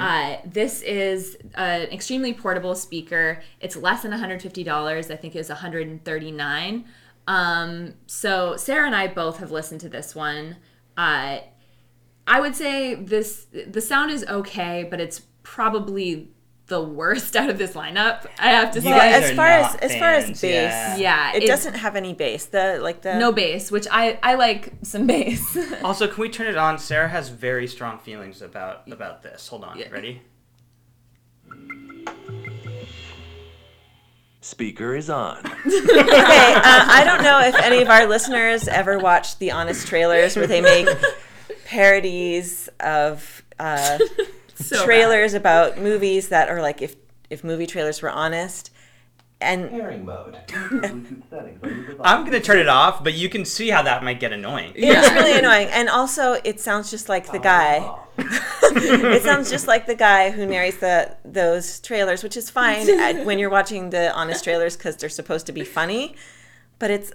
Uh, 0.00 0.36
this 0.44 0.82
is 0.82 1.36
an 1.54 1.82
extremely 1.82 2.32
portable 2.32 2.74
speaker. 2.74 3.42
It's 3.60 3.76
less 3.76 4.02
than 4.02 4.12
$150. 4.12 5.10
I 5.10 5.16
think 5.16 5.34
it 5.34 5.38
was 5.38 5.48
139 5.48 6.84
um, 7.26 7.94
so 8.06 8.56
Sarah 8.56 8.86
and 8.86 8.96
I 8.96 9.06
both 9.06 9.38
have 9.38 9.50
listened 9.50 9.80
to 9.82 9.88
this 9.88 10.14
one. 10.14 10.56
Uh, 10.96 11.38
I 12.26 12.40
would 12.40 12.54
say 12.54 12.94
this 12.94 13.46
the 13.66 13.80
sound 13.80 14.10
is 14.10 14.24
okay, 14.26 14.86
but 14.88 15.00
it's 15.00 15.22
probably 15.42 16.28
the 16.66 16.82
worst 16.82 17.36
out 17.40 17.50
of 17.50 17.58
this 17.58 17.72
lineup. 17.72 18.26
I 18.38 18.50
have 18.50 18.70
to 18.72 18.80
You 18.80 18.90
say. 18.90 19.12
As 19.12 19.32
far 19.32 19.46
as 19.48 19.72
not 19.74 19.82
as 19.82 19.96
far 19.96 20.12
as 20.12 20.40
bass, 20.40 20.42
yeah. 20.42 20.96
Yeah, 20.96 21.36
it, 21.36 21.42
it- 21.44 21.46
doesn't 21.46 21.74
have 21.74 21.96
any 21.96 22.14
bass. 22.14 22.46
The 22.46 22.78
like 22.80 23.02
the 23.02 23.18
no 23.18 23.32
bass, 23.32 23.70
which 23.70 23.86
I 23.90 24.18
I 24.22 24.34
like 24.34 24.72
some 24.82 25.06
bass. 25.06 25.56
Also, 25.82 26.06
can 26.06 26.20
we 26.20 26.28
turn 26.28 26.46
it 26.46 26.56
on? 26.56 26.78
Sarah 26.78 27.08
has 27.08 27.28
very 27.28 27.66
strong 27.66 27.98
feelings 27.98 28.40
about 28.42 28.90
about 28.90 29.22
this. 29.22 29.48
Hold 29.48 29.64
on. 29.64 29.78
Yeah. 29.78 29.90
Ready? 29.90 30.22
Speaker 34.40 34.96
is 34.96 35.08
on. 35.08 35.38
okay, 35.38 35.46
uh, 35.46 36.84
I 36.88 37.02
don't 37.06 37.22
know 37.22 37.40
if 37.40 37.54
any 37.56 37.80
of 37.80 37.88
our 37.88 38.06
listeners 38.06 38.66
ever 38.66 38.98
watched 38.98 39.38
the 39.38 39.52
Honest 39.52 39.86
trailers 39.86 40.34
where 40.36 40.48
they 40.48 40.60
make 40.60 40.88
parodies 41.64 42.68
of 42.80 43.44
uh, 43.60 43.98
So 44.68 44.76
bad. 44.76 44.84
trailers 44.84 45.34
about 45.34 45.78
movies 45.78 46.28
that 46.28 46.48
are 46.48 46.60
like 46.62 46.80
if 46.82 46.96
if 47.30 47.42
movie 47.44 47.66
trailers 47.66 48.02
were 48.02 48.10
honest. 48.10 48.70
And 49.40 49.70
Pairing 49.70 50.04
mode. 50.04 50.36
Bluetooth 50.46 51.28
settings 51.28 51.60
on 51.64 51.68
your 51.70 51.84
device. 51.88 51.96
I'm 52.04 52.24
gonna 52.24 52.38
turn 52.40 52.58
it 52.60 52.68
off, 52.68 53.02
but 53.02 53.14
you 53.14 53.28
can 53.28 53.44
see 53.44 53.70
how 53.70 53.82
that 53.82 54.04
might 54.04 54.20
get 54.20 54.32
annoying. 54.32 54.72
it's 54.76 55.10
really 55.14 55.36
annoying. 55.36 55.66
And 55.72 55.88
also, 55.88 56.34
it 56.44 56.60
sounds 56.60 56.92
just 56.92 57.08
like 57.08 57.32
the 57.32 57.40
guy. 57.40 57.92
it 58.18 59.22
sounds 59.24 59.50
just 59.50 59.66
like 59.66 59.86
the 59.86 59.96
guy 59.96 60.30
who 60.30 60.46
narrates 60.46 60.76
the 60.78 61.16
those 61.24 61.80
trailers, 61.80 62.22
which 62.22 62.36
is 62.36 62.50
fine 62.50 62.88
at, 63.00 63.24
when 63.26 63.38
you're 63.40 63.50
watching 63.50 63.90
the 63.90 64.12
honest 64.14 64.44
trailers 64.44 64.76
because 64.76 64.96
they're 64.96 65.08
supposed 65.08 65.46
to 65.46 65.52
be 65.52 65.64
funny. 65.64 66.14
But 66.78 66.90
it's 66.92 67.12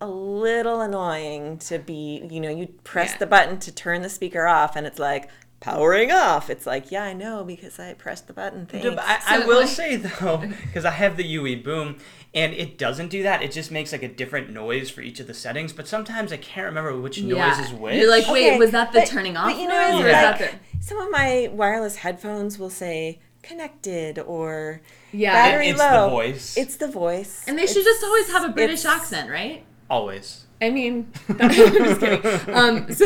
a 0.00 0.08
little 0.08 0.80
annoying 0.80 1.58
to 1.58 1.78
be, 1.78 2.26
you 2.30 2.40
know, 2.40 2.48
you 2.50 2.66
press 2.84 3.12
Yeah. 3.12 3.18
the 3.18 3.26
button 3.26 3.58
to 3.60 3.70
turn 3.70 4.02
the 4.02 4.08
speaker 4.08 4.46
off, 4.48 4.74
and 4.74 4.86
it's 4.88 4.98
like 4.98 5.28
powering 5.60 6.10
off. 6.10 6.50
It's 6.50 6.66
like, 6.66 6.90
yeah, 6.90 7.04
I 7.04 7.12
know 7.12 7.44
because 7.44 7.78
I 7.78 7.94
pressed 7.94 8.26
the 8.26 8.32
button. 8.32 8.66
Thanks. 8.66 8.86
I, 9.00 9.20
I 9.42 9.46
will 9.46 9.66
say 9.66 9.96
though, 9.96 10.38
because 10.66 10.84
I 10.84 10.90
have 10.90 11.16
the 11.16 11.24
UE 11.24 11.62
Boom, 11.62 11.98
and 12.34 12.52
it 12.54 12.78
doesn't 12.78 13.08
do 13.08 13.22
that. 13.24 13.42
It 13.42 13.52
just 13.52 13.70
makes 13.70 13.92
like 13.92 14.02
a 14.02 14.08
different 14.08 14.50
noise 14.50 14.88
for 14.90 15.00
each 15.02 15.20
of 15.20 15.26
the 15.26 15.34
settings. 15.34 15.72
But 15.72 15.86
sometimes 15.86 16.32
I 16.32 16.36
can't 16.38 16.64
remember 16.66 16.98
which 16.98 17.22
noise 17.22 17.58
is 17.58 17.72
which. 17.72 17.96
You're 17.96 18.10
like, 18.10 18.26
wait, 18.28 18.48
Okay, 18.50 18.58
was 18.58 18.70
that 18.70 18.92
the 18.92 19.00
but- 19.00 19.08
turning 19.08 19.34
but 19.34 19.52
off 19.52 19.58
you 19.58 19.68
noise, 19.68 19.68
know, 19.68 20.02
or 20.02 20.06
is 20.08 20.12
like, 20.12 20.38
that 20.38 20.38
the 20.38 20.84
some 20.84 20.98
of 20.98 21.10
my 21.10 21.50
wireless 21.52 21.96
headphones 21.96 22.58
will 22.58 22.70
say 22.70 23.20
connected 23.42 24.18
or 24.18 24.80
Yeah. 25.12 25.32
battery 25.32 25.68
it's 25.68 25.78
low. 25.78 26.04
the 26.04 26.10
voice. 26.10 26.56
It's 26.56 26.76
the 26.76 26.88
voice. 26.88 27.44
and 27.46 27.58
they 27.58 27.66
should 27.66 27.84
just 27.84 28.02
always 28.04 28.30
have 28.30 28.44
a 28.44 28.48
British 28.52 28.84
accent, 28.84 29.30
right? 29.30 29.64
always. 29.90 30.46
I 30.60 30.70
mean, 30.70 31.10
I'm 31.28 31.50
just 31.50 32.00
kidding. 32.00 32.54
Um, 32.54 32.92
so 32.92 33.04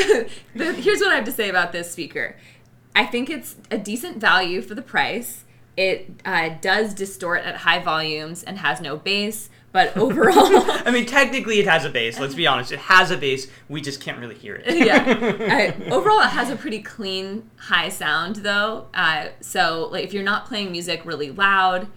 the, 0.54 0.72
here's 0.74 1.00
what 1.00 1.12
I 1.12 1.16
have 1.16 1.24
to 1.24 1.32
say 1.32 1.48
about 1.48 1.72
this 1.72 1.90
speaker. 1.90 2.36
I 2.96 3.06
think 3.06 3.30
it's 3.30 3.56
a 3.70 3.78
decent 3.78 4.18
value 4.18 4.62
for 4.62 4.74
the 4.74 4.82
price. 4.82 5.44
It 5.76 6.10
uh, 6.24 6.50
does 6.60 6.94
distort 6.94 7.42
at 7.42 7.56
high 7.56 7.80
volumes 7.80 8.44
and 8.44 8.58
has 8.58 8.80
no 8.80 8.96
bass, 8.96 9.50
but 9.72 9.96
overall, 9.96 10.36
I 10.86 10.92
mean, 10.92 11.04
technically, 11.04 11.58
it 11.58 11.66
has 11.66 11.84
a 11.84 11.90
bass. 11.90 12.20
Let's 12.20 12.36
be 12.36 12.46
honest. 12.46 12.70
It 12.70 12.78
has 12.78 13.10
a 13.10 13.16
bass. 13.16 13.48
We 13.68 13.80
just 13.80 14.00
can't 14.00 14.18
really 14.18 14.36
hear 14.36 14.62
it. 14.64 14.86
yeah. 14.86 15.04
I, 15.06 15.90
overall, 15.90 16.20
it 16.20 16.28
has 16.28 16.50
a 16.50 16.56
pretty 16.56 16.80
clean 16.80 17.50
high 17.56 17.88
sound, 17.88 18.36
though. 18.36 18.86
Uh, 18.94 19.28
so, 19.40 19.88
like, 19.90 20.04
if 20.04 20.14
you're 20.14 20.22
not 20.22 20.46
playing 20.46 20.70
music 20.70 21.04
really 21.04 21.32
loud, 21.32 21.88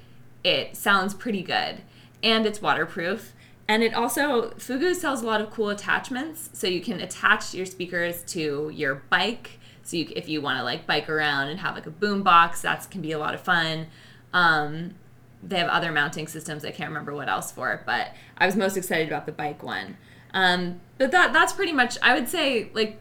it 0.43 0.75
sounds 0.75 1.13
pretty 1.13 1.43
good, 1.43 1.83
and 2.23 2.47
it's 2.47 2.61
waterproof. 2.63 3.33
And 3.69 3.83
it 3.83 3.93
also 3.93 4.51
Fugoo 4.51 4.93
sells 4.93 5.21
a 5.21 5.25
lot 5.25 5.41
of 5.41 5.51
cool 5.51 5.69
attachments, 5.69 6.49
so 6.53 6.67
you 6.67 6.79
can 6.81 7.01
attach 7.01 7.53
your 7.53 7.65
speakers 7.65 8.23
to 8.27 8.69
your 8.73 8.95
bike. 9.09 9.59
So 9.83 9.97
you, 9.97 10.11
if 10.15 10.29
you 10.29 10.41
want 10.41 10.57
to 10.59 10.63
like 10.63 10.85
bike 10.85 11.09
around 11.09 11.49
and 11.49 11.59
have 11.59 11.75
like 11.75 11.85
a 11.85 11.91
boom 11.91 12.23
box, 12.23 12.61
that 12.61 12.89
can 12.89 13.01
be 13.01 13.11
a 13.11 13.19
lot 13.19 13.33
of 13.33 13.41
fun. 13.41 13.87
Um, 14.33 14.95
they 15.43 15.57
have 15.59 15.69
other 15.69 15.91
mounting 15.91 16.27
systems. 16.27 16.63
I 16.65 16.71
can't 16.71 16.89
remember 16.89 17.13
what 17.13 17.29
else 17.29 17.51
for, 17.51 17.81
but 17.85 18.13
I 18.37 18.45
was 18.45 18.55
most 18.55 18.77
excited 18.77 19.07
about 19.07 19.25
the 19.25 19.31
bike 19.31 19.61
one. 19.63 19.97
Um, 20.33 20.79
but 20.97 21.11
that 21.11 21.33
that's 21.33 21.53
pretty 21.53 21.73
much. 21.73 21.97
I 22.01 22.13
would 22.13 22.27
say 22.29 22.69
like 22.73 22.99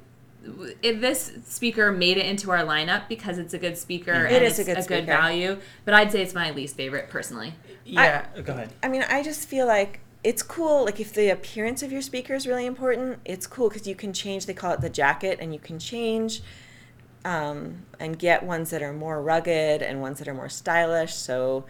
if 0.83 1.01
this 1.01 1.33
speaker 1.45 1.91
made 1.91 2.17
it 2.19 2.27
into 2.27 2.51
our 2.51 2.65
lineup 2.65 3.09
because 3.09 3.39
it's 3.39 3.53
a 3.55 3.59
good 3.59 3.77
speaker 3.77 4.13
It 4.27 4.33
and 4.33 4.45
is 4.45 4.59
it's 4.59 4.69
a 4.69 4.73
good 4.75 4.83
speaker. 4.85 5.07
value. 5.07 5.59
But 5.85 5.95
I'd 5.95 6.13
say 6.13 6.23
it's 6.23 6.35
my 6.35 6.51
least 6.53 6.77
favorite 6.77 7.09
personally. 7.09 7.55
Yeah. 7.85 8.27
go 8.43 8.53
ahead. 8.53 8.73
I 8.83 8.89
mean, 8.89 9.03
I 9.09 9.23
just 9.23 9.49
feel 9.49 9.67
like 9.67 10.01
it's 10.27 10.43
cool. 10.43 10.85
Like 10.85 10.99
if 10.99 11.13
the 11.13 11.29
appearance 11.31 11.85
of 11.85 11.93
your 11.93 12.03
speaker 12.03 12.35
is 12.35 12.49
really 12.49 12.67
important, 12.67 13.21
it's 13.25 13.47
cool 13.47 13.69
because 13.69 13.87
you 13.87 13.95
can 13.95 14.13
change. 14.13 14.47
They 14.47 14.55
call 14.55 14.73
it 14.73 14.81
the 14.81 14.91
jacket, 14.91 15.39
and 15.41 15.55
you 15.55 15.61
can 15.61 15.79
change 15.79 16.43
um, 17.25 17.85
and 18.01 18.19
get 18.19 18.43
ones 18.43 18.71
that 18.71 18.83
are 18.83 18.93
more 18.93 19.23
rugged 19.23 19.83
and 19.83 20.01
ones 20.01 20.19
that 20.19 20.27
are 20.27 20.35
more 20.35 20.49
stylish. 20.49 21.15
So 21.15 21.67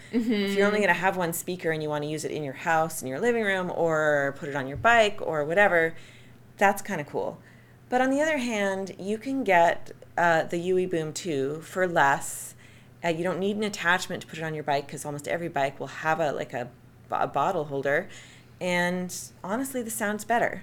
if 0.51 0.57
you're 0.57 0.67
only 0.67 0.79
going 0.79 0.89
to 0.89 0.95
have 0.95 1.19
one 1.19 1.35
speaker 1.35 1.71
and 1.71 1.83
you 1.83 1.91
want 1.91 2.05
to 2.05 2.09
use 2.09 2.25
it 2.25 2.31
in 2.31 2.43
your 2.43 2.55
house, 2.55 3.03
in 3.03 3.09
your 3.09 3.21
living 3.21 3.43
room, 3.43 3.71
or 3.75 4.35
put 4.39 4.49
it 4.49 4.57
on 4.57 4.67
your 4.67 4.79
bike 4.79 5.19
or 5.21 5.45
whatever, 5.45 5.95
that's 6.57 6.81
kind 6.81 6.99
of 6.99 7.07
cool. 7.07 7.39
But 7.91 8.01
on 8.01 8.09
the 8.11 8.23
other 8.23 8.39
hand, 8.39 8.97
you 8.99 9.19
can 9.19 9.45
get 9.45 9.93
uh, 10.17 10.45
the 10.45 10.59
UE 10.59 10.89
Boom 10.89 11.13
2 11.13 11.61
for 11.61 11.87
less. 11.87 12.55
Uh, 13.05 13.09
you 13.09 13.23
don't 13.23 13.39
need 13.39 13.57
an 13.57 13.65
attachment 13.65 14.23
to 14.23 14.27
put 14.27 14.39
it 14.39 14.43
on 14.43 14.55
your 14.55 14.65
bike 14.65 14.87
because 14.87 15.05
almost 15.05 15.29
every 15.29 15.49
bike 15.49 15.79
will 15.79 15.87
have 15.87 16.21
a 16.21 16.33
like 16.33 16.55
a, 16.55 16.69
a 17.11 17.27
bottle 17.27 17.65
holder, 17.65 18.09
and 18.61 19.15
honestly, 19.45 19.83
the 19.83 19.91
sound's 19.91 20.25
better. 20.25 20.63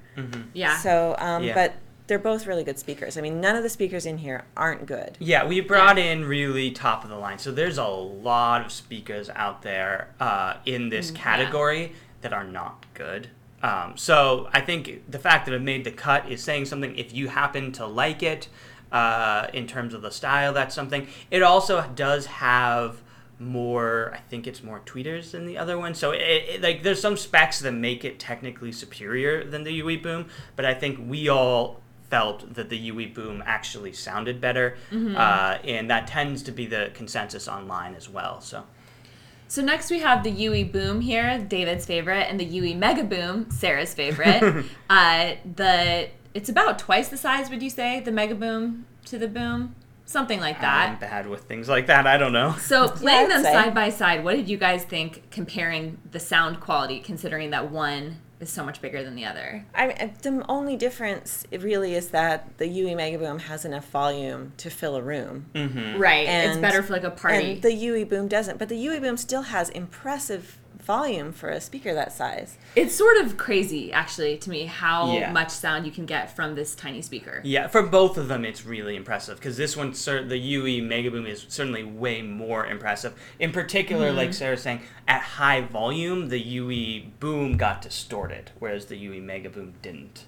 Yeah. 0.54 0.78
So, 0.78 1.16
um, 1.20 1.44
Yeah. 1.44 1.54
but 1.54 1.74
they're 2.08 2.20
both 2.20 2.46
really 2.48 2.64
good 2.64 2.78
speakers. 2.78 3.18
I 3.18 3.22
mean, 3.22 3.40
none 3.40 3.56
of 3.56 3.64
the 3.64 3.70
speakers 3.70 4.06
in 4.06 4.18
here 4.20 4.44
aren't 4.58 4.86
good. 4.86 5.18
Yeah, 5.20 5.46
we 5.46 5.62
brought 5.62 5.98
in 5.98 6.26
really 6.26 6.72
top 6.72 7.04
of 7.04 7.10
the 7.10 7.16
line. 7.16 7.40
So 7.40 7.52
there's 7.52 7.78
a 7.78 7.86
lot 7.88 8.66
of 8.66 8.72
speakers 8.72 9.30
out 9.30 9.62
there 9.62 10.10
uh, 10.20 10.56
in 10.66 10.90
this 10.90 11.12
category 11.12 11.94
that 12.22 12.34
are 12.34 12.44
not 12.44 12.86
good. 12.94 13.30
Um, 13.62 13.94
so 13.96 14.50
I 14.52 14.60
think 14.60 15.10
the 15.10 15.20
fact 15.20 15.46
that 15.46 15.54
it 15.56 15.62
made 15.62 15.86
the 15.86 15.92
cut 15.92 16.30
is 16.30 16.44
saying 16.44 16.66
something. 16.66 16.96
If 16.98 17.14
you 17.14 17.30
happen 17.30 17.72
to 17.74 17.86
like 17.86 18.22
it, 18.22 18.50
uh, 18.92 19.48
in 19.54 19.66
terms 19.66 19.94
of 19.94 20.02
the 20.02 20.12
style, 20.12 20.54
that's 20.54 20.76
something. 20.76 21.08
It 21.32 21.42
also 21.42 21.90
does 21.96 22.26
have 22.28 23.02
more. 23.46 24.12
I 24.14 24.20
think 24.20 24.48
it's 24.48 24.64
more 24.64 24.82
tweeters 24.86 25.32
than 25.32 25.46
the 25.46 25.58
other 25.58 25.78
one. 25.78 25.94
So 25.94 26.12
it, 26.12 26.22
it, 26.22 26.62
like 26.62 26.84
there's 26.84 27.02
some 27.02 27.18
specs 27.18 27.60
that 27.60 27.72
make 27.72 28.06
it 28.06 28.20
technically 28.20 28.72
superior 28.72 29.44
than 29.44 29.64
the 29.64 29.72
UE 29.74 30.02
Boom, 30.02 30.28
but 30.56 30.66
I 30.66 30.74
think 30.74 31.00
we 31.08 31.30
all 31.30 31.82
felt 32.10 32.54
that 32.54 32.70
the 32.70 32.78
UE 32.78 33.08
Boom 33.14 33.44
actually 33.46 33.94
sounded 33.94 34.40
better, 34.40 34.78
uh, 34.92 35.58
and 35.64 35.90
that 35.90 36.08
tends 36.08 36.44
to 36.44 36.52
be 36.52 36.66
the 36.66 36.92
consensus 36.94 37.48
online 37.48 37.96
as 37.96 38.10
well. 38.10 38.42
So. 38.42 38.64
So 39.48 39.62
next 39.62 39.92
we 39.92 40.00
have 40.00 40.24
the 40.24 40.32
UE 40.32 40.66
Boom 40.66 41.02
here, 41.02 41.38
David's 41.38 41.86
favorite, 41.86 42.24
and 42.24 42.40
the 42.40 42.46
UE 42.46 42.76
Mega 42.76 43.04
Boom, 43.04 43.52
Sarah's 43.52 43.94
favorite. 43.94 44.66
uh, 44.90 45.36
the 45.56 46.10
it's 46.34 46.50
about 46.50 46.80
twice 46.80 47.10
the 47.10 47.18
size, 47.18 47.50
would 47.50 47.62
you 47.62 47.70
say, 47.70 48.00
the 48.00 48.12
Mega 48.12 48.36
Boom 48.36 48.86
to 49.06 49.18
the 49.18 49.28
Boom, 49.28 49.76
something 50.06 50.40
like 50.40 50.60
that. 50.62 50.90
I'm 50.90 51.00
bad 51.00 51.28
with 51.28 51.44
things 51.44 51.70
like 51.70 51.88
that. 51.88 52.08
I 52.08 52.18
don't 52.18 52.34
know. 52.34 52.56
So 52.60 52.88
playing 52.90 53.26
I'd 53.26 53.32
them 53.32 53.44
say. 53.44 53.54
side 53.54 53.74
by 53.74 53.90
side, 53.90 54.24
what 54.24 54.36
did 54.36 54.50
you 54.50 54.58
guys 54.58 54.84
think 54.84 55.30
comparing 55.32 55.98
the 56.12 56.20
sound 56.20 56.60
quality, 56.60 57.00
considering 57.00 57.52
that 57.52 57.72
one 57.72 58.20
is 58.40 58.50
so 58.50 58.64
much 58.64 58.82
bigger 58.82 59.04
than 59.04 59.16
the 59.16 59.26
other? 59.26 59.66
I 59.74 59.88
mean, 59.88 60.14
the 60.22 60.46
only 60.50 60.76
difference 60.76 61.46
really 61.52 61.96
is 61.96 62.10
that 62.10 62.58
the 62.58 62.68
UE 62.68 62.96
Mega 62.96 63.18
Boom 63.18 63.40
has 63.40 63.66
enough 63.66 63.90
volume 63.90 64.54
to 64.58 64.70
fill 64.70 64.96
a 64.96 65.02
room. 65.02 65.48
Mm-hmm. 65.56 66.00
Right, 66.00 66.28
And, 66.28 66.52
it's 66.52 66.60
better 66.60 66.84
for 66.84 66.94
like 66.94 67.04
a 67.04 67.12
party. 67.12 67.54
And 67.54 67.62
the 67.62 67.74
UE 67.74 68.06
Boom 68.06 68.28
doesn't. 68.28 68.60
But 68.60 68.70
the 68.70 68.78
UE 68.78 69.00
Boom 69.00 69.18
still 69.18 69.44
has 69.44 69.70
impressive 69.70 70.60
volume 70.84 71.32
for 71.32 71.50
a 71.50 71.60
speaker 71.62 71.94
that 71.94 72.12
size. 72.14 72.58
it's 72.76 72.94
sort 72.96 73.18
of 73.18 73.38
crazy, 73.38 73.92
actually, 73.94 74.38
to 74.38 74.50
me 74.50 74.66
how 74.66 75.14
Yeah. 75.14 75.32
much 75.32 75.50
sound 75.50 75.86
you 75.86 75.92
can 75.92 76.06
get 76.06 76.36
from 76.36 76.56
this 76.56 76.76
tiny 76.76 77.02
speaker. 77.02 77.42
Yeah, 77.44 77.68
for 77.68 77.82
both 77.84 78.18
of 78.18 78.28
them, 78.28 78.44
it's 78.46 78.66
really 78.66 78.96
impressive 78.96 79.38
because 79.38 79.58
this 79.58 79.78
one, 79.78 79.94
cer- 79.94 80.24
the 80.26 80.38
UE 80.38 80.82
Mega 80.84 81.12
Boom, 81.12 81.26
is 81.26 81.46
certainly 81.50 81.84
way 81.84 82.22
more 82.22 82.66
impressive. 82.66 83.14
In 83.40 83.52
particular, 83.52 84.08
Mm-hmm. 84.08 84.18
like 84.18 84.34
Sarah's 84.34 84.62
saying, 84.64 84.82
at 85.08 85.22
high 85.22 85.62
volume, 85.62 86.30
the 86.30 86.40
UE 86.40 87.04
Boom 87.20 87.58
got 87.58 87.82
distorted, 87.82 88.52
whereas 88.60 88.86
the 88.88 88.98
UE 88.98 89.22
Mega 89.22 89.50
Boom 89.50 89.74
didn't. 89.82 90.26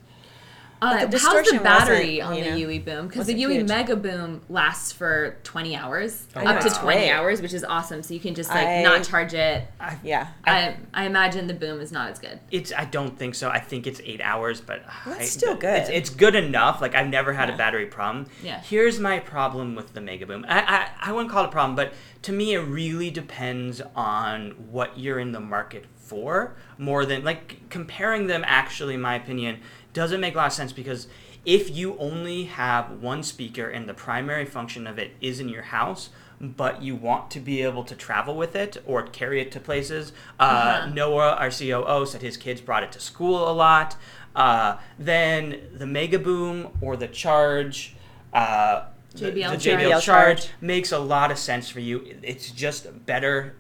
Uh, 0.85 1.05
the 1.05 1.17
how's 1.19 1.49
the 1.49 1.59
battery 1.59 2.21
on 2.21 2.35
you 2.35 2.43
the 2.43 2.49
know, 2.51 2.55
UE 2.57 2.79
Boom? 2.79 3.07
Because 3.07 3.27
the 3.27 3.33
wasn't 3.33 3.39
UE 3.39 3.49
huge. 3.59 3.67
Mega 3.67 3.95
Boom 3.95 4.41
lasts 4.49 4.91
for 4.91 5.37
20 5.43 5.75
hours, 5.75 6.27
Oh, 6.35 6.41
up 6.45 6.61
to 6.61 6.69
20 6.69 6.81
Great. 6.99 7.11
hours, 7.11 7.41
which 7.41 7.53
is 7.53 7.63
awesome. 7.63 8.03
So 8.03 8.13
you 8.13 8.19
can 8.19 8.35
just 8.35 8.49
like 8.49 8.65
I- 8.67 8.83
not 8.83 9.03
charge 9.03 9.33
it. 9.33 9.67
Yeah. 10.03 10.27
I, 10.45 10.77
I 10.93 11.05
imagine 11.05 11.47
the 11.47 11.53
Boom 11.53 11.79
is 11.81 11.91
not 11.91 12.11
as 12.11 12.19
good. 12.19 12.39
It's 12.51 12.71
I 12.71 12.85
don't 12.85 13.17
think 13.17 13.35
so. 13.35 13.49
I 13.49 13.59
think 13.59 13.87
it's 13.87 14.01
eight 14.03 14.21
hours, 14.21 14.61
but 14.61 14.83
That's 15.05 15.19
I- 15.21 15.23
still 15.25 15.55
good. 15.55 15.81
It's, 15.81 15.89
it's 15.89 16.09
good 16.09 16.35
enough. 16.35 16.81
Like 16.81 16.95
I've 16.95 17.07
never 17.09 17.33
had 17.33 17.49
a 17.49 17.57
battery 17.57 17.85
problem. 17.87 18.27
Yeah. 18.43 18.61
Here's 18.61 18.99
my 18.99 19.19
problem 19.19 19.75
with 19.75 19.93
the 19.93 20.01
Mega 20.01 20.25
Boom. 20.25 20.45
I, 20.47 20.59
I 21.01 21.09
I 21.09 21.11
wouldn't 21.11 21.31
call 21.31 21.43
it 21.43 21.47
a 21.47 21.51
problem, 21.51 21.75
but 21.75 21.93
to 22.23 22.31
me 22.31 22.53
it 22.53 22.59
really 22.61 23.09
depends 23.11 23.81
on 23.95 24.51
what 24.71 24.97
you're 24.97 25.19
in 25.19 25.31
the 25.31 25.39
market 25.39 25.85
for 25.95 26.55
more 26.77 27.05
than 27.05 27.23
like 27.23 27.69
comparing 27.69 28.27
them. 28.27 28.43
Actually, 28.45 28.93
in 28.95 29.01
my 29.01 29.15
opinion, 29.15 29.59
doesn't 29.95 30.21
make 30.21 30.35
a 30.35 30.37
lot 30.37 30.47
of 30.47 30.53
sense 30.53 30.71
because 30.71 31.07
if 31.45 31.75
you 31.75 31.97
only 31.97 32.43
have 32.45 32.91
one 33.01 33.23
speaker 33.23 33.67
and 33.67 33.89
the 33.89 33.93
primary 33.95 34.45
function 34.45 34.85
of 34.85 34.99
it 34.99 35.11
is 35.21 35.39
in 35.39 35.49
your 35.49 35.63
house 35.63 36.09
but 36.39 36.81
you 36.83 36.95
want 36.95 37.31
to 37.31 37.39
be 37.39 37.61
able 37.63 37.83
to 37.85 37.95
travel 37.95 38.35
with 38.35 38.55
it 38.57 38.77
or 38.85 39.01
carry 39.03 39.39
it 39.41 39.51
to 39.53 39.59
places 39.59 40.11
uh, 40.39 40.43
Uh-huh. 40.43 40.89
noah 40.93 41.31
our 41.39 41.49
coo 41.49 42.05
said 42.05 42.21
his 42.21 42.35
kids 42.37 42.61
brought 42.61 42.83
it 42.83 42.91
to 42.91 42.99
school 42.99 43.49
a 43.49 43.53
lot 43.53 43.95
uh, 44.35 44.77
then 44.99 45.61
the 45.73 45.85
mega 45.87 46.19
boom 46.19 46.67
or 46.81 46.97
the 46.97 47.07
charge 47.07 47.95
uh, 48.33 48.83
the- 49.13 49.31
JBL 49.31 49.51
the. 49.51 49.57
JBL 49.57 49.79
JBL 49.79 50.01
charge 50.01 50.01
Charge. 50.41 50.49
makes 50.59 50.91
a 50.91 50.99
lot 50.99 51.31
of 51.31 51.37
sense 51.39 51.69
for 51.69 51.79
you 51.79 52.05
it's 52.21 52.51
just 52.51 53.05
better 53.05 53.55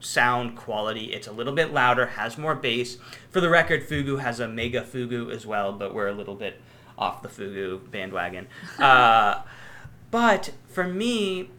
sound 0.00 0.56
quality. 0.56 1.12
It's 1.12 1.26
a 1.26 1.32
little 1.32 1.52
bit 1.52 1.72
louder, 1.72 2.06
has 2.06 2.36
more 2.38 2.54
bass. 2.54 2.98
For 3.30 3.40
the 3.40 3.48
record, 3.48 3.82
Fugoo 3.82 4.16
has 4.16 4.40
a 4.40 4.48
mega 4.48 4.82
Fugoo 4.82 5.30
as 5.30 5.46
well, 5.46 5.72
but 5.72 5.94
we're 5.94 6.08
a 6.08 6.12
little 6.14 6.34
bit 6.34 6.60
off 6.98 7.22
the 7.22 7.28
Fugoo 7.28 7.80
bandwagon. 7.90 8.46
Uh, 8.78 9.42
but 10.10 10.52
for 10.68 10.84
me, 10.84 11.50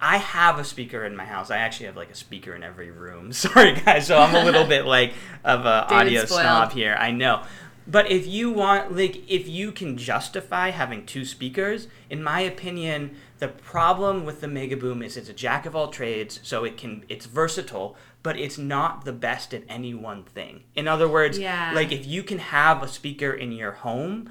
I 0.00 0.18
have 0.18 0.58
a 0.58 0.64
speaker 0.64 1.04
in 1.04 1.16
my 1.16 1.24
house. 1.24 1.50
I 1.50 1.58
actually 1.58 1.86
have 1.86 1.96
like 1.96 2.10
a 2.10 2.14
speaker 2.14 2.54
in 2.54 2.62
every 2.62 2.90
room. 2.90 3.32
Sorry, 3.32 3.74
guys. 3.74 4.08
So 4.08 4.18
I'm 4.18 4.34
a 4.34 4.44
little 4.44 4.66
bit 4.66 4.84
like 4.84 5.14
of 5.44 5.64
a 5.64 5.86
David 5.90 6.06
audio 6.06 6.24
spoiled. 6.24 6.40
snob 6.40 6.72
here. 6.72 6.96
I 6.98 7.12
know. 7.12 7.44
But 7.86 8.10
if 8.10 8.26
you 8.26 8.50
want, 8.50 8.96
like, 8.96 9.28
if 9.28 9.48
you 9.48 9.72
can 9.72 9.96
justify 9.96 10.70
having 10.70 11.04
two 11.04 11.24
speakers, 11.24 11.88
in 12.08 12.22
my 12.22 12.40
opinion, 12.40 13.16
the 13.42 13.48
problem 13.48 14.24
with 14.24 14.40
the 14.40 14.46
Mega 14.46 14.76
Boom 14.76 15.02
is 15.02 15.16
it's 15.16 15.28
a 15.28 15.32
jack 15.32 15.66
of 15.66 15.74
all 15.74 15.88
trades, 15.88 16.38
so 16.44 16.62
it 16.62 16.76
can, 16.76 17.04
it's 17.08 17.26
versatile, 17.26 17.96
but 18.22 18.38
it's 18.38 18.56
not 18.56 19.04
the 19.04 19.12
best 19.12 19.52
at 19.52 19.64
any 19.68 19.92
one 19.92 20.22
thing. 20.22 20.62
In 20.76 20.86
other 20.86 21.08
words, 21.08 21.40
Yeah. 21.40 21.72
like 21.74 21.90
if 21.90 22.06
you 22.06 22.22
can 22.22 22.38
have 22.38 22.84
a 22.84 22.86
speaker 22.86 23.32
in 23.32 23.50
your 23.50 23.72
home, 23.72 24.30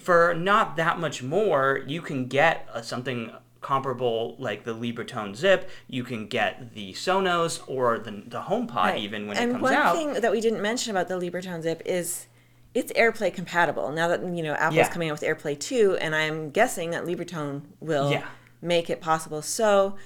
for 0.00 0.32
not 0.34 0.76
that 0.76 0.98
much 0.98 1.22
more, 1.22 1.82
you 1.86 2.00
can 2.00 2.28
get 2.28 2.66
uh, 2.72 2.80
something 2.80 3.30
comparable 3.60 4.36
like 4.38 4.64
the 4.64 4.74
Libratone 4.74 5.36
Zip. 5.36 5.68
You 5.86 6.02
can 6.02 6.28
get 6.28 6.72
the 6.72 6.94
Sonos 6.94 7.60
or 7.66 7.98
the 7.98 8.22
the 8.26 8.40
HomePod 8.42 8.74
Right. 8.74 8.98
even 9.00 9.26
when 9.26 9.36
and 9.36 9.50
it 9.50 9.52
comes 9.52 9.70
out. 9.70 9.96
And 9.96 10.04
one 10.06 10.14
thing 10.14 10.22
that 10.22 10.32
we 10.32 10.40
didn't 10.40 10.62
mention 10.62 10.90
about 10.92 11.08
the 11.08 11.20
Libratone 11.20 11.60
Zip 11.62 11.82
is 11.84 12.26
it's 12.74 12.92
AirPlay 12.92 13.32
compatible. 13.32 13.90
Now 13.90 14.08
that 14.08 14.22
you 14.22 14.42
know 14.42 14.54
Apple's 14.54 14.76
Yeah. 14.76 14.88
coming 14.88 15.10
out 15.10 15.20
with 15.20 15.22
AirPlay 15.22 15.58
2, 15.58 15.96
and 16.00 16.14
I'm 16.14 16.50
guessing 16.50 16.90
that 16.90 17.04
Libratone 17.04 17.62
will 17.80 18.10
Yeah. 18.10 18.26
make 18.62 18.90
it 18.90 19.00
possible. 19.00 19.42
So 19.42 19.96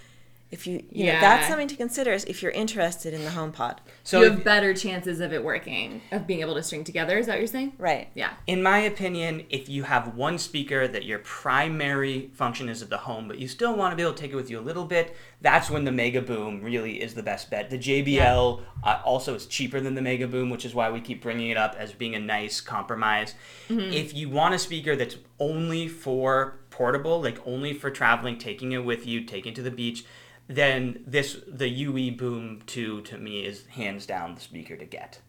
if 0.53 0.67
you, 0.67 0.85
you 0.93 1.07
know, 1.07 1.13
Yeah. 1.15 1.21
that's 1.21 1.49
something 1.49 1.67
to 1.69 1.77
consider 1.77 2.13
if 2.13 2.43
you're 2.43 2.53
interested 2.53 3.15
in 3.15 3.25
the 3.25 3.31
HomePod. 3.31 3.79
so 4.05 4.21
you 4.21 4.27
if- 4.27 4.33
have 4.35 4.45
better 4.45 4.75
chances 4.75 5.19
of 5.21 5.33
it 5.33 5.43
working, 5.43 6.03
of 6.13 6.27
being 6.27 6.41
able 6.41 6.55
to 6.55 6.63
string 6.63 6.85
together. 6.85 7.17
Is 7.19 7.27
that 7.27 7.33
what 7.33 7.39
you're 7.39 7.47
saying? 7.47 7.73
Right. 7.79 8.09
Yeah. 8.15 8.35
in 8.47 8.63
my 8.63 8.79
opinion, 8.81 9.45
if 9.51 9.69
you 9.69 9.85
have 9.85 10.15
one 10.15 10.37
speaker 10.39 10.87
that 10.87 11.05
your 11.05 11.19
primary 11.21 12.31
function 12.35 12.69
is 12.69 12.83
at 12.83 12.91
the 12.91 12.99
home, 12.99 13.29
but 13.29 13.39
you 13.39 13.49
still 13.49 13.75
want 13.75 13.93
to 13.93 13.97
be 13.97 14.03
able 14.03 14.13
to 14.13 14.21
take 14.21 14.33
it 14.33 14.37
with 14.37 14.51
you 14.51 14.59
a 14.59 14.61
little 14.61 14.85
bit, 14.85 15.17
that's 15.41 15.71
when 15.71 15.85
the 15.85 15.93
Mega 15.93 16.21
Boom 16.21 16.61
really 16.63 17.01
is 17.03 17.15
the 17.15 17.23
best 17.23 17.51
bet. 17.51 17.71
The 17.71 17.79
JBL 17.79 18.61
uh, 18.85 19.01
also 19.05 19.35
is 19.35 19.47
cheaper 19.47 19.81
than 19.81 19.95
the 19.95 20.03
Mega 20.03 20.27
Boom, 20.29 20.51
which 20.51 20.65
is 20.65 20.75
why 20.75 20.91
we 20.91 21.01
keep 21.01 21.23
bringing 21.23 21.49
it 21.51 21.57
up 21.57 21.75
as 21.79 21.93
being 21.93 22.15
a 22.15 22.21
nice 22.21 22.61
compromise. 22.61 23.35
If 23.71 24.15
you 24.15 24.29
want 24.29 24.55
a 24.55 24.59
speaker 24.59 24.95
that's 24.97 25.17
only 25.41 25.89
for 25.89 26.59
portable, 26.71 27.21
like 27.23 27.39
only 27.47 27.73
for 27.73 27.91
traveling, 27.91 28.37
taking 28.39 28.73
it 28.73 28.85
with 28.85 29.07
you, 29.07 29.23
taking 29.25 29.53
it 29.53 29.57
to 29.57 29.63
the 29.63 29.71
beach, 29.71 30.05
then 30.49 31.03
this 31.07 31.37
the 31.47 31.69
UE 31.69 32.13
Boom 32.17 32.61
2 32.67 33.03
to 33.03 33.19
me 33.19 33.45
is 33.45 33.67
hands 33.69 34.07
down 34.07 34.35
the 34.35 34.41
speaker 34.41 34.77
to 34.77 34.85
get. 34.85 35.21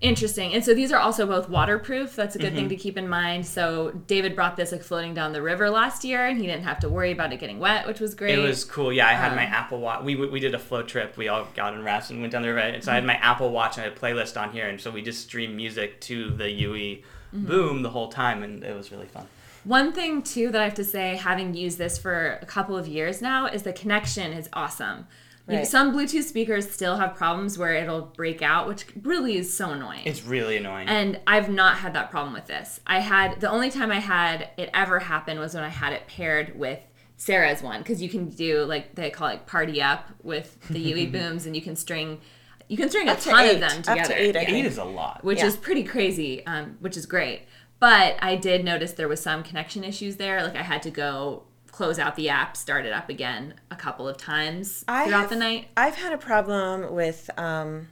Interesting. 0.00 0.54
And 0.54 0.64
so 0.64 0.74
these 0.74 0.92
are 0.92 0.98
also 1.00 1.26
both 1.26 1.48
waterproof. 1.48 2.14
That's 2.14 2.36
a 2.36 2.38
good 2.38 2.48
Mm-hmm. 2.52 2.56
thing 2.56 2.68
to 2.68 2.76
keep 2.76 2.96
in 2.96 3.08
mind. 3.08 3.44
So 3.44 3.90
David 4.06 4.36
brought 4.36 4.56
this 4.56 4.70
like 4.70 4.84
floating 4.84 5.12
down 5.12 5.32
the 5.32 5.42
river 5.42 5.68
last 5.70 6.04
year, 6.04 6.24
and 6.24 6.38
he 6.40 6.46
didn't 6.46 6.62
have 6.62 6.78
to 6.80 6.88
worry 6.88 7.10
about 7.10 7.32
it 7.32 7.40
getting 7.40 7.58
wet, 7.58 7.84
which 7.84 7.98
was 7.98 8.14
great. 8.14 8.38
It 8.38 8.40
was 8.40 8.64
cool. 8.64 8.92
Yeah, 8.92 9.08
I 9.08 9.14
had 9.14 9.34
my 9.34 9.44
Um, 9.44 9.52
Apple 9.52 9.80
Watch. 9.80 10.04
We, 10.04 10.14
we 10.14 10.38
did 10.38 10.54
a 10.54 10.58
float 10.58 10.86
trip. 10.86 11.16
We 11.16 11.26
all 11.26 11.48
got 11.56 11.74
in 11.74 11.82
rafts 11.82 12.10
and 12.10 12.20
went 12.20 12.32
down 12.32 12.42
the 12.42 12.48
river. 12.48 12.60
And 12.60 12.84
so 12.84 12.92
I 12.92 12.94
had 12.94 13.04
my 13.04 13.16
Apple 13.16 13.50
Watch 13.50 13.76
and 13.76 13.86
I 13.86 13.88
had 13.88 13.96
a 13.96 14.00
playlist 14.00 14.40
on 14.40 14.52
here. 14.52 14.68
And 14.68 14.80
so 14.80 14.92
we 14.92 15.02
just 15.02 15.22
streamed 15.22 15.56
music 15.56 16.00
to 16.02 16.30
the 16.30 16.48
UE 16.48 16.98
Boom 17.32 17.82
the 17.82 17.90
whole 17.90 18.08
time. 18.08 18.44
And 18.44 18.62
it 18.62 18.76
was 18.76 18.92
really 18.92 19.06
fun. 19.08 19.26
One 19.68 19.92
thing 19.92 20.22
too 20.22 20.50
that 20.50 20.60
I 20.60 20.64
have 20.64 20.74
to 20.74 20.84
say, 20.84 21.16
having 21.16 21.52
used 21.54 21.76
this 21.76 21.98
for 21.98 22.38
a 22.40 22.46
couple 22.46 22.74
of 22.76 22.88
years 22.88 23.20
now, 23.20 23.46
is 23.46 23.62
the 23.64 23.72
connection 23.72 24.32
is 24.32 24.48
awesome. 24.54 25.06
You- 25.46 25.56
Right. 25.58 25.66
Some 25.66 25.94
Bluetooth 25.94 26.24
speakers 26.24 26.70
still 26.70 26.96
have 26.96 27.14
problems 27.14 27.56
where 27.58 27.74
it'll 27.74 28.02
break 28.02 28.40
out, 28.42 28.66
which 28.68 28.84
really 29.02 29.36
is 29.36 29.54
so 29.54 29.70
annoying. 29.70 30.02
It's 30.06 30.22
really 30.24 30.56
annoying. 30.58 30.88
And 30.88 31.20
I've 31.26 31.48
not 31.50 31.76
had 31.78 31.92
that 31.94 32.10
problem 32.10 32.32
with 32.34 32.46
this. 32.46 32.80
I 32.86 33.00
had 33.00 33.40
the 33.40 33.50
only 33.50 33.70
time 33.70 33.90
I 33.90 34.00
had 34.00 34.48
it 34.58 34.70
ever 34.74 34.98
happen 35.00 35.38
was 35.38 35.54
when 35.54 35.64
I 35.64 35.68
had 35.70 35.92
it 35.92 36.06
paired 36.06 36.58
with 36.58 36.80
Sarah's 37.16 37.62
one 37.62 37.80
because 37.80 38.00
you 38.02 38.08
can 38.08 38.28
do 38.30 38.64
like 38.64 38.94
they 38.94 39.10
call 39.10 39.28
it 39.28 39.46
party 39.46 39.82
up 39.82 40.08
with 40.22 40.58
the 40.68 40.78
UE 40.80 41.06
booms 41.12 41.46
and 41.46 41.54
you 41.56 41.60
can 41.62 41.76
string 41.76 42.20
you 42.68 42.76
can 42.76 42.90
string 42.90 43.08
a 43.08 43.12
Up 43.12 43.18
to 43.20 43.30
ton 43.30 43.44
eight. 43.46 43.54
of 43.54 43.60
them 43.60 43.82
together. 43.82 44.00
Up 44.02 44.06
to 44.08 44.22
eight, 44.22 44.34
Yeah. 44.34 44.44
Eight 44.46 44.66
is 44.66 44.76
a 44.76 44.84
lot. 44.84 45.24
which 45.24 45.38
Yeah. 45.38 45.46
is 45.46 45.56
pretty 45.56 45.82
crazy, 45.84 46.44
um, 46.46 46.76
which 46.80 46.96
is 46.98 47.06
great. 47.06 47.42
But 47.80 48.16
I 48.20 48.34
did 48.36 48.64
notice 48.64 48.92
there 48.92 49.08
was 49.08 49.20
some 49.20 49.42
connection 49.42 49.84
issues 49.84 50.16
there. 50.16 50.42
Like 50.42 50.56
I 50.56 50.62
had 50.62 50.82
to 50.82 50.90
go 50.90 51.44
close 51.70 51.98
out 51.98 52.16
the 52.16 52.28
app, 52.28 52.56
start 52.56 52.84
it 52.86 52.92
up 52.92 53.08
again 53.08 53.54
a 53.70 53.76
couple 53.76 54.08
of 54.08 54.16
times 54.16 54.84
I 54.88 55.04
throughout 55.06 55.20
have- 55.20 55.30
the 55.30 55.36
night. 55.36 55.68
I've 55.76 55.94
had 55.94 56.12
a 56.12 56.18
problem 56.18 56.92
with, 56.92 57.30
um, 57.38 57.88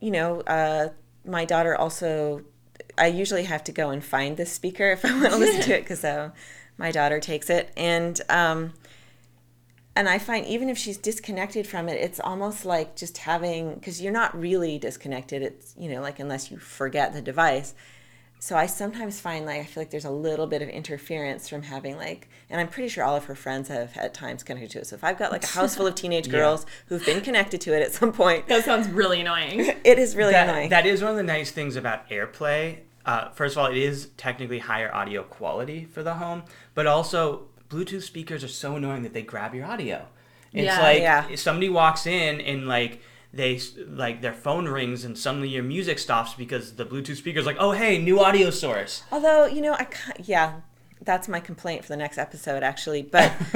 you 0.00 0.10
know, 0.10 0.40
uh, 0.42 0.88
my 1.24 1.44
daughter 1.44 1.74
also. 1.74 2.42
I 2.98 3.06
usually 3.06 3.44
have 3.44 3.64
to 3.64 3.72
go 3.72 3.90
and 3.90 4.04
find 4.04 4.36
this 4.36 4.52
speaker 4.52 4.90
if 4.90 5.04
I 5.04 5.12
want 5.12 5.32
to 5.32 5.36
listen 5.38 5.62
to 5.62 5.76
it 5.76 5.80
because 5.80 6.04
uh, 6.04 6.30
my 6.76 6.90
daughter 6.90 7.18
takes 7.20 7.48
it, 7.48 7.72
and 7.76 8.20
um, 8.28 8.74
and 9.96 10.08
I 10.08 10.18
find 10.18 10.44
even 10.46 10.68
if 10.68 10.76
she's 10.76 10.98
disconnected 10.98 11.66
from 11.66 11.88
it, 11.88 11.94
it's 11.94 12.20
almost 12.20 12.64
like 12.64 12.96
just 12.96 13.18
having 13.18 13.74
because 13.74 14.02
you're 14.02 14.12
not 14.12 14.38
really 14.38 14.78
disconnected. 14.78 15.40
It's 15.42 15.74
you 15.78 15.88
know 15.90 16.02
like 16.02 16.18
unless 16.20 16.50
you 16.50 16.58
forget 16.58 17.14
the 17.14 17.22
device. 17.22 17.74
So 18.44 18.58
I 18.58 18.66
sometimes 18.66 19.18
find 19.18 19.46
like 19.46 19.58
I 19.62 19.64
feel 19.64 19.80
like 19.80 19.88
there's 19.88 20.04
a 20.04 20.10
little 20.10 20.46
bit 20.46 20.60
of 20.60 20.68
interference 20.68 21.48
from 21.48 21.62
having 21.62 21.96
like, 21.96 22.28
and 22.50 22.60
I'm 22.60 22.68
pretty 22.68 22.90
sure 22.90 23.02
all 23.02 23.16
of 23.16 23.24
her 23.24 23.34
friends 23.34 23.70
have 23.70 23.96
at 23.96 24.12
times 24.12 24.42
connected 24.42 24.70
to 24.72 24.80
it. 24.80 24.86
So 24.86 24.96
if 24.96 25.02
I've 25.02 25.16
got 25.18 25.32
like 25.32 25.44
a 25.44 25.46
house 25.46 25.76
full 25.76 25.86
of 25.86 25.94
teenage 26.02 26.30
girls 26.30 26.66
who've 26.88 27.02
been 27.06 27.22
connected 27.22 27.62
to 27.62 27.74
it 27.74 27.80
at 27.80 27.94
some 27.94 28.12
point, 28.12 28.46
That 28.48 28.62
sounds 28.62 28.86
really 28.88 29.22
annoying. 29.22 29.60
it 29.84 29.98
is 29.98 30.14
really 30.14 30.32
that, 30.32 30.46
annoying. 30.46 30.68
that 30.68 30.84
is 30.84 31.00
one 31.00 31.12
of 31.12 31.16
the 31.16 31.22
nice 31.22 31.52
things 31.52 31.74
about 31.74 32.06
AirPlay. 32.10 32.80
Uh, 33.06 33.30
first 33.30 33.56
of 33.56 33.62
all, 33.62 33.70
it 33.70 33.78
is 33.78 34.10
technically 34.18 34.58
higher 34.58 34.94
audio 34.94 35.22
quality 35.22 35.86
for 35.86 36.02
the 36.02 36.12
home, 36.12 36.42
but 36.74 36.86
also 36.86 37.44
Bluetooth 37.70 38.02
speakers 38.02 38.44
are 38.44 38.48
so 38.48 38.76
annoying 38.76 39.04
that 39.04 39.14
they 39.14 39.22
grab 39.22 39.54
your 39.54 39.64
audio. 39.64 40.06
It's 40.52 40.66
Yeah. 40.66 40.82
like 40.82 41.00
Yeah. 41.00 41.24
if 41.30 41.40
somebody 41.40 41.70
walks 41.70 42.06
in 42.06 42.42
and 42.42 42.68
like 42.68 43.00
they 43.36 43.60
like 43.88 44.22
their 44.22 44.32
phone 44.32 44.66
rings 44.68 45.04
and 45.04 45.18
suddenly 45.18 45.48
your 45.48 45.62
music 45.62 45.98
stops 45.98 46.34
because 46.34 46.74
the 46.74 46.84
Bluetooth 46.84 47.16
speaker's 47.16 47.46
like, 47.46 47.56
oh 47.58 47.72
hey, 47.72 47.98
new 47.98 48.20
audio 48.20 48.50
source. 48.50 49.02
Although 49.10 49.46
you 49.46 49.60
know, 49.60 49.74
I 49.74 49.86
yeah, 50.22 50.60
that's 51.02 51.28
my 51.28 51.40
complaint 51.40 51.82
for 51.82 51.88
the 51.88 51.96
next 51.96 52.18
episode 52.18 52.62
actually. 52.62 53.02
But 53.02 53.30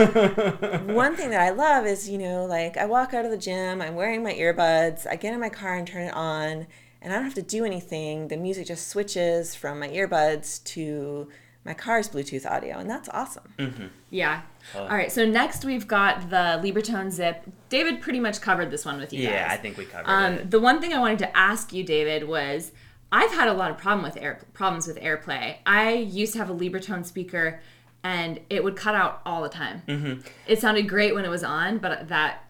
one 0.86 1.16
thing 1.16 1.30
that 1.30 1.40
I 1.40 1.50
love 1.50 1.86
is 1.86 2.08
you 2.08 2.18
know, 2.18 2.44
like 2.44 2.76
I 2.76 2.86
walk 2.86 3.14
out 3.14 3.24
of 3.24 3.30
the 3.30 3.38
gym, 3.38 3.80
I'm 3.80 3.94
wearing 3.94 4.22
my 4.22 4.32
earbuds, 4.32 5.06
I 5.06 5.16
get 5.16 5.34
in 5.34 5.40
my 5.40 5.48
car 5.48 5.74
and 5.76 5.86
turn 5.86 6.02
it 6.02 6.14
on, 6.14 6.66
and 7.00 7.12
I 7.12 7.16
don't 7.16 7.24
have 7.24 7.34
to 7.34 7.42
do 7.42 7.64
anything. 7.64 8.28
The 8.28 8.36
music 8.36 8.66
just 8.66 8.88
switches 8.88 9.54
from 9.54 9.80
my 9.80 9.88
earbuds 9.88 10.62
to 10.64 11.28
my 11.68 11.74
car's 11.74 12.08
Bluetooth 12.08 12.50
audio, 12.50 12.78
and 12.78 12.88
that's 12.88 13.10
awesome. 13.10 13.90
Yeah. 14.08 14.40
All 14.74 14.88
right. 14.88 15.12
So 15.12 15.26
next 15.26 15.66
we've 15.66 15.86
got 15.86 16.30
the 16.30 16.58
Libratone 16.64 17.10
Zip. 17.10 17.42
David 17.68 18.00
pretty 18.00 18.20
much 18.20 18.40
covered 18.40 18.70
this 18.70 18.86
one 18.86 18.98
with 18.98 19.12
you 19.12 19.22
guys. 19.22 19.32
Yeah, 19.32 19.48
guys. 19.48 19.58
I 19.58 19.60
think 19.60 19.76
we 19.76 19.84
covered 19.84 20.08
Um, 20.10 20.32
it. 20.34 20.50
the 20.50 20.60
one 20.60 20.80
thing 20.80 20.94
I 20.94 20.98
wanted 20.98 21.18
to 21.20 21.36
ask 21.36 21.72
you, 21.74 21.84
David, 21.84 22.26
was 22.26 22.72
I've 23.12 23.32
had 23.32 23.48
a 23.48 23.52
lot 23.52 23.70
of 23.70 23.76
problem 23.76 24.02
with 24.02 24.16
air 24.16 24.40
problems 24.54 24.86
with 24.86 24.96
AirPlay. 24.98 25.56
I 25.66 25.92
used 25.92 26.32
to 26.32 26.38
have 26.38 26.48
a 26.48 26.54
Libratone 26.54 27.04
speaker, 27.04 27.60
and 28.02 28.40
it 28.48 28.64
would 28.64 28.74
cut 28.76 28.94
out 28.94 29.20
all 29.26 29.42
the 29.42 29.48
time. 29.50 29.82
Mm-hmm. 29.86 30.20
It 30.46 30.58
sounded 30.60 30.88
great 30.88 31.14
when 31.14 31.26
it 31.26 31.30
was 31.30 31.44
on, 31.44 31.76
but 31.78 32.08
that 32.08 32.44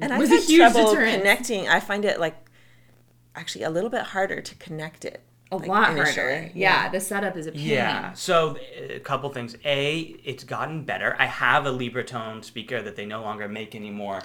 And 0.00 0.16
was 0.16 0.30
I've 0.30 0.38
a 0.38 0.40
had 0.42 0.48
huge 0.48 0.58
trouble 0.72 0.90
deterrent. 0.92 1.18
connecting. 1.18 1.68
I 1.68 1.80
find 1.80 2.04
it 2.04 2.20
like 2.20 2.36
actually 3.34 3.64
a 3.64 3.70
little 3.70 3.90
bit 3.90 4.02
harder 4.02 4.40
to 4.40 4.54
connect 4.56 5.04
it. 5.04 5.22
A 5.52 5.56
like, 5.56 5.68
lot 5.68 5.90
initially. 5.90 6.14
harder. 6.14 6.50
Yeah. 6.54 6.88
the 6.90 7.00
setup 7.00 7.36
is 7.36 7.46
a 7.46 7.52
pain. 7.52 7.66
Yeah. 7.68 8.12
So 8.12 8.56
a 8.78 9.00
couple 9.00 9.28
things. 9.30 9.56
A, 9.64 9.98
it's 10.24 10.44
gotten 10.44 10.84
better. 10.84 11.16
I 11.18 11.26
have 11.26 11.66
a 11.66 11.70
Libratone 11.70 12.44
speaker 12.44 12.80
that 12.82 12.96
they 12.96 13.06
no 13.06 13.22
longer 13.22 13.48
make 13.48 13.74
anymore. 13.74 14.22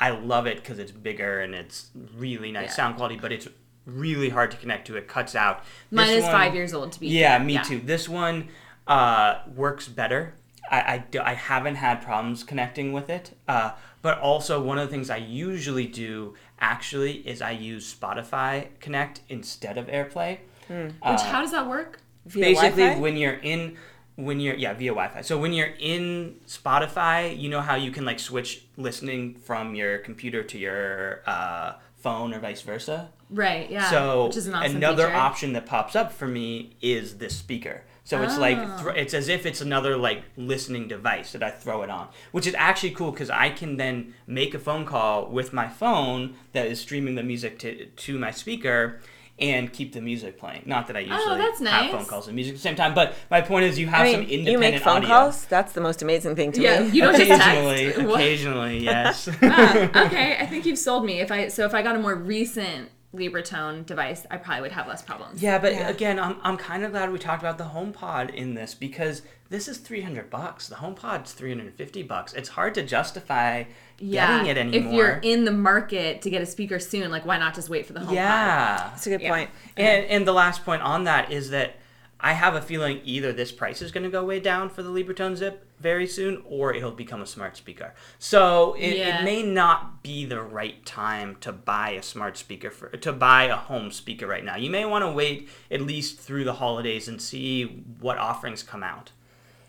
I 0.00 0.10
love 0.10 0.46
it 0.46 0.56
because 0.56 0.78
it's 0.80 0.90
bigger 0.90 1.40
and 1.40 1.54
it's 1.54 1.90
really 2.16 2.50
nice 2.50 2.70
Yeah. 2.70 2.74
sound 2.74 2.96
quality, 2.96 3.16
but 3.16 3.30
it's 3.32 3.46
really 3.86 4.30
hard 4.30 4.50
to 4.50 4.56
connect 4.56 4.86
to. 4.88 4.96
It 4.96 5.06
cuts 5.06 5.34
out. 5.36 5.62
Mine 5.90 6.08
This 6.08 6.16
is 6.18 6.22
one- 6.24 6.32
five 6.32 6.54
years 6.54 6.74
old 6.74 6.90
to 6.92 7.00
be. 7.00 7.08
Yeah, 7.08 7.36
fair. 7.38 7.46
me 7.46 7.58
too. 7.64 7.78
This 7.80 8.08
one 8.08 8.48
uh, 8.86 9.40
works 9.54 9.86
better. 9.88 10.34
I, 10.70 10.80
I, 10.94 10.98
do- 11.10 11.20
I 11.20 11.34
haven't 11.34 11.76
had 11.76 12.02
problems 12.02 12.42
connecting 12.42 12.92
with 12.92 13.10
it. 13.10 13.36
Uh, 13.46 13.72
but 14.02 14.18
also, 14.18 14.60
one 14.62 14.78
of 14.78 14.88
the 14.88 14.90
things 14.92 15.08
I 15.10 15.16
usually 15.18 15.86
do 15.86 16.34
actually 16.60 17.26
is 17.26 17.40
I 17.40 17.52
use 17.52 17.94
Spotify 17.94 18.68
Connect 18.80 19.20
instead 19.28 19.78
of 19.78 19.86
AirPlay. 19.86 20.38
Which 20.68 20.92
Uh, 21.02 21.18
how 21.18 21.40
does 21.42 21.50
that 21.52 21.68
work? 21.68 22.00
Via 22.26 22.42
basically 22.44 22.82
Wi-Fi? 22.82 23.00
when 23.00 23.16
you're 23.16 23.34
in 23.42 23.76
when 24.16 24.38
you're 24.38 24.54
yeah 24.54 24.72
via 24.72 24.92
wi-fi 24.92 25.20
so 25.22 25.36
when 25.36 25.52
you're 25.52 25.74
in 25.80 26.36
spotify 26.46 27.36
you 27.36 27.48
know 27.48 27.60
how 27.60 27.74
you 27.74 27.90
can 27.90 28.04
like 28.04 28.20
switch 28.20 28.64
listening 28.76 29.34
from 29.34 29.74
your 29.74 29.98
computer 29.98 30.42
to 30.42 30.56
your 30.56 31.20
uh, 31.26 31.72
phone 31.96 32.32
or 32.32 32.38
vice 32.38 32.62
versa 32.62 33.08
Right. 33.28 33.68
Yeah. 33.68 33.90
so 33.90 34.26
which 34.26 34.36
is 34.36 34.46
an 34.46 34.54
awesome 34.54 34.76
another 34.76 35.06
feature. 35.06 35.16
option 35.16 35.52
that 35.54 35.66
pops 35.66 35.96
up 35.96 36.12
for 36.12 36.28
me 36.28 36.76
is 36.80 37.18
this 37.18 37.36
speaker 37.36 37.82
so 38.04 38.22
it's 38.22 38.38
like 38.38 38.56
Oh. 38.58 38.78
thr 38.84 38.90
it's 38.90 39.14
as 39.14 39.28
if 39.28 39.44
it's 39.46 39.60
another 39.60 39.96
like 39.96 40.22
listening 40.36 40.86
device 40.86 41.32
that 41.32 41.42
i 41.42 41.50
throw 41.50 41.82
it 41.82 41.90
on 41.90 42.06
which 42.30 42.46
is 42.46 42.54
actually 42.56 42.90
cool 42.92 43.10
because 43.10 43.30
i 43.30 43.50
can 43.50 43.76
then 43.78 44.14
make 44.28 44.54
a 44.54 44.58
phone 44.60 44.84
call 44.86 45.26
with 45.26 45.52
my 45.52 45.66
phone 45.68 46.34
that 46.52 46.66
is 46.66 46.78
streaming 46.80 47.16
the 47.16 47.22
music 47.24 47.58
to, 47.58 47.86
to 47.86 48.16
my 48.18 48.30
speaker 48.30 49.00
and 49.38 49.72
keep 49.72 49.92
the 49.92 50.00
music 50.00 50.38
playing. 50.38 50.62
Not 50.66 50.86
that 50.86 50.96
I 50.96 51.00
usually 51.00 51.18
Oh, 51.20 51.36
that's 51.36 51.58
have 51.60 51.90
phone 51.90 52.04
calls 52.04 52.28
and 52.28 52.36
music 52.36 52.52
at 52.52 52.56
the 52.58 52.62
same 52.62 52.76
time, 52.76 52.94
but 52.94 53.14
my 53.30 53.40
point 53.40 53.64
is 53.64 53.78
you 53.78 53.88
have 53.88 54.02
I 54.06 54.12
some 54.12 54.20
independent 54.20 54.48
you 54.52 54.58
make 54.58 54.78
phone 54.80 54.98
audio. 54.98 55.08
calls. 55.08 55.44
That's 55.46 55.72
the 55.72 55.80
most 55.80 56.02
amazing 56.02 56.36
thing 56.36 56.52
to 56.52 56.62
Yeah, 56.62 56.80
me. 56.82 56.90
you 56.90 57.02
don't 57.02 57.16
just 57.16 57.30
occasionally, 57.30 57.84
text. 57.86 58.02
What? 58.02 58.20
occasionally, 58.20 58.78
yes. 58.84 59.28
Ah, 59.42 60.06
okay, 60.06 60.36
I 60.40 60.46
think 60.46 60.66
you've 60.66 60.78
sold 60.78 61.04
me. 61.04 61.20
If 61.20 61.32
I 61.32 61.48
so 61.48 61.64
if 61.64 61.74
I 61.74 61.82
got 61.82 61.96
a 61.96 61.98
more 61.98 62.14
recent 62.14 62.90
Libratone 63.14 63.86
device, 63.86 64.26
I 64.30 64.36
probably 64.38 64.62
would 64.62 64.72
have 64.72 64.86
less 64.88 65.02
problems. 65.02 65.40
Yeah, 65.42 65.58
but 65.58 65.72
Yeah. 65.72 65.88
again, 65.88 66.18
I'm, 66.18 66.36
I'm 66.42 66.56
kind 66.56 66.82
of 66.84 66.90
glad 66.90 67.12
we 67.12 67.18
talked 67.18 67.42
about 67.42 67.58
the 67.58 67.64
HomePod 67.64 68.34
in 68.34 68.54
this 68.54 68.74
because 68.74 69.22
this 69.50 69.68
is 69.68 69.78
300 69.78 70.30
bucks. 70.30 70.68
The 70.68 70.74
HomePod's 70.76 71.32
350 71.32 72.02
bucks. 72.02 72.32
It's 72.32 72.48
hard 72.50 72.74
to 72.74 72.82
justify 72.82 73.64
getting 73.98 74.46
it 74.46 74.56
anymore. 74.56 74.88
If 74.90 74.94
you're 74.94 75.20
in 75.22 75.44
the 75.44 75.52
market 75.52 76.22
to 76.22 76.30
get 76.30 76.42
a 76.42 76.46
speaker 76.46 76.78
soon, 76.78 77.10
like 77.10 77.24
why 77.26 77.38
not 77.38 77.54
just 77.54 77.68
wait 77.68 77.86
for 77.86 77.92
the 77.92 78.00
HomePod? 78.00 78.14
yeah. 78.14 78.76
That's 78.90 79.06
a 79.06 79.10
good 79.10 79.20
Yeah. 79.22 79.30
point. 79.30 79.50
And 79.76 80.04
and 80.06 80.26
the 80.26 80.32
last 80.32 80.64
point 80.64 80.82
on 80.82 81.04
that 81.04 81.30
is 81.32 81.50
that 81.50 81.76
I 82.20 82.32
have 82.32 82.54
a 82.54 82.62
feeling 82.62 83.00
either 83.04 83.32
this 83.34 83.52
price 83.52 83.82
is 83.82 83.92
going 83.92 84.04
to 84.04 84.08
go 84.10 84.24
way 84.24 84.40
down 84.40 84.70
for 84.70 84.82
the 84.82 84.88
Libratone 84.88 85.36
Zip 85.36 85.66
very 85.78 86.06
soon, 86.06 86.42
or 86.46 86.72
it'll 86.72 86.90
become 86.92 87.20
a 87.20 87.26
smart 87.26 87.54
speaker. 87.56 87.92
So 88.18 88.74
it, 88.78 88.96
Yeah. 88.96 89.20
it 89.20 89.24
may 89.24 89.42
not 89.42 90.02
be 90.02 90.24
the 90.24 90.40
right 90.40 90.86
time 90.86 91.36
to 91.40 91.52
buy 91.52 91.90
a 91.90 92.02
smart 92.02 92.38
speaker 92.38 92.70
for 92.70 92.88
to 92.88 93.12
buy 93.12 93.44
a 93.44 93.56
home 93.56 93.90
speaker 93.90 94.26
right 94.26 94.42
now. 94.44 94.56
You 94.56 94.70
may 94.70 94.86
want 94.86 95.04
to 95.04 95.10
wait 95.12 95.50
at 95.70 95.82
least 95.82 96.18
through 96.18 96.44
the 96.44 96.54
holidays 96.54 97.08
and 97.08 97.20
see 97.20 97.64
what 98.00 98.16
offerings 98.16 98.62
come 98.62 98.82
out. 98.82 99.10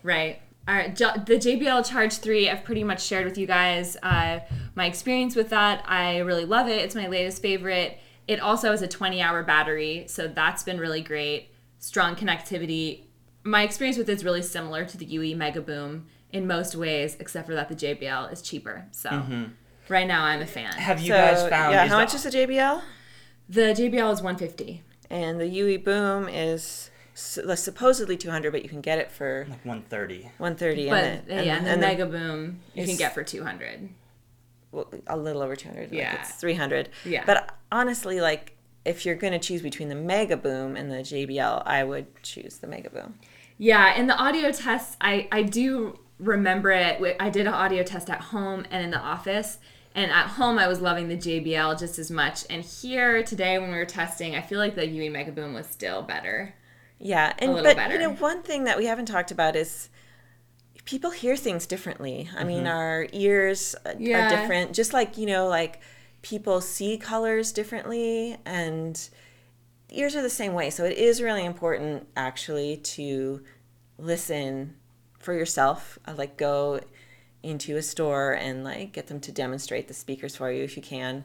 Right. 0.02 0.40
All 0.68 0.74
right. 0.74 0.94
The 0.96 1.38
JBL 1.38 1.88
Charge 1.88 2.18
3, 2.18 2.50
I've 2.50 2.64
pretty 2.64 2.82
much 2.84 3.04
shared 3.04 3.24
with 3.24 3.38
you 3.38 3.46
guys 3.46 3.96
uh, 4.02 4.40
my 4.74 4.86
experience 4.86 5.36
with 5.36 5.50
that. 5.50 5.84
I 5.86 6.18
really 6.18 6.44
love 6.44 6.68
it. 6.68 6.82
It's 6.82 6.94
my 6.94 7.06
latest 7.06 7.40
favorite. 7.40 7.98
It 8.26 8.40
also 8.40 8.70
has 8.72 8.82
a 8.82 8.88
20 8.88 9.22
hour 9.22 9.42
battery, 9.44 10.04
so 10.08 10.26
that's 10.26 10.62
been 10.64 10.78
really 10.78 11.00
great. 11.02 11.50
Strong 11.78 12.16
connectivity. 12.16 13.02
My 13.44 13.62
experience 13.62 13.96
with 13.96 14.08
it 14.08 14.14
is 14.14 14.24
really 14.24 14.42
similar 14.42 14.84
to 14.84 14.96
the 14.98 15.04
UE 15.04 15.36
Mega 15.36 15.60
Boom 15.60 16.06
in 16.32 16.46
most 16.48 16.74
ways, 16.74 17.16
except 17.20 17.46
for 17.46 17.54
that 17.54 17.68
the 17.68 17.76
JBL 17.76 18.32
is 18.32 18.42
cheaper. 18.42 18.86
So 18.90 19.10
right 19.88 20.06
now 20.06 20.24
I'm 20.24 20.40
a 20.42 20.46
fan. 20.46 20.72
Have 20.72 21.00
you 21.00 21.08
so, 21.12 21.14
guys 21.16 21.48
found? 21.48 21.72
yeah, 21.72 21.84
is 21.84 21.90
how 21.90 21.96
the- 21.98 22.02
much 22.02 22.14
is 22.14 22.22
the 22.24 22.30
JBL? 22.30 22.82
The 23.48 23.60
JBL 23.72 24.12
is 24.12 24.20
150. 24.22 24.82
And 25.08 25.38
the 25.40 25.46
UE 25.46 25.78
Boom 25.78 26.28
is 26.28 26.90
s- 27.16 27.60
supposedly 27.60 28.16
200, 28.16 28.52
but 28.52 28.62
you 28.62 28.68
can 28.68 28.80
get 28.80 28.98
it 28.98 29.10
for 29.10 29.46
like 29.48 29.64
130? 29.64 30.22
130. 30.38 30.88
But 30.90 31.04
and 31.04 31.26
the, 31.26 31.44
yeah, 31.46 31.56
and 31.56 31.66
the 31.66 31.70
and 31.70 31.82
the- 31.82 31.86
Mega 31.86 32.06
Boom 32.06 32.60
you 32.74 32.84
can 32.86 32.96
get 32.96 33.14
for 33.14 33.24
200. 33.24 33.88
well, 34.72 34.88
a 35.06 35.16
little 35.16 35.42
over 35.42 35.56
200. 35.56 35.92
Yeah. 35.92 36.10
Like 36.10 36.20
it's 36.20 36.32
300. 36.32 36.90
Yeah. 37.04 37.24
But 37.26 37.54
honestly, 37.72 38.20
like 38.20 38.52
if 38.84 39.04
you're 39.04 39.14
going 39.16 39.32
to 39.32 39.38
choose 39.38 39.62
between 39.62 39.88
the 39.88 39.94
Mega 39.94 40.36
Boom 40.36 40.76
and 40.76 40.90
the 40.90 40.96
JBL, 40.98 41.62
I 41.66 41.82
would 41.82 42.06
choose 42.22 42.58
the 42.58 42.66
Mega 42.68 42.90
Boom. 42.90 43.14
Yeah, 43.58 43.94
in 43.98 44.06
the 44.06 44.14
audio 44.16 44.52
tests, 44.52 44.96
I, 45.00 45.26
I 45.32 45.42
do 45.42 45.98
remember 46.18 46.70
it. 46.70 47.16
I 47.18 47.30
did 47.30 47.46
an 47.46 47.52
audio 47.54 47.82
test 47.82 48.10
at 48.10 48.20
home 48.20 48.64
and 48.70 48.84
in 48.84 48.90
the 48.90 48.98
office. 49.00 49.58
And 49.94 50.10
at 50.12 50.26
home, 50.26 50.58
I 50.58 50.68
was 50.68 50.82
loving 50.82 51.08
the 51.08 51.16
JBL 51.16 51.78
just 51.78 51.98
as 51.98 52.10
much. 52.10 52.44
And 52.50 52.62
here 52.62 53.22
today, 53.22 53.58
when 53.58 53.70
we 53.70 53.76
were 53.78 53.86
testing, 53.86 54.36
I 54.36 54.42
feel 54.42 54.58
like 54.58 54.74
the 54.74 54.86
UE 54.86 55.10
Mega 55.10 55.32
Boom 55.32 55.54
was 55.54 55.66
still 55.66 56.02
better. 56.02 56.54
Yeah, 56.98 57.32
and 57.38 57.52
but 57.54 57.76
better. 57.76 57.94
you 57.94 58.00
know 58.00 58.12
one 58.14 58.42
thing 58.42 58.64
that 58.64 58.78
we 58.78 58.86
haven't 58.86 59.06
talked 59.06 59.30
about 59.30 59.54
is 59.56 59.90
people 60.84 61.10
hear 61.10 61.36
things 61.36 61.66
differently. 61.66 62.28
I 62.36 62.44
mean, 62.44 62.66
our 62.66 63.06
ears 63.12 63.74
Yeah. 63.98 64.26
are 64.26 64.28
different. 64.30 64.72
Just 64.72 64.92
like 64.92 65.18
you 65.18 65.26
know, 65.26 65.46
like 65.48 65.80
people 66.22 66.60
see 66.60 66.96
colors 66.98 67.52
differently, 67.52 68.36
and 68.44 69.08
ears 69.90 70.16
are 70.16 70.22
the 70.22 70.30
same 70.30 70.54
way. 70.54 70.70
So 70.70 70.84
it 70.84 70.96
is 70.96 71.20
really 71.22 71.44
important, 71.44 72.08
actually, 72.16 72.78
to 72.78 73.42
listen 73.98 74.74
for 75.18 75.32
yourself. 75.34 75.98
Uh, 76.06 76.14
like 76.16 76.36
go 76.36 76.80
into 77.42 77.76
a 77.76 77.82
store 77.82 78.32
and 78.32 78.64
like 78.64 78.92
get 78.92 79.06
them 79.06 79.20
to 79.20 79.30
demonstrate 79.32 79.86
the 79.88 79.94
speakers 79.94 80.34
for 80.34 80.50
you 80.50 80.64
if 80.64 80.76
you 80.76 80.82
can. 80.82 81.24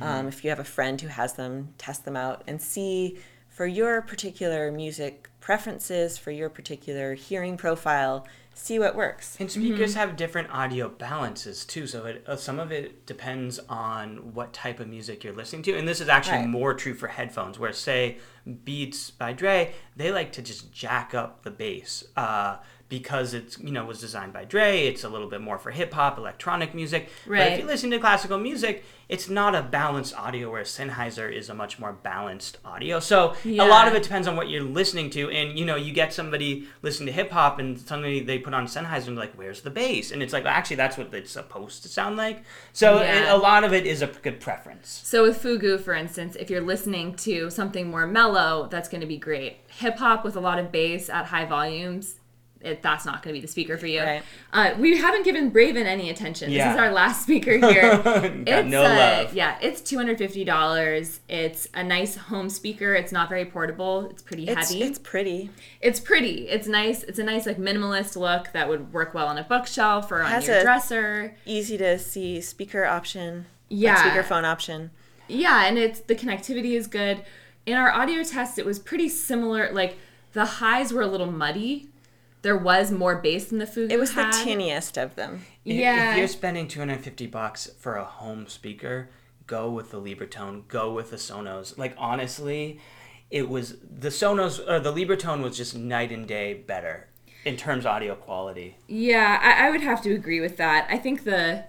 Um, 0.00 0.26
if 0.26 0.42
you 0.42 0.48
have 0.48 0.58
a 0.58 0.64
friend 0.64 0.98
who 0.98 1.08
has 1.08 1.34
them, 1.34 1.74
test 1.76 2.06
them 2.06 2.16
out 2.16 2.44
and 2.46 2.62
see 2.62 3.18
for 3.62 3.68
your 3.68 4.02
particular 4.02 4.72
music 4.72 5.30
preferences, 5.38 6.18
for 6.18 6.32
your 6.32 6.48
particular 6.48 7.14
hearing 7.14 7.56
profile, 7.56 8.26
see 8.54 8.76
what 8.76 8.96
works. 8.96 9.36
And 9.38 9.48
speakers 9.48 9.94
have 9.94 10.16
different 10.16 10.50
audio 10.50 10.88
balances 10.88 11.64
too, 11.64 11.86
so 11.86 12.06
it, 12.06 12.24
uh, 12.26 12.34
some 12.34 12.58
of 12.58 12.72
it 12.72 13.06
depends 13.06 13.60
on 13.68 14.34
what 14.34 14.52
type 14.52 14.80
of 14.80 14.88
music 14.88 15.22
you're 15.22 15.32
listening 15.32 15.62
to. 15.62 15.78
And 15.78 15.86
this 15.86 16.00
is 16.00 16.08
actually 16.08 16.38
Right. 16.38 16.48
more 16.48 16.74
true 16.74 16.94
for 16.94 17.06
headphones, 17.06 17.56
where 17.56 17.72
say 17.72 18.18
Beats 18.64 19.12
by 19.12 19.32
Dre, 19.32 19.72
they 19.94 20.10
like 20.10 20.32
to 20.32 20.42
just 20.42 20.72
jack 20.72 21.14
up 21.14 21.44
the 21.44 21.52
bass 21.52 22.02
uh, 22.16 22.56
because 22.92 23.32
it's 23.32 23.58
you 23.58 23.70
know 23.72 23.86
was 23.86 23.98
designed 24.00 24.34
by 24.34 24.44
Dre. 24.44 24.82
It's 24.86 25.02
a 25.02 25.08
little 25.08 25.26
bit 25.26 25.40
more 25.40 25.56
for 25.56 25.70
hip 25.70 25.94
hop, 25.94 26.18
electronic 26.18 26.74
music. 26.74 27.08
But 27.24 27.30
Right. 27.32 27.52
if 27.52 27.58
you 27.60 27.64
listen 27.64 27.90
to 27.92 27.98
classical 27.98 28.36
music, 28.36 28.84
it's 29.08 29.30
not 29.30 29.54
a 29.54 29.62
balanced 29.62 30.14
audio. 30.14 30.50
Where 30.52 30.62
Sennheiser 30.62 31.32
is 31.32 31.48
a 31.48 31.54
much 31.54 31.78
more 31.78 31.94
balanced 31.94 32.58
audio. 32.66 33.00
So 33.00 33.34
a 33.46 33.64
lot 33.66 33.88
of 33.88 33.94
it 33.94 34.02
depends 34.02 34.28
on 34.28 34.36
what 34.36 34.50
you're 34.50 34.62
listening 34.62 35.08
to, 35.10 35.30
and 35.30 35.58
you 35.58 35.64
know 35.64 35.74
you 35.76 35.94
get 35.94 36.12
somebody 36.12 36.68
listening 36.82 37.06
to 37.06 37.12
hip 37.14 37.30
hop, 37.30 37.58
and 37.58 37.80
suddenly 37.80 38.20
they 38.20 38.38
put 38.38 38.52
on 38.52 38.66
Sennheiser 38.66 39.06
and 39.08 39.16
like, 39.16 39.32
where's 39.36 39.62
the 39.62 39.70
bass? 39.70 40.12
And 40.12 40.22
it's 40.22 40.34
like 40.34 40.44
actually 40.44 40.76
that's 40.76 40.98
what 40.98 41.14
it's 41.14 41.30
supposed 41.30 41.82
to 41.84 41.88
sound 41.88 42.18
like. 42.18 42.42
So 42.74 43.00
Yeah. 43.00 43.30
it, 43.30 43.34
a 43.34 43.36
lot 43.38 43.64
of 43.64 43.72
it 43.72 43.86
is 43.86 44.02
a 44.02 44.08
good 44.08 44.38
preference. 44.38 45.00
So 45.02 45.22
with 45.22 45.38
Fugoo, 45.42 45.78
for 45.78 45.94
instance, 45.94 46.36
if 46.36 46.50
you're 46.50 46.60
listening 46.60 47.14
to 47.28 47.48
something 47.48 47.90
more 47.90 48.06
mellow, 48.06 48.68
that's 48.70 48.90
going 48.90 49.00
to 49.00 49.06
be 49.06 49.16
great. 49.16 49.56
Hip 49.78 49.96
hop 49.96 50.24
with 50.26 50.36
a 50.36 50.40
lot 50.40 50.58
of 50.58 50.70
bass 50.70 51.08
at 51.08 51.24
high 51.26 51.46
volumes, 51.46 52.16
it, 52.64 52.82
that's 52.82 53.04
not 53.04 53.22
going 53.22 53.34
to 53.34 53.40
be 53.40 53.44
the 53.44 53.50
speaker 53.50 53.76
for 53.76 53.86
you. 53.86 54.00
Right. 54.02 54.22
Uh, 54.52 54.74
we 54.78 54.96
haven't 54.98 55.24
given 55.24 55.50
Braven 55.50 55.84
any 55.86 56.10
attention. 56.10 56.50
Yeah. 56.50 56.68
This 56.68 56.74
is 56.76 56.80
our 56.80 56.92
last 56.92 57.22
speaker 57.22 57.52
here. 57.58 57.98
Got 57.98 58.66
no 58.66 58.82
uh, 58.84 58.88
love. 58.88 59.34
Yeah, 59.34 59.58
it's 59.60 59.80
two 59.80 59.96
hundred 59.96 60.18
fifty 60.18 60.44
dollars. 60.44 61.20
It's 61.28 61.68
a 61.74 61.82
nice 61.82 62.16
home 62.16 62.48
speaker. 62.48 62.94
It's 62.94 63.12
not 63.12 63.28
very 63.28 63.44
portable. 63.44 64.08
It's 64.10 64.22
pretty 64.22 64.48
It's, 64.48 64.70
heavy. 64.70 64.82
it's 64.84 64.98
pretty. 64.98 65.50
It's 65.80 66.00
pretty. 66.00 66.48
It's 66.48 66.66
nice. 66.66 67.02
It's 67.02 67.18
a 67.18 67.24
nice 67.24 67.46
like 67.46 67.58
minimalist 67.58 68.16
look 68.16 68.52
that 68.52 68.68
would 68.68 68.92
work 68.92 69.14
well 69.14 69.26
on 69.26 69.38
a 69.38 69.44
bookshelf 69.44 70.10
or 70.12 70.22
on 70.22 70.30
Has 70.30 70.46
your 70.46 70.58
a- 70.58 70.62
dresser. 70.62 71.36
Easy 71.46 71.76
to 71.78 71.98
see 71.98 72.40
speaker 72.40 72.84
option. 72.84 73.38
like 73.38 73.46
Yeah. 73.68 73.96
speakerphone 73.96 74.44
option. 74.44 74.90
Yeah, 75.28 75.64
and 75.66 75.78
it's 75.78 76.00
the 76.00 76.14
connectivity 76.14 76.76
is 76.76 76.86
good. 76.86 77.24
In 77.64 77.74
our 77.76 77.90
audio 77.92 78.22
test, 78.24 78.58
it 78.58 78.66
was 78.66 78.78
pretty 78.78 79.08
similar. 79.08 79.70
Like 79.72 79.96
the 80.32 80.44
highs 80.44 80.92
were 80.92 81.02
a 81.02 81.06
little 81.06 81.30
muddy. 81.30 81.88
There 82.42 82.56
was 82.56 82.90
more 82.90 83.16
bass 83.16 83.46
than 83.46 83.58
the 83.58 83.66
Fugoo 83.66 83.92
It 83.92 83.98
was 83.98 84.14
the 84.14 84.22
tiniest 84.44 84.98
of 84.98 85.14
them. 85.14 85.44
If- 85.64 85.76
Yeah. 85.76 86.12
If 86.12 86.18
you're 86.18 86.28
spending 86.28 86.68
250 86.68 87.26
bucks 87.26 87.70
for 87.78 87.96
a 87.96 88.04
home 88.04 88.46
speaker, 88.48 89.08
go 89.46 89.70
with 89.70 89.90
the 89.90 90.00
Libratone, 90.00 90.66
go 90.68 90.92
with 90.92 91.10
the 91.10 91.16
Sonos. 91.16 91.78
Like 91.78 91.94
honestly, 91.96 92.80
it 93.30 93.48
was 93.48 93.76
the 93.80 94.08
Sonos 94.08 94.58
or 94.68 94.80
the 94.80 94.92
Libratone 94.92 95.42
was 95.42 95.56
just 95.56 95.76
night 95.76 96.10
and 96.12 96.26
day 96.26 96.52
better 96.54 97.08
in 97.44 97.56
terms 97.56 97.84
of 97.84 97.92
audio 97.92 98.14
quality. 98.14 98.76
Yeah, 98.88 99.38
I, 99.42 99.66
I 99.66 99.70
would 99.70 99.80
have 99.80 100.02
to 100.02 100.12
agree 100.12 100.40
with 100.40 100.56
that. 100.58 100.86
I 100.90 100.98
think 100.98 101.24
the 101.24 101.64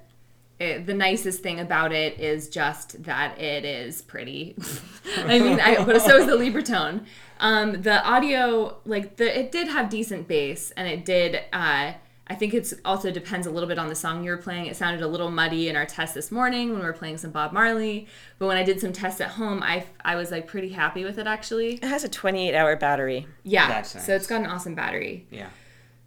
it, 0.59 0.85
the 0.85 0.93
nicest 0.93 1.41
thing 1.41 1.59
about 1.59 1.91
it 1.91 2.19
is 2.19 2.49
just 2.49 3.03
that 3.03 3.39
it 3.39 3.65
is 3.65 4.01
pretty. 4.01 4.55
I 5.17 5.39
mean, 5.39 5.59
I, 5.59 5.83
but 5.83 6.01
so 6.01 6.17
is 6.17 6.25
the 6.25 6.37
Libratone. 6.37 7.05
Um, 7.39 7.81
the 7.81 8.03
audio, 8.05 8.77
like 8.85 9.17
the, 9.17 9.39
it 9.39 9.51
did 9.51 9.67
have 9.67 9.89
decent 9.89 10.27
bass, 10.27 10.71
and 10.71 10.87
it 10.87 11.05
did. 11.05 11.41
Uh, 11.51 11.93
I 12.25 12.35
think 12.35 12.53
it's 12.53 12.73
also 12.85 13.11
depends 13.11 13.45
a 13.47 13.51
little 13.51 13.67
bit 13.67 13.77
on 13.77 13.89
the 13.89 13.95
song 13.95 14.23
you're 14.23 14.37
playing. 14.37 14.67
It 14.67 14.77
sounded 14.77 15.01
a 15.01 15.07
little 15.07 15.29
muddy 15.29 15.67
in 15.67 15.75
our 15.75 15.85
test 15.85 16.13
this 16.13 16.31
morning 16.31 16.69
when 16.69 16.79
we 16.79 16.85
were 16.85 16.93
playing 16.93 17.17
some 17.17 17.31
Bob 17.31 17.51
Marley. 17.51 18.07
But 18.39 18.47
when 18.47 18.55
I 18.55 18.63
did 18.63 18.79
some 18.79 18.93
tests 18.93 19.19
at 19.19 19.31
home, 19.31 19.61
I 19.61 19.85
I 20.05 20.15
was 20.15 20.31
like 20.31 20.47
pretty 20.47 20.69
happy 20.69 21.03
with 21.03 21.17
it 21.17 21.27
actually. 21.27 21.73
It 21.73 21.83
has 21.83 22.05
a 22.05 22.09
28 22.09 22.55
hour 22.55 22.77
battery. 22.77 23.27
Yeah, 23.43 23.67
That's 23.67 24.05
so 24.05 24.15
it's 24.15 24.27
got 24.27 24.41
an 24.41 24.47
awesome 24.47 24.73
battery. 24.73 25.27
Yeah. 25.31 25.49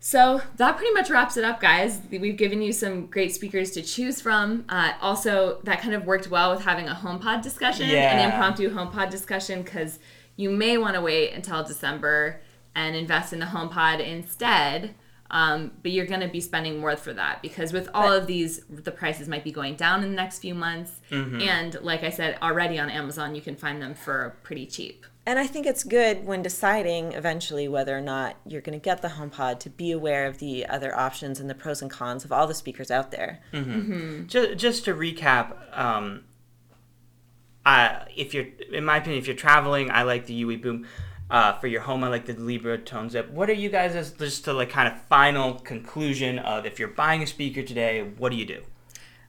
So 0.07 0.41
that 0.57 0.77
pretty 0.77 0.93
much 0.95 1.11
wraps 1.11 1.37
it 1.37 1.43
up, 1.43 1.61
guys. 1.61 2.01
We've 2.13 2.37
given 2.37 2.63
you 2.63 2.73
some 2.73 3.07
great 3.07 3.35
speakers 3.35 3.73
to 3.73 3.83
choose 3.83 4.21
from. 4.21 4.65
Uh, 4.69 4.93
also, 5.01 5.59
that 5.65 5.81
kind 5.81 5.95
of 5.95 6.07
worked 6.07 6.31
well 6.31 6.53
with 6.53 6.65
having 6.65 6.87
a 6.87 6.95
HomePod 6.95 7.43
discussion, 7.43 7.87
an 7.87 7.91
Yeah. 7.91 8.25
impromptu 8.27 8.71
HomePod 8.73 9.11
discussion, 9.11 9.63
because 9.63 9.99
you 10.37 10.49
may 10.49 10.79
want 10.79 10.95
to 10.95 11.01
wait 11.01 11.33
until 11.33 11.65
December 11.65 12.41
and 12.77 12.95
invest 12.95 13.33
in 13.33 13.41
the 13.41 13.47
HomePod 13.47 13.99
instead. 13.99 14.95
Um, 15.29 15.73
but 15.83 15.91
you're 15.91 16.07
going 16.07 16.21
to 16.21 16.29
be 16.29 16.41
spending 16.41 16.79
more 16.79 16.95
for 16.95 17.13
that 17.13 17.43
because 17.43 17.73
with 17.73 17.89
all 17.93 18.13
of 18.13 18.29
these, 18.29 18.61
the 18.71 18.93
prices 18.93 19.27
might 19.27 19.43
be 19.43 19.51
going 19.51 19.75
down 19.75 20.05
in 20.05 20.11
the 20.11 20.15
next 20.15 20.39
few 20.39 20.55
months. 20.55 21.01
And 21.43 21.77
like 21.83 22.05
I 22.05 22.11
said, 22.11 22.39
already 22.41 22.79
on 22.79 22.91
Amazon, 22.91 23.35
you 23.35 23.43
can 23.43 23.57
find 23.57 23.83
them 23.83 23.97
for 23.97 24.37
pretty 24.45 24.67
cheap. 24.67 25.05
And 25.29 25.41
I 25.41 25.47
think 25.49 25.66
it's 25.66 25.83
good 25.83 26.24
when 26.24 26.41
deciding 26.41 27.12
eventually 27.12 27.66
whether 27.66 27.99
or 27.99 28.01
not 28.01 28.37
you're 28.47 28.61
going 28.61 28.79
to 28.79 28.83
get 28.83 29.03
the 29.03 29.09
HomePod 29.09 29.59
to 29.61 29.70
be 29.70 29.91
aware 29.91 30.27
of 30.27 30.39
the 30.39 30.64
other 30.66 30.97
options 30.97 31.41
and 31.41 31.51
the 31.51 31.55
pros 31.55 31.83
and 31.83 31.91
cons 31.91 32.24
of 32.24 32.31
all 32.31 32.47
the 32.47 32.55
speakers 32.55 32.93
out 32.93 33.11
there. 33.11 33.41
Just, 34.29 34.57
just 34.57 34.85
to 34.85 34.95
recap, 34.95 35.77
um, 35.77 36.22
uh, 37.66 38.05
if 38.14 38.33
you're, 38.35 38.47
in 38.72 38.85
my 38.85 38.99
opinion, 38.99 39.18
if 39.18 39.27
you're 39.27 39.35
traveling, 39.35 39.91
I 39.91 40.03
like 40.03 40.27
the 40.27 40.35
UE 40.35 40.59
Boom. 40.59 40.87
Uh, 41.29 41.59
for 41.59 41.66
your 41.66 41.81
home, 41.81 42.05
I 42.05 42.09
like 42.09 42.27
the 42.27 42.35
Libratone 42.35 43.11
Zip. 43.11 43.29
What 43.31 43.51
are 43.51 43.53
you 43.53 43.68
guys 43.68 43.97
as 43.97 44.12
just 44.12 44.45
to 44.45 44.53
like 44.53 44.70
kind 44.70 44.87
of 44.87 45.03
final 45.09 45.55
conclusion 45.55 46.39
of 46.39 46.64
if 46.64 46.79
you're 46.79 46.87
buying 46.87 47.20
a 47.24 47.27
speaker 47.27 47.64
today, 47.64 48.03
what 48.16 48.31
do 48.31 48.37
you 48.39 48.45
do? 48.45 48.62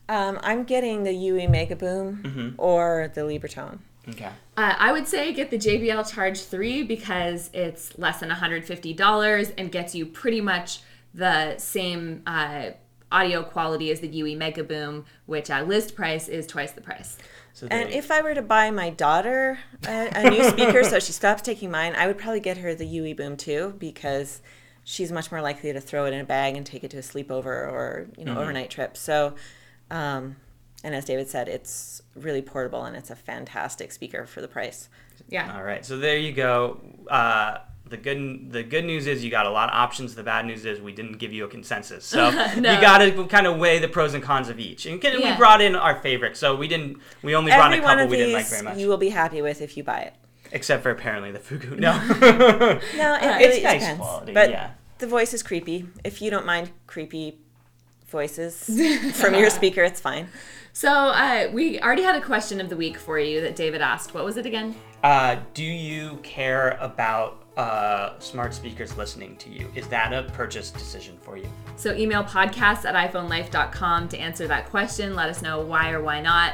Um, 0.08 0.38
I'm 0.44 0.64
getting 0.64 1.06
the 1.06 1.12
UE 1.12 1.50
Mega 1.50 1.76
Boom 1.76 2.54
or 2.60 3.12
the 3.16 3.22
Libratone. 3.22 3.80
Okay. 4.10 4.30
Uh, 4.56 4.74
I 4.78 4.92
would 4.92 5.08
say 5.08 5.34
get 5.34 5.52
the 5.52 5.58
JBL 5.58 6.12
Charge 6.12 6.42
3 6.42 6.84
because 6.84 7.50
it's 7.54 7.98
less 7.98 8.20
than 8.20 8.30
$150 8.30 9.54
and 9.58 9.72
gets 9.72 9.94
you 9.94 10.06
pretty 10.06 10.42
much 10.42 10.82
the 11.14 11.58
same 11.58 12.22
uh, 12.26 12.72
audio 13.12 13.44
quality 13.44 13.92
as 13.92 14.00
the 14.00 14.08
UE 14.08 14.38
Mega 14.38 14.64
Boom, 14.64 15.06
which 15.26 15.50
at 15.50 15.68
list 15.68 15.96
price 15.96 16.28
is 16.28 16.48
twice 16.48 16.72
the 16.72 16.82
price. 16.82 17.18
So 17.54 17.68
And 17.72 17.90
if 17.90 18.12
I 18.12 18.22
were 18.22 18.34
to 18.34 18.42
buy 18.42 18.72
my 18.72 18.92
daughter 18.92 19.60
a, 19.88 20.10
a 20.14 20.30
new 20.30 20.44
speaker 20.50 20.84
so 20.84 21.00
she 21.00 21.12
stops 21.12 21.42
taking 21.42 21.72
mine, 21.72 21.94
I 21.96 22.08
would 22.08 22.18
probably 22.18 22.40
get 22.40 22.58
her 22.58 22.76
the 22.76 22.86
UE 22.86 23.16
Boom 23.16 23.36
too 23.36 23.76
because 23.78 24.42
she's 24.84 25.12
much 25.12 25.32
more 25.32 25.42
likely 25.42 25.74
to 25.74 25.82
throw 25.82 26.06
it 26.06 26.14
in 26.14 26.20
a 26.22 26.24
bag 26.24 26.56
and 26.56 26.66
take 26.66 26.84
it 26.84 26.92
to 26.92 26.98
a 26.98 27.02
sleepover 27.02 27.46
or 27.46 28.08
you 28.18 28.26
know 28.26 28.40
overnight 28.40 28.70
trip. 28.70 28.96
So, 28.96 29.36
um, 29.92 30.38
and 30.84 30.94
as 30.96 31.06
David 31.06 31.30
said, 31.30 31.48
it's 31.48 32.02
really 32.16 32.42
portable 32.42 32.84
and 32.84 32.96
it's 32.96 33.10
a 33.10 33.16
fantastic 33.16 33.92
speaker 33.92 34.26
for 34.26 34.42
the 34.42 34.48
price. 34.48 34.90
Yeah. 35.30 35.56
All 35.56 35.64
right, 35.64 35.86
so 35.86 35.98
there 35.98 36.18
you 36.18 36.32
go. 36.32 36.80
Uh, 37.10 37.58
the 37.90 37.98
good 37.98 38.52
the 38.52 38.64
good 38.64 38.84
news 38.84 39.08
is 39.08 39.24
you 39.24 39.32
got 39.32 39.46
a 39.46 39.50
lot 39.50 39.70
of 39.70 39.76
options. 39.76 40.14
The 40.14 40.22
bad 40.24 40.46
news 40.46 40.66
is 40.66 40.82
we 40.82 40.92
didn't 40.92 41.20
give 41.20 41.32
you 41.32 41.46
a 41.46 41.48
consensus, 41.48 42.04
so 42.06 42.30
No. 42.58 42.74
you 42.74 42.82
got 42.82 42.98
to 42.98 43.26
kind 43.28 43.48
of 43.48 43.58
weigh 43.58 43.80
the 43.80 43.88
pros 43.88 44.14
and 44.14 44.22
cons 44.22 44.50
of 44.50 44.60
each. 44.60 44.86
And 44.86 45.02
Yeah. 45.02 45.32
we 45.32 45.38
brought 45.38 45.62
in 45.62 45.74
our 45.76 45.96
favorites, 46.02 46.38
so 46.40 46.56
we 46.56 46.68
didn't. 46.68 46.98
We 47.24 47.34
only 47.36 47.52
brought 47.52 47.68
Every 47.74 47.78
in 47.78 47.84
a 47.84 47.88
couple 47.88 48.04
of 48.04 48.10
we 48.10 48.18
didn't 48.18 48.34
like 48.34 48.48
very 48.48 48.62
much, 48.64 48.78
you 48.78 48.88
will 48.90 48.98
be 48.98 49.10
happy 49.10 49.42
with 49.42 49.62
if 49.62 49.78
you 49.78 49.84
buy 49.84 50.00
it. 50.02 50.14
except 50.52 50.84
for 50.84 50.92
apparently 50.92 51.32
the 51.32 51.40
Fugoo. 51.40 51.78
No, 51.80 51.94
No, 52.18 53.16
it 53.16 53.26
really 53.26 53.44
it's 53.46 53.64
nice 53.64 53.82
depends. 53.82 54.00
quality, 54.02 54.34
but 54.34 54.50
yeah. 54.50 54.72
the 55.00 55.08
voice 55.08 55.34
is 55.34 55.42
creepy. 55.42 55.88
If 56.04 56.22
you 56.22 56.30
don't 56.30 56.46
mind 56.46 56.72
creepy 56.88 57.40
voices 58.10 58.64
from 59.16 59.34
your 59.34 59.50
speaker, 59.50 59.84
it's 59.84 60.00
fine. 60.02 60.28
So 60.78 60.92
uh, 60.92 61.50
we 61.52 61.80
already 61.80 62.04
had 62.04 62.14
a 62.14 62.22
question 62.22 62.62
of 62.62 62.70
the 62.70 62.78
week 62.78 63.00
for 63.00 63.18
you 63.18 63.42
that 63.42 63.56
David 63.56 63.82
asked. 63.82 64.14
What 64.14 64.24
was 64.24 64.38
it 64.38 64.46
again? 64.46 64.76
Uh, 65.02 65.38
do 65.56 65.64
you 65.64 66.18
care 66.22 66.78
about 66.80 67.46
uh, 67.58 68.20
smart 68.20 68.54
speakers 68.54 68.96
listening 68.96 69.38
to 69.38 69.50
you? 69.50 69.72
Is 69.74 69.88
that 69.88 70.14
a 70.14 70.32
purchase 70.34 70.70
decision 70.70 71.18
for 71.20 71.36
you? 71.36 71.50
So 71.78 71.96
email 71.96 72.24
podcast 72.24 72.86
at 72.86 72.94
iPhoneLife.com 73.12 74.08
to 74.10 74.20
answer 74.20 74.48
that 74.50 74.70
question. 74.70 75.16
Let 75.16 75.30
us 75.30 75.42
know 75.42 75.62
why 75.62 75.90
or 75.90 76.04
why 76.04 76.22
not. 76.22 76.54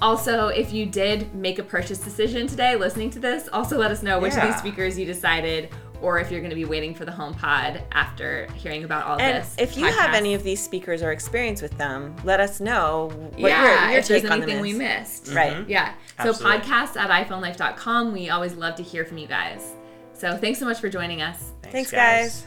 Also, 0.00 0.46
if 0.46 0.72
you 0.72 0.86
did 0.86 1.34
make 1.34 1.58
a 1.58 1.64
purchase 1.64 1.98
decision 1.98 2.46
today 2.46 2.76
listening 2.76 3.10
to 3.10 3.18
this, 3.18 3.48
also 3.52 3.76
let 3.76 3.90
us 3.90 4.04
know 4.04 4.20
which 4.20 4.36
of 4.36 4.42
these 4.42 4.56
speakers 4.56 4.96
you 4.96 5.04
decided 5.04 5.68
or 6.04 6.18
if 6.20 6.30
you're 6.30 6.40
going 6.40 6.50
to 6.50 6.56
be 6.56 6.66
waiting 6.66 6.94
for 6.94 7.04
the 7.06 7.10
HomePod 7.12 7.82
after 7.92 8.46
hearing 8.52 8.84
about 8.84 9.06
all 9.06 9.18
And 9.18 9.42
this. 9.42 9.54
if 9.58 9.76
you 9.76 9.86
have 9.86 10.14
any 10.14 10.34
of 10.34 10.42
these 10.42 10.62
speakers 10.62 11.02
or 11.02 11.12
experience 11.12 11.62
with 11.62 11.76
them, 11.78 12.14
let 12.24 12.40
us 12.40 12.60
know 12.60 13.10
what 13.36 13.50
yeah, 13.50 13.62
your, 13.62 13.90
your 13.90 13.98
if 14.00 14.08
there's 14.08 14.22
take 14.22 14.30
on 14.30 14.40
them 14.40 14.50
anything 14.50 14.62
we 14.62 14.72
is. 14.72 14.78
missed. 14.78 15.28
Right. 15.34 15.54
Mm-hmm. 15.54 15.70
Yeah. 15.70 15.94
So 16.22 16.28
Absolutely. 16.30 16.60
podcast 16.60 16.96
at 16.96 17.26
iPhoneLife.com. 17.26 18.12
We 18.12 18.28
always 18.28 18.54
love 18.54 18.74
to 18.76 18.82
hear 18.82 19.04
from 19.06 19.16
you 19.18 19.26
guys. 19.26 19.72
So 20.12 20.36
thanks 20.36 20.58
so 20.58 20.66
much 20.66 20.78
for 20.78 20.88
joining 20.88 21.22
us. 21.22 21.52
Thanks, 21.62 21.90
guys. 21.90 22.46